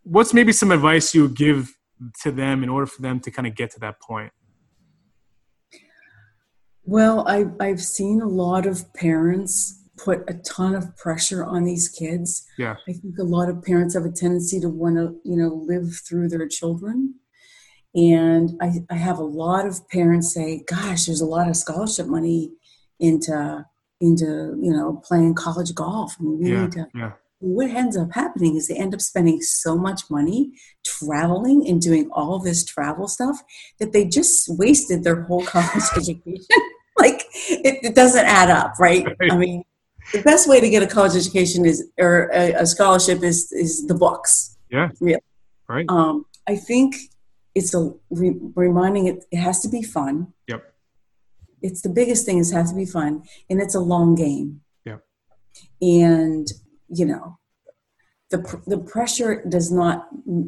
what's 0.04 0.34
maybe 0.34 0.52
some 0.52 0.72
advice 0.72 1.14
you 1.14 1.24
would 1.24 1.36
give 1.36 1.72
to 2.24 2.32
them 2.32 2.64
in 2.64 2.70
order 2.70 2.86
for 2.86 3.02
them 3.02 3.20
to 3.20 3.30
kind 3.30 3.48
of 3.48 3.56
get 3.56 3.72
to 3.72 3.80
that 3.80 4.00
point? 4.02 4.32
Well, 6.84 7.28
I, 7.28 7.46
I've 7.60 7.82
seen 7.82 8.22
a 8.22 8.28
lot 8.28 8.66
of 8.66 8.94
parents 8.94 9.82
put 9.98 10.24
a 10.28 10.34
ton 10.34 10.76
of 10.76 10.96
pressure 10.98 11.44
on 11.44 11.64
these 11.64 11.88
kids. 11.88 12.46
Yeah. 12.58 12.76
I 12.88 12.94
think 12.94 13.18
a 13.20 13.24
lot 13.24 13.50
of 13.50 13.64
parents 13.64 13.94
have 13.94 14.06
a 14.06 14.12
tendency 14.12 14.60
to 14.60 14.70
want 14.70 14.96
to, 14.96 15.16
you 15.24 15.38
know, 15.38 15.64
live 15.66 15.94
through 16.08 16.30
their 16.30 16.48
children. 16.48 17.16
And 17.94 18.52
I, 18.62 18.80
I 18.90 18.96
have 18.96 19.20
a 19.20 19.24
lot 19.24 19.68
of 19.68 19.88
parents 19.90 20.34
say, 20.34 20.64
gosh, 20.68 21.06
there's 21.06 21.22
a 21.22 21.26
lot 21.26 21.50
of 21.50 21.58
scholarship 21.58 22.08
money 22.08 22.52
into 23.00 23.66
into, 24.00 24.58
you 24.60 24.74
know, 24.74 25.00
playing 25.06 25.36
college 25.36 25.76
golf. 25.76 26.16
And 26.20 26.40
we 26.40 26.52
yeah, 26.52 26.62
need 26.62 26.72
to 26.72 26.88
yeah. 26.96 27.12
what 27.40 27.70
ends 27.70 27.98
up 27.98 28.14
happening 28.14 28.56
is 28.56 28.68
they 28.68 28.76
end 28.76 28.96
up 28.96 29.02
spending 29.02 29.42
so 29.42 29.78
much 29.78 30.10
money 30.10 30.54
traveling 30.84 31.68
and 31.68 31.82
doing 31.82 32.10
all 32.12 32.40
this 32.40 32.66
travel 32.66 33.08
stuff 33.08 33.44
that 33.80 33.92
they 33.92 34.06
just 34.06 34.48
wasted 34.58 35.04
their 35.04 35.24
whole 35.24 35.46
college 35.46 35.84
education. 35.96 36.46
It, 37.52 37.86
it, 37.86 37.96
doesn't 37.96 38.26
add 38.26 38.50
up, 38.50 38.80
right? 38.80 39.06
right? 39.20 39.32
I 39.32 39.38
mean, 39.38 39.64
the 40.14 40.22
best 40.22 40.48
way 40.48 40.60
to 40.60 40.70
get 40.70 40.84
a 40.84 40.88
college 40.88 41.16
education 41.16 41.66
is 41.66 41.90
or 42.00 42.30
a, 42.34 42.54
a 42.54 42.66
scholarship 42.66 43.24
is 43.24 43.52
is 43.52 43.86
the 43.88 43.94
books. 43.94 44.58
Yeah. 44.70 44.90
Yeah. 45.00 45.18
Right. 45.68 45.86
Um, 45.90 46.26
I 46.48 46.56
think 46.56 46.96
it's 47.56 47.74
a 47.74 47.94
re- 48.10 48.40
reminding 48.56 49.08
it. 49.08 49.26
It 49.32 49.38
has 49.38 49.62
to 49.62 49.70
be 49.70 49.84
fun. 49.84 50.34
Yep. 50.48 50.74
It's 51.62 51.82
the 51.82 51.90
biggest 51.90 52.26
thing. 52.26 52.40
Is 52.40 52.52
has 52.52 52.72
to 52.72 52.76
be 52.76 52.86
fun, 52.86 53.24
and 53.50 53.62
it's 53.62 53.76
a 53.76 53.80
long 53.80 54.16
game. 54.16 54.62
Yeah. 54.86 54.98
And 55.82 56.48
you 56.90 57.06
know, 57.06 57.38
the 58.32 58.62
the 58.68 58.80
pressure 58.80 59.44
does 59.48 59.72
not 59.72 60.08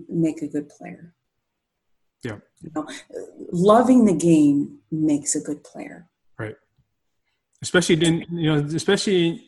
make 0.09 0.41
a 0.41 0.47
good 0.47 0.69
player. 0.69 1.13
Yeah. 2.23 2.37
You 2.61 2.71
know, 2.75 2.87
loving 3.51 4.05
the 4.05 4.13
game 4.13 4.79
makes 4.91 5.35
a 5.35 5.41
good 5.41 5.63
player. 5.63 6.07
Right. 6.39 6.55
Especially 7.63 7.95
in 8.05 8.25
you 8.29 8.53
know, 8.53 8.65
especially 8.75 9.47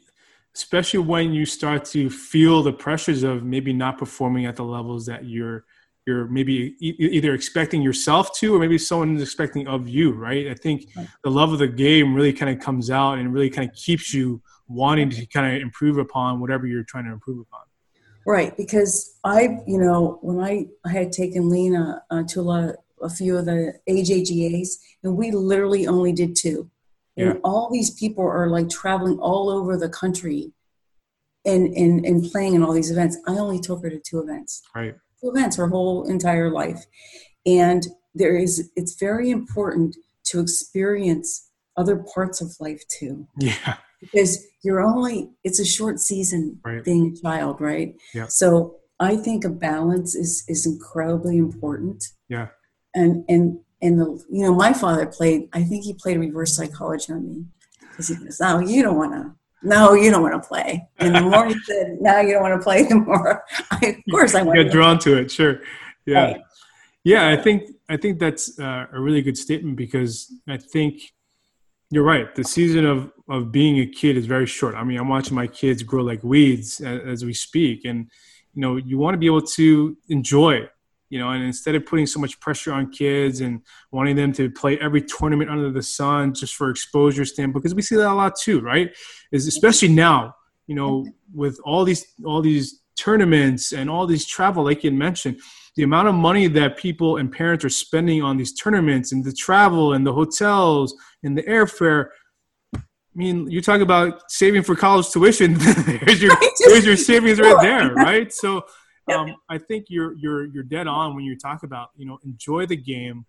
especially 0.55 0.99
when 0.99 1.33
you 1.33 1.45
start 1.45 1.83
to 1.83 2.09
feel 2.09 2.63
the 2.63 2.71
pressures 2.71 3.23
of 3.23 3.43
maybe 3.43 3.73
not 3.73 3.97
performing 3.97 4.45
at 4.45 4.55
the 4.55 4.63
levels 4.63 5.05
that 5.05 5.25
you're 5.25 5.65
you're 6.07 6.27
maybe 6.27 6.75
e- 6.79 6.95
either 6.99 7.33
expecting 7.33 7.81
yourself 7.81 8.33
to 8.37 8.55
or 8.55 8.59
maybe 8.59 8.77
someone 8.77 9.15
is 9.17 9.21
expecting 9.21 9.67
of 9.67 9.89
you 9.89 10.11
right 10.11 10.47
i 10.47 10.53
think 10.53 10.87
right. 10.95 11.07
the 11.23 11.29
love 11.29 11.51
of 11.51 11.59
the 11.59 11.67
game 11.67 12.13
really 12.13 12.31
kind 12.31 12.55
of 12.55 12.63
comes 12.63 12.89
out 12.89 13.17
and 13.17 13.33
really 13.33 13.49
kind 13.49 13.67
of 13.69 13.75
keeps 13.75 14.13
you 14.13 14.41
wanting 14.67 15.09
to 15.09 15.25
kind 15.25 15.55
of 15.55 15.61
improve 15.61 15.97
upon 15.97 16.39
whatever 16.39 16.65
you're 16.65 16.83
trying 16.83 17.05
to 17.05 17.11
improve 17.11 17.39
upon 17.39 17.61
right 18.25 18.55
because 18.55 19.17
i 19.25 19.59
you 19.67 19.77
know 19.77 20.19
when 20.21 20.39
i, 20.39 20.65
I 20.85 20.91
had 20.91 21.11
taken 21.11 21.49
lena 21.49 22.03
uh, 22.09 22.23
to 22.29 22.39
a 22.39 22.43
lot 22.43 22.63
of 22.63 22.75
a 23.01 23.09
few 23.09 23.37
of 23.37 23.45
the 23.45 23.73
AJGAs, 23.89 24.77
and 25.03 25.15
we 25.15 25.31
literally 25.31 25.87
only 25.87 26.11
did 26.11 26.35
two. 26.35 26.69
Yeah. 27.15 27.31
And 27.31 27.39
all 27.43 27.69
these 27.71 27.91
people 27.91 28.25
are 28.25 28.49
like 28.49 28.69
traveling 28.69 29.19
all 29.19 29.49
over 29.49 29.77
the 29.77 29.89
country 29.89 30.51
and, 31.45 31.67
and, 31.73 32.05
and 32.05 32.29
playing 32.31 32.55
in 32.55 32.63
all 32.63 32.73
these 32.73 32.91
events. 32.91 33.17
I 33.27 33.33
only 33.33 33.59
took 33.59 33.81
her 33.83 33.89
to 33.89 33.99
two 33.99 34.19
events. 34.19 34.61
Right. 34.75 34.95
Two 35.21 35.29
events 35.29 35.57
her 35.57 35.67
whole 35.67 36.09
entire 36.09 36.49
life. 36.49 36.83
And 37.45 37.85
there 38.13 38.35
is 38.35 38.71
it's 38.75 38.95
very 38.99 39.29
important 39.29 39.95
to 40.25 40.39
experience 40.39 41.49
other 41.77 42.03
parts 42.13 42.41
of 42.41 42.55
life 42.59 42.83
too. 42.87 43.27
Yeah. 43.39 43.77
Because 44.01 44.45
you're 44.63 44.81
only 44.81 45.29
it's 45.43 45.59
a 45.59 45.65
short 45.65 45.99
season 45.99 46.59
right. 46.65 46.83
being 46.83 47.15
a 47.17 47.21
child, 47.21 47.61
right? 47.61 47.95
Yeah. 48.13 48.27
So 48.27 48.77
I 48.99 49.15
think 49.15 49.45
a 49.45 49.49
balance 49.49 50.15
is 50.15 50.43
is 50.47 50.65
incredibly 50.65 51.37
important. 51.37 52.05
Yeah 52.27 52.47
and 52.95 53.23
and 53.29 53.59
and 53.85 53.99
the 53.99 54.05
you 54.29 54.43
know 54.43 54.53
my 54.53 54.73
father 54.73 55.05
played 55.05 55.47
i 55.53 55.63
think 55.63 55.83
he 55.83 55.93
played 55.93 56.17
reverse 56.17 56.55
psychology 56.55 57.13
on 57.13 57.27
me. 57.27 57.45
Because 57.79 58.07
he 58.09 58.15
goes 58.15 58.39
no 58.39 58.59
you 58.59 58.83
don't 58.83 58.97
want 58.97 59.13
to 59.13 59.33
no 59.63 59.93
you 59.93 60.11
don't 60.11 60.21
want 60.21 60.41
to 60.41 60.47
play. 60.47 60.87
And 60.99 61.15
the 61.15 61.21
more 61.21 61.47
he 61.47 61.55
said 61.61 61.97
no 62.01 62.19
you 62.19 62.33
don't 62.33 62.43
want 62.43 62.59
to 62.59 62.63
play 62.63 62.83
the 62.89 62.95
more 62.95 63.43
I, 63.71 63.85
of 63.85 64.11
course 64.11 64.35
i 64.35 64.41
want 64.41 64.57
to 64.57 64.63
get 64.63 64.73
drawn 64.73 64.99
to 64.99 65.17
it 65.17 65.31
sure. 65.31 65.61
yeah. 66.05 66.25
Right. 66.25 66.41
yeah 67.03 67.29
i 67.29 67.35
think 67.35 67.71
i 67.89 67.97
think 67.97 68.19
that's 68.19 68.59
uh, 68.59 68.85
a 68.91 68.99
really 68.99 69.21
good 69.21 69.37
statement 69.37 69.77
because 69.77 70.33
i 70.47 70.57
think 70.57 71.01
you're 71.91 72.03
right. 72.03 72.33
The 72.35 72.43
season 72.43 72.85
of 72.85 73.11
of 73.29 73.51
being 73.51 73.79
a 73.79 73.85
kid 73.85 74.17
is 74.17 74.25
very 74.25 74.47
short. 74.47 74.75
I 74.75 74.83
mean 74.83 74.99
i'm 74.99 75.07
watching 75.07 75.35
my 75.35 75.47
kids 75.47 75.83
grow 75.83 76.03
like 76.03 76.23
weeds 76.23 76.81
as, 76.81 77.01
as 77.01 77.25
we 77.25 77.33
speak. 77.33 77.85
And 77.85 78.09
you 78.53 78.61
know 78.61 78.77
you 78.77 78.97
want 78.97 79.13
to 79.13 79.17
be 79.17 79.27
able 79.27 79.41
to 79.59 79.95
enjoy 80.09 80.67
you 81.09 81.19
know, 81.19 81.29
and 81.29 81.43
instead 81.43 81.75
of 81.75 81.85
putting 81.85 82.07
so 82.07 82.19
much 82.19 82.39
pressure 82.39 82.73
on 82.73 82.91
kids 82.91 83.41
and 83.41 83.61
wanting 83.91 84.15
them 84.15 84.33
to 84.33 84.49
play 84.49 84.77
every 84.79 85.01
tournament 85.01 85.49
under 85.49 85.71
the 85.71 85.83
sun 85.83 86.33
just 86.33 86.55
for 86.55 86.69
exposure 86.69 87.25
standpoint, 87.25 87.63
because 87.63 87.75
we 87.75 87.81
see 87.81 87.95
that 87.95 88.09
a 88.09 88.13
lot 88.13 88.35
too, 88.39 88.59
right? 88.59 88.95
Is 89.31 89.47
especially 89.47 89.89
now, 89.89 90.35
you 90.67 90.75
know, 90.75 91.05
with 91.33 91.59
all 91.63 91.83
these 91.83 92.05
all 92.25 92.41
these 92.41 92.81
tournaments 92.97 93.71
and 93.71 93.89
all 93.89 94.07
these 94.07 94.25
travel, 94.25 94.63
like 94.63 94.83
you 94.83 94.91
mentioned, 94.91 95.39
the 95.75 95.83
amount 95.83 96.07
of 96.07 96.15
money 96.15 96.47
that 96.47 96.77
people 96.77 97.17
and 97.17 97.31
parents 97.31 97.63
are 97.65 97.69
spending 97.69 98.23
on 98.23 98.37
these 98.37 98.53
tournaments 98.53 99.11
and 99.11 99.23
the 99.23 99.33
travel 99.33 99.93
and 99.93 100.07
the 100.07 100.13
hotels 100.13 100.95
and 101.23 101.37
the 101.37 101.43
airfare. 101.43 102.07
I 102.75 102.79
mean, 103.13 103.49
you 103.49 103.61
talk 103.61 103.81
about 103.81 104.29
saving 104.31 104.63
for 104.63 104.75
college 104.75 105.09
tuition. 105.11 105.53
there's 105.57 106.21
your 106.21 106.35
there's 106.65 106.85
your 106.85 106.97
savings 106.97 107.39
right 107.39 107.61
there, 107.61 107.93
right? 107.93 108.33
So 108.33 108.65
um, 109.13 109.35
I 109.49 109.57
think 109.57 109.85
you're 109.89 110.13
you're 110.13 110.45
you're 110.45 110.63
dead 110.63 110.87
on 110.87 111.15
when 111.15 111.23
you 111.23 111.37
talk 111.37 111.63
about 111.63 111.89
you 111.95 112.05
know 112.05 112.17
enjoy 112.23 112.65
the 112.65 112.75
game, 112.75 113.25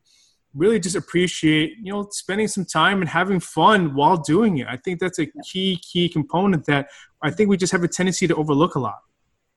really 0.55 0.79
just 0.79 0.97
appreciate 0.97 1.75
you 1.83 1.93
know 1.93 2.09
spending 2.11 2.49
some 2.49 2.65
time 2.65 3.01
and 3.01 3.09
having 3.09 3.41
fun 3.41 3.95
while 3.95 4.17
doing 4.17 4.59
it. 4.59 4.67
I 4.69 4.77
think 4.77 5.01
that's 5.01 5.19
a 5.19 5.27
key 5.45 5.79
key 5.83 6.09
component 6.09 6.67
that 6.67 6.89
I 7.23 7.31
think 7.31 7.51
we 7.51 7.57
just 7.57 7.73
have 7.73 7.85
a 7.85 7.89
tendency 7.89 8.27
to 8.27 8.35
overlook 8.37 8.75
a 8.75 8.81
lot. 8.81 8.99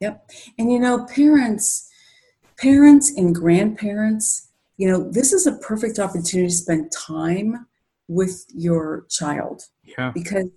Yep, 0.01 0.29
and 0.57 0.71
you 0.71 0.79
know 0.79 1.05
parents, 1.05 1.89
parents 2.57 3.11
and 3.15 3.33
grandparents. 3.33 4.47
You 4.77 4.89
know, 4.89 5.11
this 5.11 5.33
is 5.33 5.45
a 5.45 5.57
perfect 5.57 5.99
opportunity 5.99 6.47
to 6.47 6.53
spend 6.53 6.89
time 6.93 7.67
with 8.09 8.45
your 8.53 9.05
child. 9.09 9.63
Yeah. 9.83 10.11
Because 10.13 10.47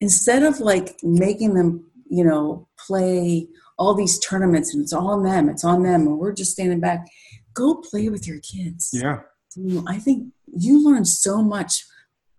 instead 0.00 0.44
of 0.44 0.60
like 0.60 0.96
making 1.02 1.54
them, 1.54 1.90
you 2.08 2.22
know, 2.22 2.68
play 2.78 3.48
all 3.78 3.94
these 3.94 4.18
tournaments 4.18 4.74
and 4.74 4.82
it's 4.82 4.92
on 4.92 5.22
them, 5.22 5.48
it's 5.48 5.64
on 5.64 5.82
them, 5.82 6.06
and 6.06 6.18
we're 6.18 6.32
just 6.32 6.52
standing 6.52 6.80
back. 6.80 7.06
Go 7.54 7.76
play 7.76 8.08
with 8.08 8.26
your 8.26 8.40
kids. 8.40 8.90
Yeah. 8.92 9.20
I 9.86 9.98
think 9.98 10.32
you 10.46 10.84
learn 10.84 11.04
so 11.04 11.42
much. 11.42 11.84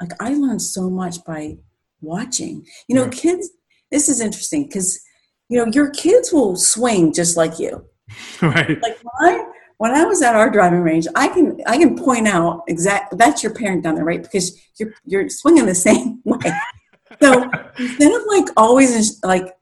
Like 0.01 0.11
I 0.19 0.33
learned 0.33 0.61
so 0.61 0.89
much 0.89 1.23
by 1.25 1.57
watching. 2.01 2.65
You 2.87 2.95
know, 2.95 3.05
yeah. 3.05 3.11
kids, 3.11 3.49
this 3.91 4.09
is 4.09 4.19
interesting 4.19 4.65
because, 4.65 4.99
you 5.47 5.57
know, 5.57 5.71
your 5.71 5.89
kids 5.91 6.33
will 6.33 6.55
swing 6.55 7.13
just 7.13 7.37
like 7.37 7.59
you. 7.59 7.85
Right. 8.41 8.79
Like 8.81 8.99
when 9.01 9.33
I, 9.33 9.45
when 9.77 9.91
I 9.91 10.05
was 10.05 10.21
at 10.21 10.35
our 10.35 10.49
driving 10.49 10.81
range, 10.81 11.07
I 11.15 11.27
can 11.27 11.59
I 11.65 11.77
can 11.77 11.97
point 11.97 12.27
out 12.27 12.63
exact 12.67 13.17
that's 13.17 13.43
your 13.43 13.53
parent 13.53 13.83
down 13.83 13.95
there, 13.95 14.05
right? 14.05 14.21
Because 14.21 14.57
you're 14.79 14.93
you're 15.05 15.27
swinging 15.29 15.65
the 15.65 15.75
same 15.89 16.21
way. 16.23 16.51
So 17.21 17.49
instead 17.77 18.11
of 18.11 18.21
like 18.27 18.45
always 18.57 19.21
like 19.23 19.54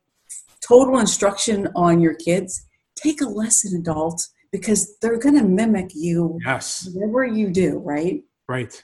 total 0.68 1.00
instruction 1.00 1.68
on 1.76 2.00
your 2.00 2.14
kids, 2.14 2.66
take 2.96 3.22
a 3.22 3.26
lesson, 3.26 3.80
adult, 3.80 4.28
because 4.52 4.98
they're 5.02 5.18
going 5.18 5.38
to 5.38 5.44
mimic 5.44 5.92
you. 5.94 6.40
Yes. 6.46 6.90
Whatever 6.94 7.26
you 7.26 7.50
do, 7.50 7.80
right? 7.80 8.24
Right. 8.48 8.84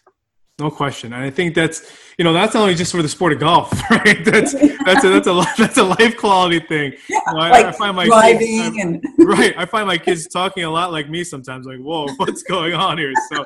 No 0.57 0.69
question. 0.69 1.13
And 1.13 1.23
I 1.23 1.29
think 1.29 1.55
that's, 1.55 1.89
you 2.17 2.25
know, 2.25 2.33
that's 2.33 2.53
not 2.53 2.61
only 2.63 2.75
just 2.75 2.91
for 2.91 3.01
the 3.01 3.07
sport 3.07 3.31
of 3.31 3.39
golf, 3.39 3.71
right? 3.89 4.25
That's, 4.25 4.51
that's 4.51 5.05
a, 5.05 5.09
that's 5.09 5.27
a, 5.27 5.45
that's 5.57 5.77
a 5.77 5.83
life 5.83 6.17
quality 6.17 6.59
thing. 6.59 6.93
Yeah, 7.07 7.19
you 7.27 7.33
know, 7.33 7.39
I, 7.39 7.49
like 7.49 7.65
I, 7.67 7.71
find 7.71 7.95
my 7.95 8.05
driving 8.05 8.39
kids, 8.39 8.77
and 8.77 9.03
right. 9.19 9.53
I 9.57 9.65
find 9.65 9.87
my 9.87 9.97
kids 9.97 10.27
talking 10.27 10.65
a 10.65 10.69
lot 10.69 10.91
like 10.91 11.09
me 11.09 11.23
sometimes 11.23 11.65
like, 11.65 11.79
whoa, 11.79 12.07
what's 12.17 12.43
going 12.43 12.73
on 12.73 12.97
here? 12.97 13.13
So 13.31 13.45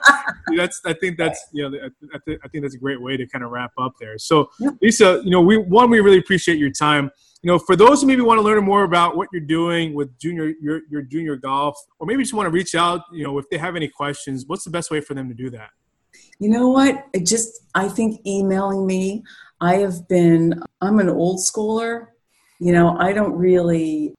that's, 0.57 0.81
I 0.85 0.93
think 0.93 1.19
that's, 1.19 1.39
you 1.51 1.69
know, 1.69 1.77
I, 2.15 2.17
I 2.43 2.47
think 2.47 2.63
that's 2.63 2.75
a 2.75 2.79
great 2.79 2.99
way 2.99 3.15
to 3.15 3.27
kind 3.27 3.43
of 3.43 3.51
wrap 3.51 3.73
up 3.77 3.93
there. 3.99 4.17
So 4.17 4.49
Lisa, 4.81 5.21
you 5.23 5.29
know, 5.29 5.41
we, 5.41 5.57
one, 5.57 5.91
we 5.91 5.99
really 5.99 6.17
appreciate 6.17 6.57
your 6.57 6.71
time 6.71 7.11
you 7.43 7.51
know, 7.51 7.59
for 7.59 7.75
those 7.75 8.01
who 8.01 8.07
maybe 8.07 8.21
want 8.21 8.37
to 8.37 8.41
learn 8.41 8.63
more 8.63 8.85
about 8.85 9.17
what 9.17 9.27
you're 9.33 9.41
doing 9.41 9.93
with 9.93 10.17
junior 10.17 10.53
your, 10.61 10.81
your 10.89 11.01
junior 11.01 11.35
golf, 11.35 11.75
or 11.99 12.07
maybe 12.07 12.23
just 12.23 12.33
want 12.33 12.47
to 12.47 12.51
reach 12.51 12.73
out, 12.73 13.01
you 13.11 13.23
know, 13.23 13.37
if 13.37 13.49
they 13.49 13.57
have 13.57 13.75
any 13.75 13.89
questions, 13.89 14.45
what's 14.47 14.63
the 14.63 14.69
best 14.69 14.89
way 14.89 15.01
for 15.01 15.13
them 15.13 15.27
to 15.27 15.35
do 15.35 15.49
that? 15.49 15.69
You 16.39 16.49
know 16.49 16.69
what? 16.69 17.05
It 17.13 17.25
just 17.25 17.65
I 17.75 17.89
think 17.89 18.25
emailing 18.25 18.87
me. 18.87 19.23
I 19.59 19.75
have 19.75 20.07
been. 20.07 20.63
I'm 20.79 20.99
an 20.99 21.09
old 21.09 21.39
schooler. 21.39 22.07
You 22.59 22.71
know, 22.71 22.95
I 22.97 23.11
don't 23.11 23.33
really. 23.33 24.15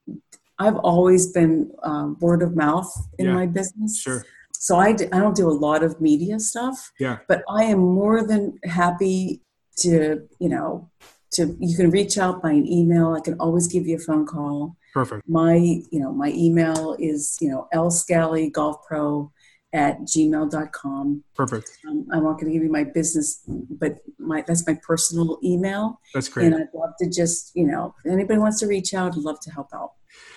I've 0.59 0.77
always 0.77 1.31
been 1.33 1.71
um, 1.83 2.17
word 2.21 2.43
of 2.43 2.55
mouth 2.55 2.91
in 3.17 3.25
yeah, 3.25 3.33
my 3.33 3.45
business. 3.47 3.99
Sure. 3.99 4.23
so 4.53 4.77
I, 4.77 4.93
d- 4.93 5.09
I 5.11 5.19
don't 5.19 5.35
do 5.35 5.49
a 5.49 5.51
lot 5.51 5.83
of 5.83 5.99
media 5.99 6.39
stuff. 6.39 6.93
Yeah. 6.97 7.17
But 7.27 7.43
I 7.49 7.63
am 7.65 7.79
more 7.79 8.25
than 8.25 8.57
happy 8.63 9.41
to, 9.79 10.25
you 10.39 10.47
know, 10.47 10.89
to 11.31 11.55
you 11.59 11.75
can 11.75 11.91
reach 11.91 12.17
out 12.17 12.41
by 12.41 12.51
an 12.51 12.67
email. 12.67 13.13
I 13.13 13.19
can 13.19 13.35
always 13.39 13.67
give 13.67 13.87
you 13.87 13.97
a 13.97 13.99
phone 13.99 14.25
call. 14.25 14.77
Perfect. 14.93 15.27
My, 15.27 15.55
you 15.55 15.99
know, 15.99 16.13
my 16.13 16.29
email 16.29 16.95
is, 16.99 17.37
you 17.41 17.49
know, 17.49 17.67
lscally 17.73 18.51
golf 18.51 18.77
pro 18.87 19.31
at 19.73 19.99
gmail.com. 20.03 21.23
Perfect. 21.35 21.69
Um, 21.87 22.07
I'm 22.13 22.23
not 22.23 22.39
going 22.39 22.45
to 22.45 22.53
give 22.53 22.63
you 22.63 22.71
my 22.71 22.85
business, 22.85 23.41
but 23.47 23.97
my 24.17 24.43
that's 24.47 24.65
my 24.65 24.77
personal 24.87 25.37
email. 25.43 25.99
That's 26.13 26.29
great. 26.29 26.45
And 26.45 26.55
I'd 26.55 26.69
love 26.73 26.91
to 27.01 27.09
just, 27.09 27.51
you 27.55 27.67
know, 27.67 27.93
if 28.03 28.11
anybody 28.11 28.39
wants 28.39 28.59
to 28.61 28.67
reach 28.67 28.93
out, 28.93 29.17
I'd 29.17 29.17
love 29.17 29.39
to 29.41 29.51
help 29.51 29.67
out. 29.73 29.91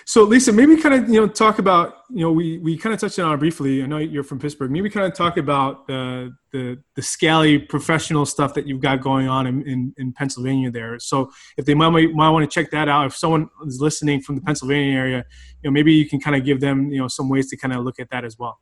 So 0.09 0.23
Lisa, 0.23 0.51
maybe 0.51 0.75
kind 0.75 0.95
of 0.95 1.07
you 1.07 1.21
know 1.21 1.27
talk 1.27 1.59
about 1.59 1.97
you 2.09 2.21
know 2.21 2.31
we 2.31 2.57
we 2.57 2.75
kind 2.75 2.95
of 2.95 2.99
touched 2.99 3.19
on 3.19 3.31
it 3.31 3.37
briefly. 3.37 3.83
I 3.83 3.85
know 3.85 3.97
you're 3.97 4.23
from 4.23 4.39
Pittsburgh. 4.39 4.71
Maybe 4.71 4.89
kind 4.89 5.05
of 5.05 5.13
talk 5.13 5.37
about 5.37 5.85
the 5.85 6.35
the 6.51 7.01
Scally 7.01 7.59
professional 7.59 8.25
stuff 8.25 8.55
that 8.55 8.65
you've 8.65 8.81
got 8.81 9.01
going 9.01 9.27
on 9.27 9.45
in, 9.45 9.61
in, 9.67 9.93
in, 9.97 10.11
Pennsylvania 10.11 10.71
there. 10.71 10.97
So 10.97 11.29
if 11.57 11.65
they 11.65 11.75
might 11.75 11.91
might 11.91 12.29
want 12.31 12.43
to 12.43 12.51
check 12.51 12.71
that 12.71 12.89
out, 12.89 13.05
if 13.05 13.15
someone 13.15 13.49
is 13.67 13.79
listening 13.79 14.21
from 14.21 14.33
the 14.33 14.41
Pennsylvania 14.41 14.97
area, 14.97 15.25
you 15.61 15.69
know 15.69 15.71
maybe 15.71 15.93
you 15.93 16.09
can 16.09 16.19
kind 16.19 16.35
of 16.35 16.43
give 16.43 16.59
them 16.59 16.91
you 16.91 16.99
know 16.99 17.07
some 17.07 17.29
ways 17.29 17.47
to 17.51 17.57
kind 17.57 17.73
of 17.73 17.83
look 17.83 17.99
at 17.99 18.09
that 18.09 18.25
as 18.25 18.35
well. 18.39 18.59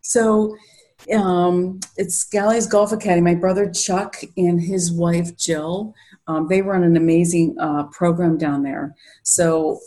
So 0.00 0.56
um, 1.14 1.80
it's 1.96 2.16
Scally's 2.16 2.66
Golf 2.66 2.92
Academy. 2.92 3.34
My 3.34 3.38
brother 3.38 3.70
Chuck 3.70 4.16
and 4.36 4.60
his 4.60 4.90
wife 4.90 5.36
Jill, 5.36 5.94
um, 6.26 6.48
they 6.48 6.62
run 6.62 6.82
an 6.82 6.96
amazing 6.96 7.56
uh, 7.60 7.84
program 7.84 8.38
down 8.38 8.62
there. 8.62 8.94
So 9.22 9.80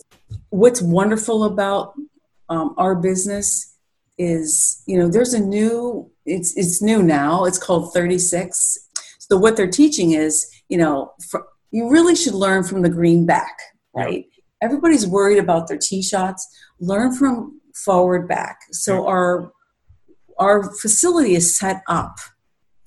what's 0.49 0.81
wonderful 0.81 1.43
about 1.43 1.93
um, 2.49 2.75
our 2.77 2.95
business 2.95 3.75
is 4.17 4.81
you 4.85 4.97
know 4.97 5.09
there's 5.09 5.33
a 5.33 5.39
new 5.39 6.09
it's 6.25 6.55
it's 6.57 6.81
new 6.81 7.03
now. 7.03 7.45
It's 7.45 7.57
called 7.57 7.93
36 7.93 8.79
so 9.19 9.37
what 9.37 9.57
they're 9.57 9.69
teaching 9.69 10.11
is 10.11 10.49
you 10.69 10.77
know 10.77 11.13
for, 11.29 11.45
you 11.71 11.89
really 11.89 12.15
should 12.15 12.33
learn 12.33 12.63
from 12.63 12.81
the 12.81 12.89
green 12.89 13.25
back 13.25 13.57
right? 13.95 14.25
Everybody's 14.61 15.07
worried 15.07 15.39
about 15.39 15.67
their 15.67 15.77
tee 15.77 16.03
shots. 16.03 16.47
Learn 16.79 17.13
from 17.15 17.59
forward 17.73 18.27
back. 18.27 18.59
So 18.71 19.07
our 19.07 19.51
our 20.37 20.63
facility 20.81 21.35
is 21.35 21.57
set 21.57 21.81
up 21.87 22.17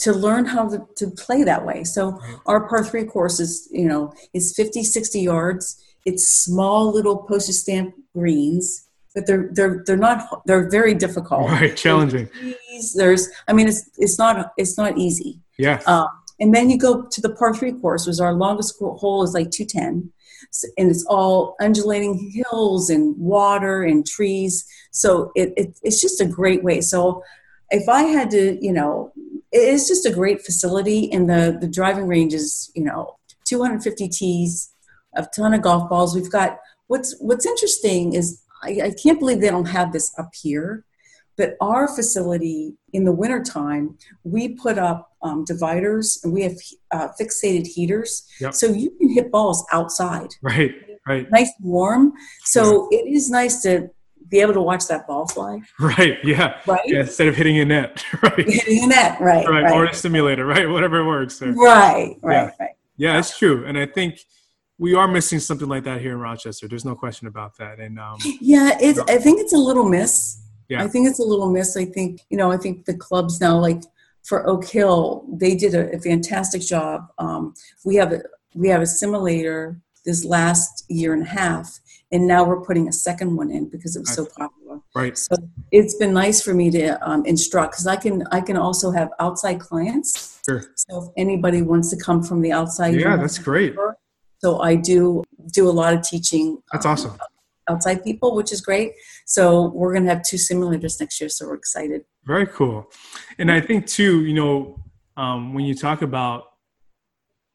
to 0.01 0.13
learn 0.13 0.45
how 0.45 0.69
to, 0.69 0.87
to 0.97 1.11
play 1.11 1.43
that 1.43 1.65
way. 1.65 1.83
So 1.83 2.21
our 2.47 2.69
par 2.69 2.85
three 2.85 3.05
course 3.05 3.41
is 3.41 3.69
you 3.73 3.87
know 3.87 4.13
is 4.35 4.55
50 4.55 4.85
60 4.85 5.21
yards 5.21 5.83
it's 6.09 6.27
small 6.27 6.93
little 6.93 7.19
postage 7.19 7.57
stamp 7.57 7.95
greens, 8.15 8.89
but 9.15 9.27
they're 9.27 9.51
they're 9.53 9.83
they're 9.87 9.97
not 9.97 10.43
they're 10.47 10.69
very 10.71 10.95
difficult. 10.95 11.51
Right, 11.51 11.77
challenging. 11.77 12.31
There's, 12.43 12.93
there's 12.95 13.29
I 13.47 13.53
mean 13.53 13.69
it's 13.69 13.91
it's 13.99 14.19
not 14.19 14.53
it's 14.57 14.79
not 14.79 14.97
easy. 14.97 15.41
Yeah. 15.59 15.81
Um, 15.87 16.09
and 16.41 16.55
then 16.55 16.71
you 16.71 16.79
go 16.79 17.07
to 17.11 17.21
the 17.21 17.35
par 17.35 17.55
three 17.55 17.73
course, 17.73 18.07
which 18.07 18.21
our 18.21 18.33
longest 18.33 18.77
hole 18.79 19.23
is 19.23 19.35
like 19.35 19.51
two 19.51 19.67
ten, 19.67 20.11
and 20.79 20.91
it's 20.91 21.05
all 21.07 21.57
undulating 21.61 22.33
hills 22.35 22.89
and 22.89 23.17
water 23.19 23.83
and 23.83 24.07
trees. 24.07 24.65
So 24.93 25.31
it, 25.35 25.53
it 25.57 25.79
it's 25.83 26.01
just 26.01 26.21
a 26.21 26.27
great 26.27 26.65
way. 26.65 26.81
So 26.81 27.23
if 27.71 27.87
I 27.89 28.03
had 28.03 28.31
to, 28.31 28.65
you 28.65 28.73
know, 28.73 29.13
it's 29.53 29.89
just 29.89 30.07
a 30.07 30.13
great 30.13 30.41
facility, 30.41 31.13
and 31.13 31.29
the 31.29 31.59
the 31.61 31.69
driving 31.69 32.07
range 32.07 32.33
is 32.33 32.71
you 32.75 32.85
know 32.85 33.17
250 33.45 34.09
tees 34.09 34.73
a 35.15 35.27
ton 35.35 35.55
of 35.55 35.63
golf 35.63 35.89
balls. 35.89 36.15
We've 36.15 36.31
got 36.31 36.59
what's 36.87 37.17
what's 37.21 37.47
interesting 37.47 38.15
is 38.15 38.43
I, 38.63 38.81
I 38.85 38.95
can't 39.03 39.19
believe 39.19 39.41
they 39.41 39.51
don't 39.51 39.69
have 39.69 39.93
this 39.93 40.13
up 40.19 40.31
here, 40.35 40.85
but 41.37 41.57
our 41.61 41.89
facility 41.89 42.75
in 42.93 43.05
the 43.05 43.13
wintertime, 43.13 43.97
we 44.25 44.49
put 44.49 44.79
up 44.79 45.13
um, 45.23 45.45
dividers 45.45 46.21
and 46.23 46.33
we 46.33 46.43
have 46.43 46.57
uh, 46.91 47.09
fixated 47.21 47.67
heaters, 47.67 48.27
yep. 48.41 48.55
so 48.55 48.67
you 48.67 48.91
can 48.99 49.09
hit 49.11 49.31
balls 49.31 49.65
outside. 49.73 50.29
Right, 50.43 50.75
right. 51.07 51.31
Nice 51.31 51.53
and 51.59 51.69
warm. 51.69 52.13
So 52.45 52.89
yeah. 52.91 52.99
it 52.99 53.09
is 53.09 53.31
nice 53.31 53.63
to 53.63 53.91
be 54.29 54.41
able 54.41 54.53
to 54.53 54.61
watch 54.61 54.87
that 54.89 55.07
ball 55.07 55.27
fly. 55.27 55.61
Right. 55.81 56.19
Yeah. 56.23 56.61
Right. 56.67 56.81
Yeah, 56.85 57.01
instead 57.01 57.29
of 57.29 57.37
hitting 57.37 57.59
a 57.61 57.65
net. 57.65 58.05
Right. 58.23 58.47
Hitting 58.47 58.85
a 58.85 58.87
net. 58.89 59.21
Right. 59.21 59.47
Right. 59.49 59.65
right. 59.65 59.73
Or 59.73 59.87
a 59.87 59.95
simulator. 59.95 60.45
Right. 60.45 60.69
Whatever 60.69 61.07
works. 61.07 61.41
Right. 61.41 62.17
Right. 62.21 62.35
Yeah. 62.35 62.51
Right. 62.61 62.71
Yeah, 62.99 63.19
it's 63.21 63.39
true, 63.39 63.65
and 63.65 63.79
I 63.79 63.87
think 63.87 64.19
we 64.79 64.95
are 64.95 65.09
missing 65.09 65.41
something 65.41 65.69
like 65.69 65.85
that 65.85 66.01
here 66.01 66.13
in 66.13 66.21
Rochester. 66.21 66.69
There's 66.69 66.85
no 66.85 66.95
question 66.95 67.27
about 67.27 67.57
that. 67.59 67.81
And 67.81 67.99
um, 67.99 68.19
yeah, 68.41 68.79
it's. 68.81 68.99
I 69.01 69.19
think 69.19 69.41
it's 69.41 69.53
a 69.53 69.59
little 69.59 69.89
miss. 69.89 70.41
Yeah. 70.69 70.83
I 70.83 70.89
think 70.89 71.09
it's 71.09 71.19
a 71.19 71.25
little 71.25 71.51
miss. 71.51 71.77
I 71.77 71.85
think 71.85 72.23
you 72.31 72.37
know. 72.37 72.53
I 72.53 72.57
think 72.57 72.85
the 72.85 72.95
clubs 72.95 73.41
now, 73.41 73.59
like 73.59 73.83
for 74.23 74.47
Oak 74.47 74.67
Hill, 74.67 75.25
they 75.33 75.57
did 75.57 75.75
a, 75.75 75.95
a 75.97 75.99
fantastic 75.99 76.63
job. 76.63 77.09
Um, 77.19 77.55
we 77.85 77.97
have 77.97 78.13
a 78.13 78.23
we 78.55 78.69
have 78.69 78.83
a 78.83 78.87
simulator 78.87 79.81
this 80.05 80.25
last 80.25 80.85
year 80.89 81.13
and 81.13 81.23
a 81.23 81.29
half, 81.29 81.81
and 82.13 82.27
now 82.27 82.45
we're 82.45 82.61
putting 82.61 82.89
a 82.89 82.93
second 82.93 83.37
one 83.37 83.51
in 83.51 83.69
because 83.69 83.97
it 83.97 84.01
was 84.01 84.15
so 84.15 84.27
popular. 84.27 84.81
Right. 84.95 85.19
So 85.19 85.35
it's 85.73 85.97
been 85.97 86.13
nice 86.13 86.41
for 86.41 86.55
me 86.55 86.71
to 86.71 87.09
um, 87.09 87.25
instruct 87.27 87.73
because 87.73 87.87
I 87.89 87.97
can 87.97 88.25
I 88.31 88.41
can 88.41 88.57
also 88.57 88.93
have 88.93 89.11
outside 89.19 89.59
clients. 89.59 90.41
Sure. 90.45 90.63
So 90.77 91.03
if 91.03 91.09
anybody 91.17 91.63
wants 91.63 91.91
to 91.91 91.97
come 91.97 92.23
from 92.23 92.43
the 92.43 92.53
outside, 92.53 92.95
yeah, 92.95 93.17
that's 93.17 93.39
great. 93.39 93.75
So 94.39 94.61
I 94.61 94.77
do 94.77 95.25
do 95.53 95.69
a 95.69 95.73
lot 95.73 95.95
of 95.95 96.03
teaching. 96.03 96.63
That's 96.73 96.87
um, 96.87 96.93
awesome. 96.93 97.19
Outside 97.69 98.03
people, 98.03 98.35
which 98.35 98.53
is 98.53 98.61
great. 98.61 98.93
So 99.27 99.69
we're 99.75 99.93
going 99.93 100.05
to 100.05 100.11
have 100.11 100.23
two 100.23 100.37
simulators 100.37 100.99
next 101.01 101.21
year. 101.21 101.29
So 101.29 101.47
we're 101.47 101.55
excited. 101.55 102.03
Very 102.25 102.47
cool. 102.47 102.91
And 103.39 103.51
I 103.53 103.61
think 103.61 103.87
too, 103.87 104.25
you 104.25 104.35
know, 104.35 104.83
um, 105.17 105.53
when 105.53 105.65
you 105.65 105.75
talk 105.75 106.01
about 106.03 106.45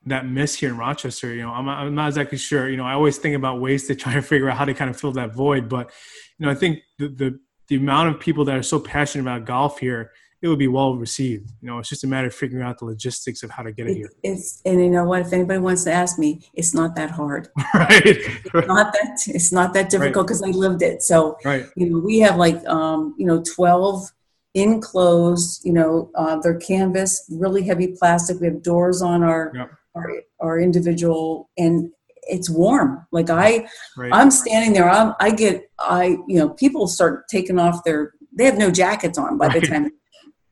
that 0.06 0.28
miss 0.28 0.56
here 0.56 0.70
in 0.70 0.78
Rochester, 0.78 1.34
you 1.34 1.42
know, 1.42 1.52
I'm, 1.52 1.68
I'm 1.70 1.96
not 1.96 2.08
exactly 2.08 2.38
sure. 2.38 2.70
You 2.70 2.78
know, 2.78 2.86
I 2.86 2.94
always 2.94 3.18
think 3.18 3.36
about 3.36 3.62
ways 3.62 3.88
to 3.88 3.96
try 3.96 4.14
and 4.14 4.26
figure 4.26 4.50
out 4.50 4.58
how 4.58 4.66
to 4.66 4.74
kind 4.74 4.90
of 4.90 5.00
fill 5.00 5.14
that 5.14 5.34
void. 5.34 5.70
But 5.70 5.92
you 6.38 6.46
know, 6.46 6.52
I 6.52 6.56
think 6.56 6.80
the 7.00 7.08
the, 7.08 7.40
the 7.70 7.76
amount 7.78 8.10
of 8.10 8.20
people 8.20 8.46
that 8.46 8.56
are 8.56 8.64
so 8.64 8.80
passionate 8.80 9.24
about 9.24 9.46
golf 9.46 9.80
here 9.80 10.12
it 10.44 10.50
would 10.50 10.60
be 10.60 10.68
well 10.68 10.96
received. 10.96 11.50
You 11.62 11.70
know, 11.70 11.80
it's 11.80 11.88
just 11.88 12.04
a 12.04 12.08
matter 12.08 12.28
of 12.28 12.36
figuring 12.36 12.66
out 12.66 12.78
the 12.78 12.84
logistics 12.84 13.44
of 13.44 13.50
how 13.50 13.64
to 13.64 13.72
get 13.72 13.88
it, 13.88 13.96
here. 13.96 14.12
It's 14.24 14.62
and 14.66 14.78
you 14.80 14.90
know 14.90 15.06
what? 15.06 15.22
If 15.22 15.32
anybody 15.32 15.60
wants 15.60 15.86
to 15.86 15.94
ask 15.94 16.20
me, 16.20 16.42
it's 16.54 16.74
not 16.74 16.96
that 16.98 17.12
hard. 17.12 17.48
right. 17.74 18.02
It's 18.06 18.68
not 18.68 18.92
that 18.92 19.20
it's 19.28 19.54
not 19.54 19.74
that 19.74 19.90
difficult 19.90 20.28
because 20.28 20.42
right. 20.42 20.54
I 20.54 20.58
lived 20.58 20.82
it. 20.82 21.02
So 21.02 21.38
right. 21.46 21.66
you 21.78 21.90
know, 21.90 22.00
we 22.00 22.20
have 22.20 22.36
like 22.36 22.64
um, 22.68 23.16
you 23.18 23.26
know 23.26 23.42
twelve 23.42 24.12
enclosed. 24.54 25.64
You 25.64 25.72
know, 25.72 26.12
uh, 26.14 26.36
they're 26.42 26.60
canvas, 26.60 27.26
really 27.32 27.64
heavy 27.64 27.96
plastic. 27.98 28.42
We 28.42 28.48
have 28.48 28.62
doors 28.62 29.02
on 29.02 29.24
our 29.24 29.54
yep. 29.56 29.72
our, 29.96 30.12
our 30.42 30.60
individual 30.60 31.50
and 31.58 31.90
it's 32.28 32.50
warm. 32.50 33.06
Like 33.12 33.30
I, 33.30 33.68
right. 33.98 34.12
I'm 34.14 34.32
standing 34.32 34.72
there. 34.72 34.90
I'm, 34.90 35.14
I 35.20 35.32
get, 35.32 35.70
I, 35.78 36.18
you 36.26 36.38
know, 36.38 36.52
people 36.52 36.88
start 36.88 37.28
taking 37.28 37.60
off 37.60 37.84
their, 37.84 38.14
they 38.32 38.46
have 38.46 38.58
no 38.58 38.72
jackets 38.72 39.18
on 39.18 39.38
by 39.38 39.50
the 39.50 39.60
time 39.60 39.92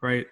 Right. 0.02 0.26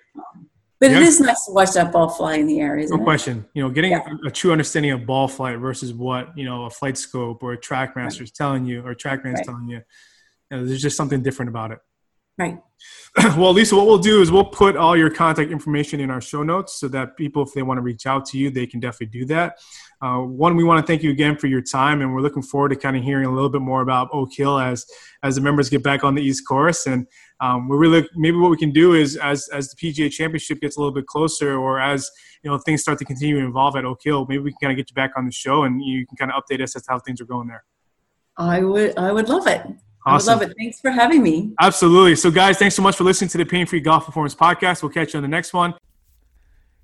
But 0.79 0.91
yeah. 0.91 0.97
it 0.97 1.03
is 1.03 1.19
nice 1.19 1.45
to 1.45 1.51
watch 1.51 1.71
that 1.73 1.91
ball 1.91 2.07
fly 2.07 2.35
in 2.35 2.47
the 2.47 2.61
air, 2.61 2.77
isn't 2.77 2.95
no 2.95 3.01
it? 3.01 3.03
question. 3.03 3.45
You 3.53 3.63
know, 3.63 3.69
getting 3.69 3.91
yeah. 3.91 4.07
a, 4.23 4.27
a, 4.27 4.31
true 4.31 4.53
understanding 4.53 4.91
of 4.91 5.05
ball 5.05 5.27
flight 5.27 5.59
versus 5.59 5.93
what, 5.93 6.37
you 6.37 6.45
know, 6.45 6.65
a 6.65 6.69
FlightScope 6.69 7.43
or 7.43 7.53
a 7.53 7.57
TrackMaster 7.57 8.21
is 8.21 8.31
telling 8.31 8.65
you 8.65 8.85
or 8.85 8.95
TrackMan's 8.95 9.35
right. 9.35 9.43
telling 9.43 9.67
you. 9.67 9.81
you 10.49 10.57
know, 10.57 10.65
there's 10.65 10.81
just 10.81 10.95
something 10.95 11.21
different 11.21 11.49
about 11.49 11.71
it. 11.71 11.79
Right. 12.37 12.57
well, 13.37 13.51
Lisa, 13.51 13.75
what 13.75 13.85
we'll 13.85 13.97
do 13.97 14.21
is 14.21 14.31
we'll 14.31 14.45
put 14.45 14.77
all 14.77 14.95
your 14.95 15.09
contact 15.09 15.51
information 15.51 15.99
in 15.99 16.09
our 16.09 16.21
show 16.21 16.43
notes 16.43 16.79
so 16.79 16.87
that 16.87 17.17
people, 17.17 17.43
if 17.43 17.53
they 17.53 17.61
want 17.61 17.77
to 17.77 17.81
reach 17.81 18.05
out 18.05 18.25
to 18.27 18.37
you, 18.37 18.49
they 18.49 18.65
can 18.65 18.79
definitely 18.79 19.07
do 19.07 19.25
that. 19.25 19.59
Uh, 20.01 20.19
one, 20.19 20.55
we 20.55 20.63
want 20.63 20.79
to 20.79 20.87
thank 20.89 21.03
you 21.03 21.11
again 21.11 21.35
for 21.35 21.47
your 21.47 21.61
time, 21.61 22.01
and 22.01 22.13
we're 22.13 22.21
looking 22.21 22.41
forward 22.41 22.69
to 22.69 22.75
kind 22.75 22.95
of 22.95 23.03
hearing 23.03 23.25
a 23.25 23.31
little 23.31 23.49
bit 23.49 23.61
more 23.61 23.81
about 23.81 24.09
Oak 24.13 24.29
Hill 24.33 24.57
as 24.57 24.85
as 25.23 25.35
the 25.35 25.41
members 25.41 25.69
get 25.69 25.83
back 25.83 26.05
on 26.05 26.15
the 26.15 26.21
East 26.21 26.47
Course. 26.47 26.87
And 26.87 27.05
um, 27.41 27.67
we're 27.67 27.77
really 27.77 28.07
maybe 28.15 28.37
what 28.37 28.49
we 28.49 28.57
can 28.57 28.71
do 28.71 28.93
is 28.93 29.17
as 29.17 29.49
as 29.49 29.69
the 29.69 29.75
PGA 29.75 30.09
Championship 30.09 30.61
gets 30.61 30.77
a 30.77 30.79
little 30.79 30.93
bit 30.93 31.05
closer, 31.05 31.57
or 31.57 31.81
as 31.81 32.09
you 32.43 32.49
know 32.49 32.57
things 32.59 32.81
start 32.81 32.97
to 32.99 33.05
continue 33.05 33.41
to 33.41 33.47
evolve 33.47 33.75
at 33.75 33.83
Oak 33.83 33.99
Hill, 34.01 34.25
maybe 34.29 34.43
we 34.43 34.51
can 34.51 34.59
kind 34.61 34.71
of 34.71 34.77
get 34.77 34.89
you 34.89 34.95
back 34.95 35.11
on 35.17 35.25
the 35.25 35.31
show, 35.31 35.63
and 35.63 35.83
you 35.83 36.07
can 36.07 36.15
kind 36.15 36.31
of 36.31 36.41
update 36.41 36.61
us 36.61 36.75
as 36.77 36.83
to 36.83 36.91
how 36.91 36.99
things 36.99 37.19
are 37.19 37.25
going 37.25 37.47
there. 37.47 37.65
I 38.37 38.61
would 38.61 38.97
I 38.97 39.11
would 39.11 39.27
love 39.27 39.47
it. 39.47 39.67
Awesome. 40.05 40.29
I 40.29 40.33
love 40.33 40.41
it. 40.43 40.55
Thanks 40.57 40.79
for 40.79 40.91
having 40.91 41.21
me. 41.21 41.53
Absolutely. 41.59 42.15
So, 42.15 42.31
guys, 42.31 42.57
thanks 42.57 42.73
so 42.73 42.81
much 42.81 42.95
for 42.95 43.03
listening 43.03 43.29
to 43.31 43.37
the 43.37 43.45
Pain 43.45 43.65
Free 43.65 43.81
Golf 43.81 44.05
Performance 44.05 44.33
Podcast. 44.33 44.81
We'll 44.81 44.91
catch 44.91 45.13
you 45.13 45.17
on 45.17 45.23
the 45.23 45.27
next 45.27 45.53
one. 45.53 45.73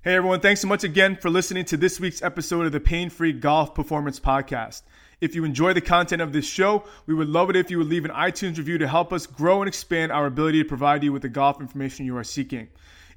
Hey, 0.06 0.14
everyone. 0.14 0.38
Thanks 0.38 0.60
so 0.60 0.68
much 0.68 0.84
again 0.84 1.16
for 1.16 1.30
listening 1.30 1.64
to 1.64 1.76
this 1.76 1.98
week's 1.98 2.22
episode 2.22 2.64
of 2.64 2.70
the 2.70 2.78
Pain 2.78 3.10
Free 3.10 3.32
Golf 3.32 3.74
Performance 3.74 4.20
Podcast. 4.20 4.82
If 5.20 5.34
you 5.34 5.44
enjoy 5.44 5.72
the 5.72 5.80
content 5.80 6.22
of 6.22 6.32
this 6.32 6.46
show, 6.46 6.84
we 7.06 7.14
would 7.14 7.26
love 7.26 7.50
it 7.50 7.56
if 7.56 7.72
you 7.72 7.78
would 7.78 7.88
leave 7.88 8.04
an 8.04 8.12
iTunes 8.12 8.56
review 8.56 8.78
to 8.78 8.86
help 8.86 9.12
us 9.12 9.26
grow 9.26 9.62
and 9.62 9.68
expand 9.68 10.12
our 10.12 10.26
ability 10.26 10.62
to 10.62 10.68
provide 10.68 11.02
you 11.02 11.12
with 11.12 11.22
the 11.22 11.28
golf 11.28 11.60
information 11.60 12.06
you 12.06 12.16
are 12.16 12.22
seeking. 12.22 12.68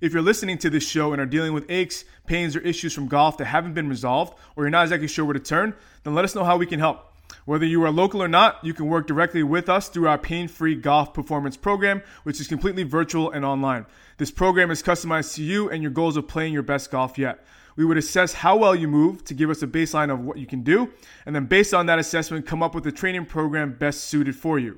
If 0.01 0.13
you're 0.13 0.23
listening 0.23 0.57
to 0.57 0.71
this 0.71 0.83
show 0.83 1.13
and 1.13 1.21
are 1.21 1.27
dealing 1.27 1.53
with 1.53 1.69
aches, 1.69 2.05
pains, 2.25 2.55
or 2.55 2.61
issues 2.61 2.95
from 2.95 3.07
golf 3.07 3.37
that 3.37 3.45
haven't 3.45 3.75
been 3.75 3.87
resolved, 3.87 4.33
or 4.55 4.63
you're 4.63 4.71
not 4.71 4.85
exactly 4.85 5.07
sure 5.07 5.25
where 5.25 5.35
to 5.35 5.39
turn, 5.39 5.75
then 6.01 6.15
let 6.15 6.25
us 6.25 6.33
know 6.33 6.43
how 6.43 6.57
we 6.57 6.65
can 6.65 6.79
help. 6.79 7.05
Whether 7.45 7.67
you 7.67 7.83
are 7.83 7.91
local 7.91 8.23
or 8.23 8.27
not, 8.27 8.63
you 8.63 8.73
can 8.73 8.87
work 8.87 9.05
directly 9.05 9.43
with 9.43 9.69
us 9.69 9.89
through 9.89 10.07
our 10.07 10.17
pain 10.17 10.47
free 10.47 10.73
golf 10.73 11.13
performance 11.13 11.55
program, 11.55 12.01
which 12.23 12.41
is 12.41 12.47
completely 12.47 12.81
virtual 12.81 13.29
and 13.29 13.45
online. 13.45 13.85
This 14.19 14.29
program 14.31 14.69
is 14.69 14.83
customized 14.83 15.35
to 15.35 15.43
you 15.43 15.69
and 15.69 15.81
your 15.81 15.93
goals 15.93 16.17
of 16.17 16.27
playing 16.27 16.51
your 16.51 16.61
best 16.61 16.91
golf 16.91 17.17
yet. 17.17 17.45
We 17.77 17.85
would 17.85 17.97
assess 17.97 18.33
how 18.33 18.57
well 18.57 18.75
you 18.75 18.89
move 18.89 19.23
to 19.23 19.33
give 19.33 19.49
us 19.49 19.61
a 19.61 19.67
baseline 19.67 20.11
of 20.11 20.19
what 20.19 20.37
you 20.37 20.45
can 20.45 20.61
do, 20.61 20.91
and 21.25 21.33
then 21.33 21.45
based 21.45 21.73
on 21.73 21.85
that 21.85 21.99
assessment, 21.99 22.45
come 22.45 22.61
up 22.61 22.75
with 22.75 22.85
a 22.85 22.91
training 22.91 23.27
program 23.27 23.77
best 23.79 24.01
suited 24.01 24.35
for 24.35 24.59
you. 24.59 24.77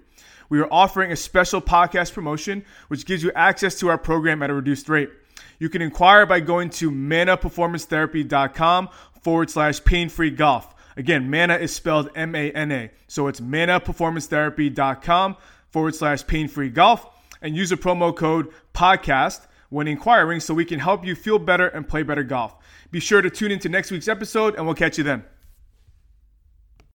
We 0.49 0.59
are 0.59 0.71
offering 0.71 1.11
a 1.11 1.15
special 1.15 1.59
podcast 1.59 2.13
promotion, 2.13 2.63
which 2.87 3.07
gives 3.07 3.23
you 3.23 3.31
access 3.31 3.79
to 3.79 3.89
our 3.89 3.97
program 3.97 4.43
at 4.43 4.51
a 4.51 4.53
reduced 4.53 4.87
rate. 4.87 5.09
You 5.57 5.69
can 5.69 5.81
inquire 5.81 6.27
by 6.27 6.39
going 6.39 6.69
to 6.71 6.91
manaperformancetherapy.com 6.91 8.89
forward 9.23 9.49
slash 9.49 9.83
pain 9.83 10.07
free 10.09 10.29
golf. 10.29 10.75
Again, 10.95 11.31
mana 11.31 11.55
is 11.55 11.73
spelled 11.73 12.11
M 12.13 12.35
A 12.35 12.51
N 12.51 12.71
A. 12.71 12.91
So 13.07 13.27
it's 13.27 13.39
manaperformancetherapy.com 13.39 15.37
forward 15.71 15.95
slash 15.95 16.27
pain 16.27 16.47
free 16.47 16.69
golf 16.69 17.07
and 17.41 17.55
use 17.55 17.71
a 17.71 17.77
promo 17.77 18.15
code 18.15 18.49
podcast 18.73 19.47
when 19.69 19.87
inquiring 19.87 20.39
so 20.39 20.53
we 20.53 20.65
can 20.65 20.79
help 20.79 21.05
you 21.05 21.15
feel 21.15 21.39
better 21.39 21.67
and 21.67 21.87
play 21.87 22.03
better 22.03 22.23
golf. 22.23 22.55
Be 22.91 22.99
sure 22.99 23.21
to 23.21 23.29
tune 23.29 23.51
into 23.51 23.69
next 23.69 23.89
week's 23.89 24.07
episode, 24.07 24.55
and 24.55 24.65
we'll 24.65 24.75
catch 24.75 24.97
you 24.97 25.03
then. 25.03 25.23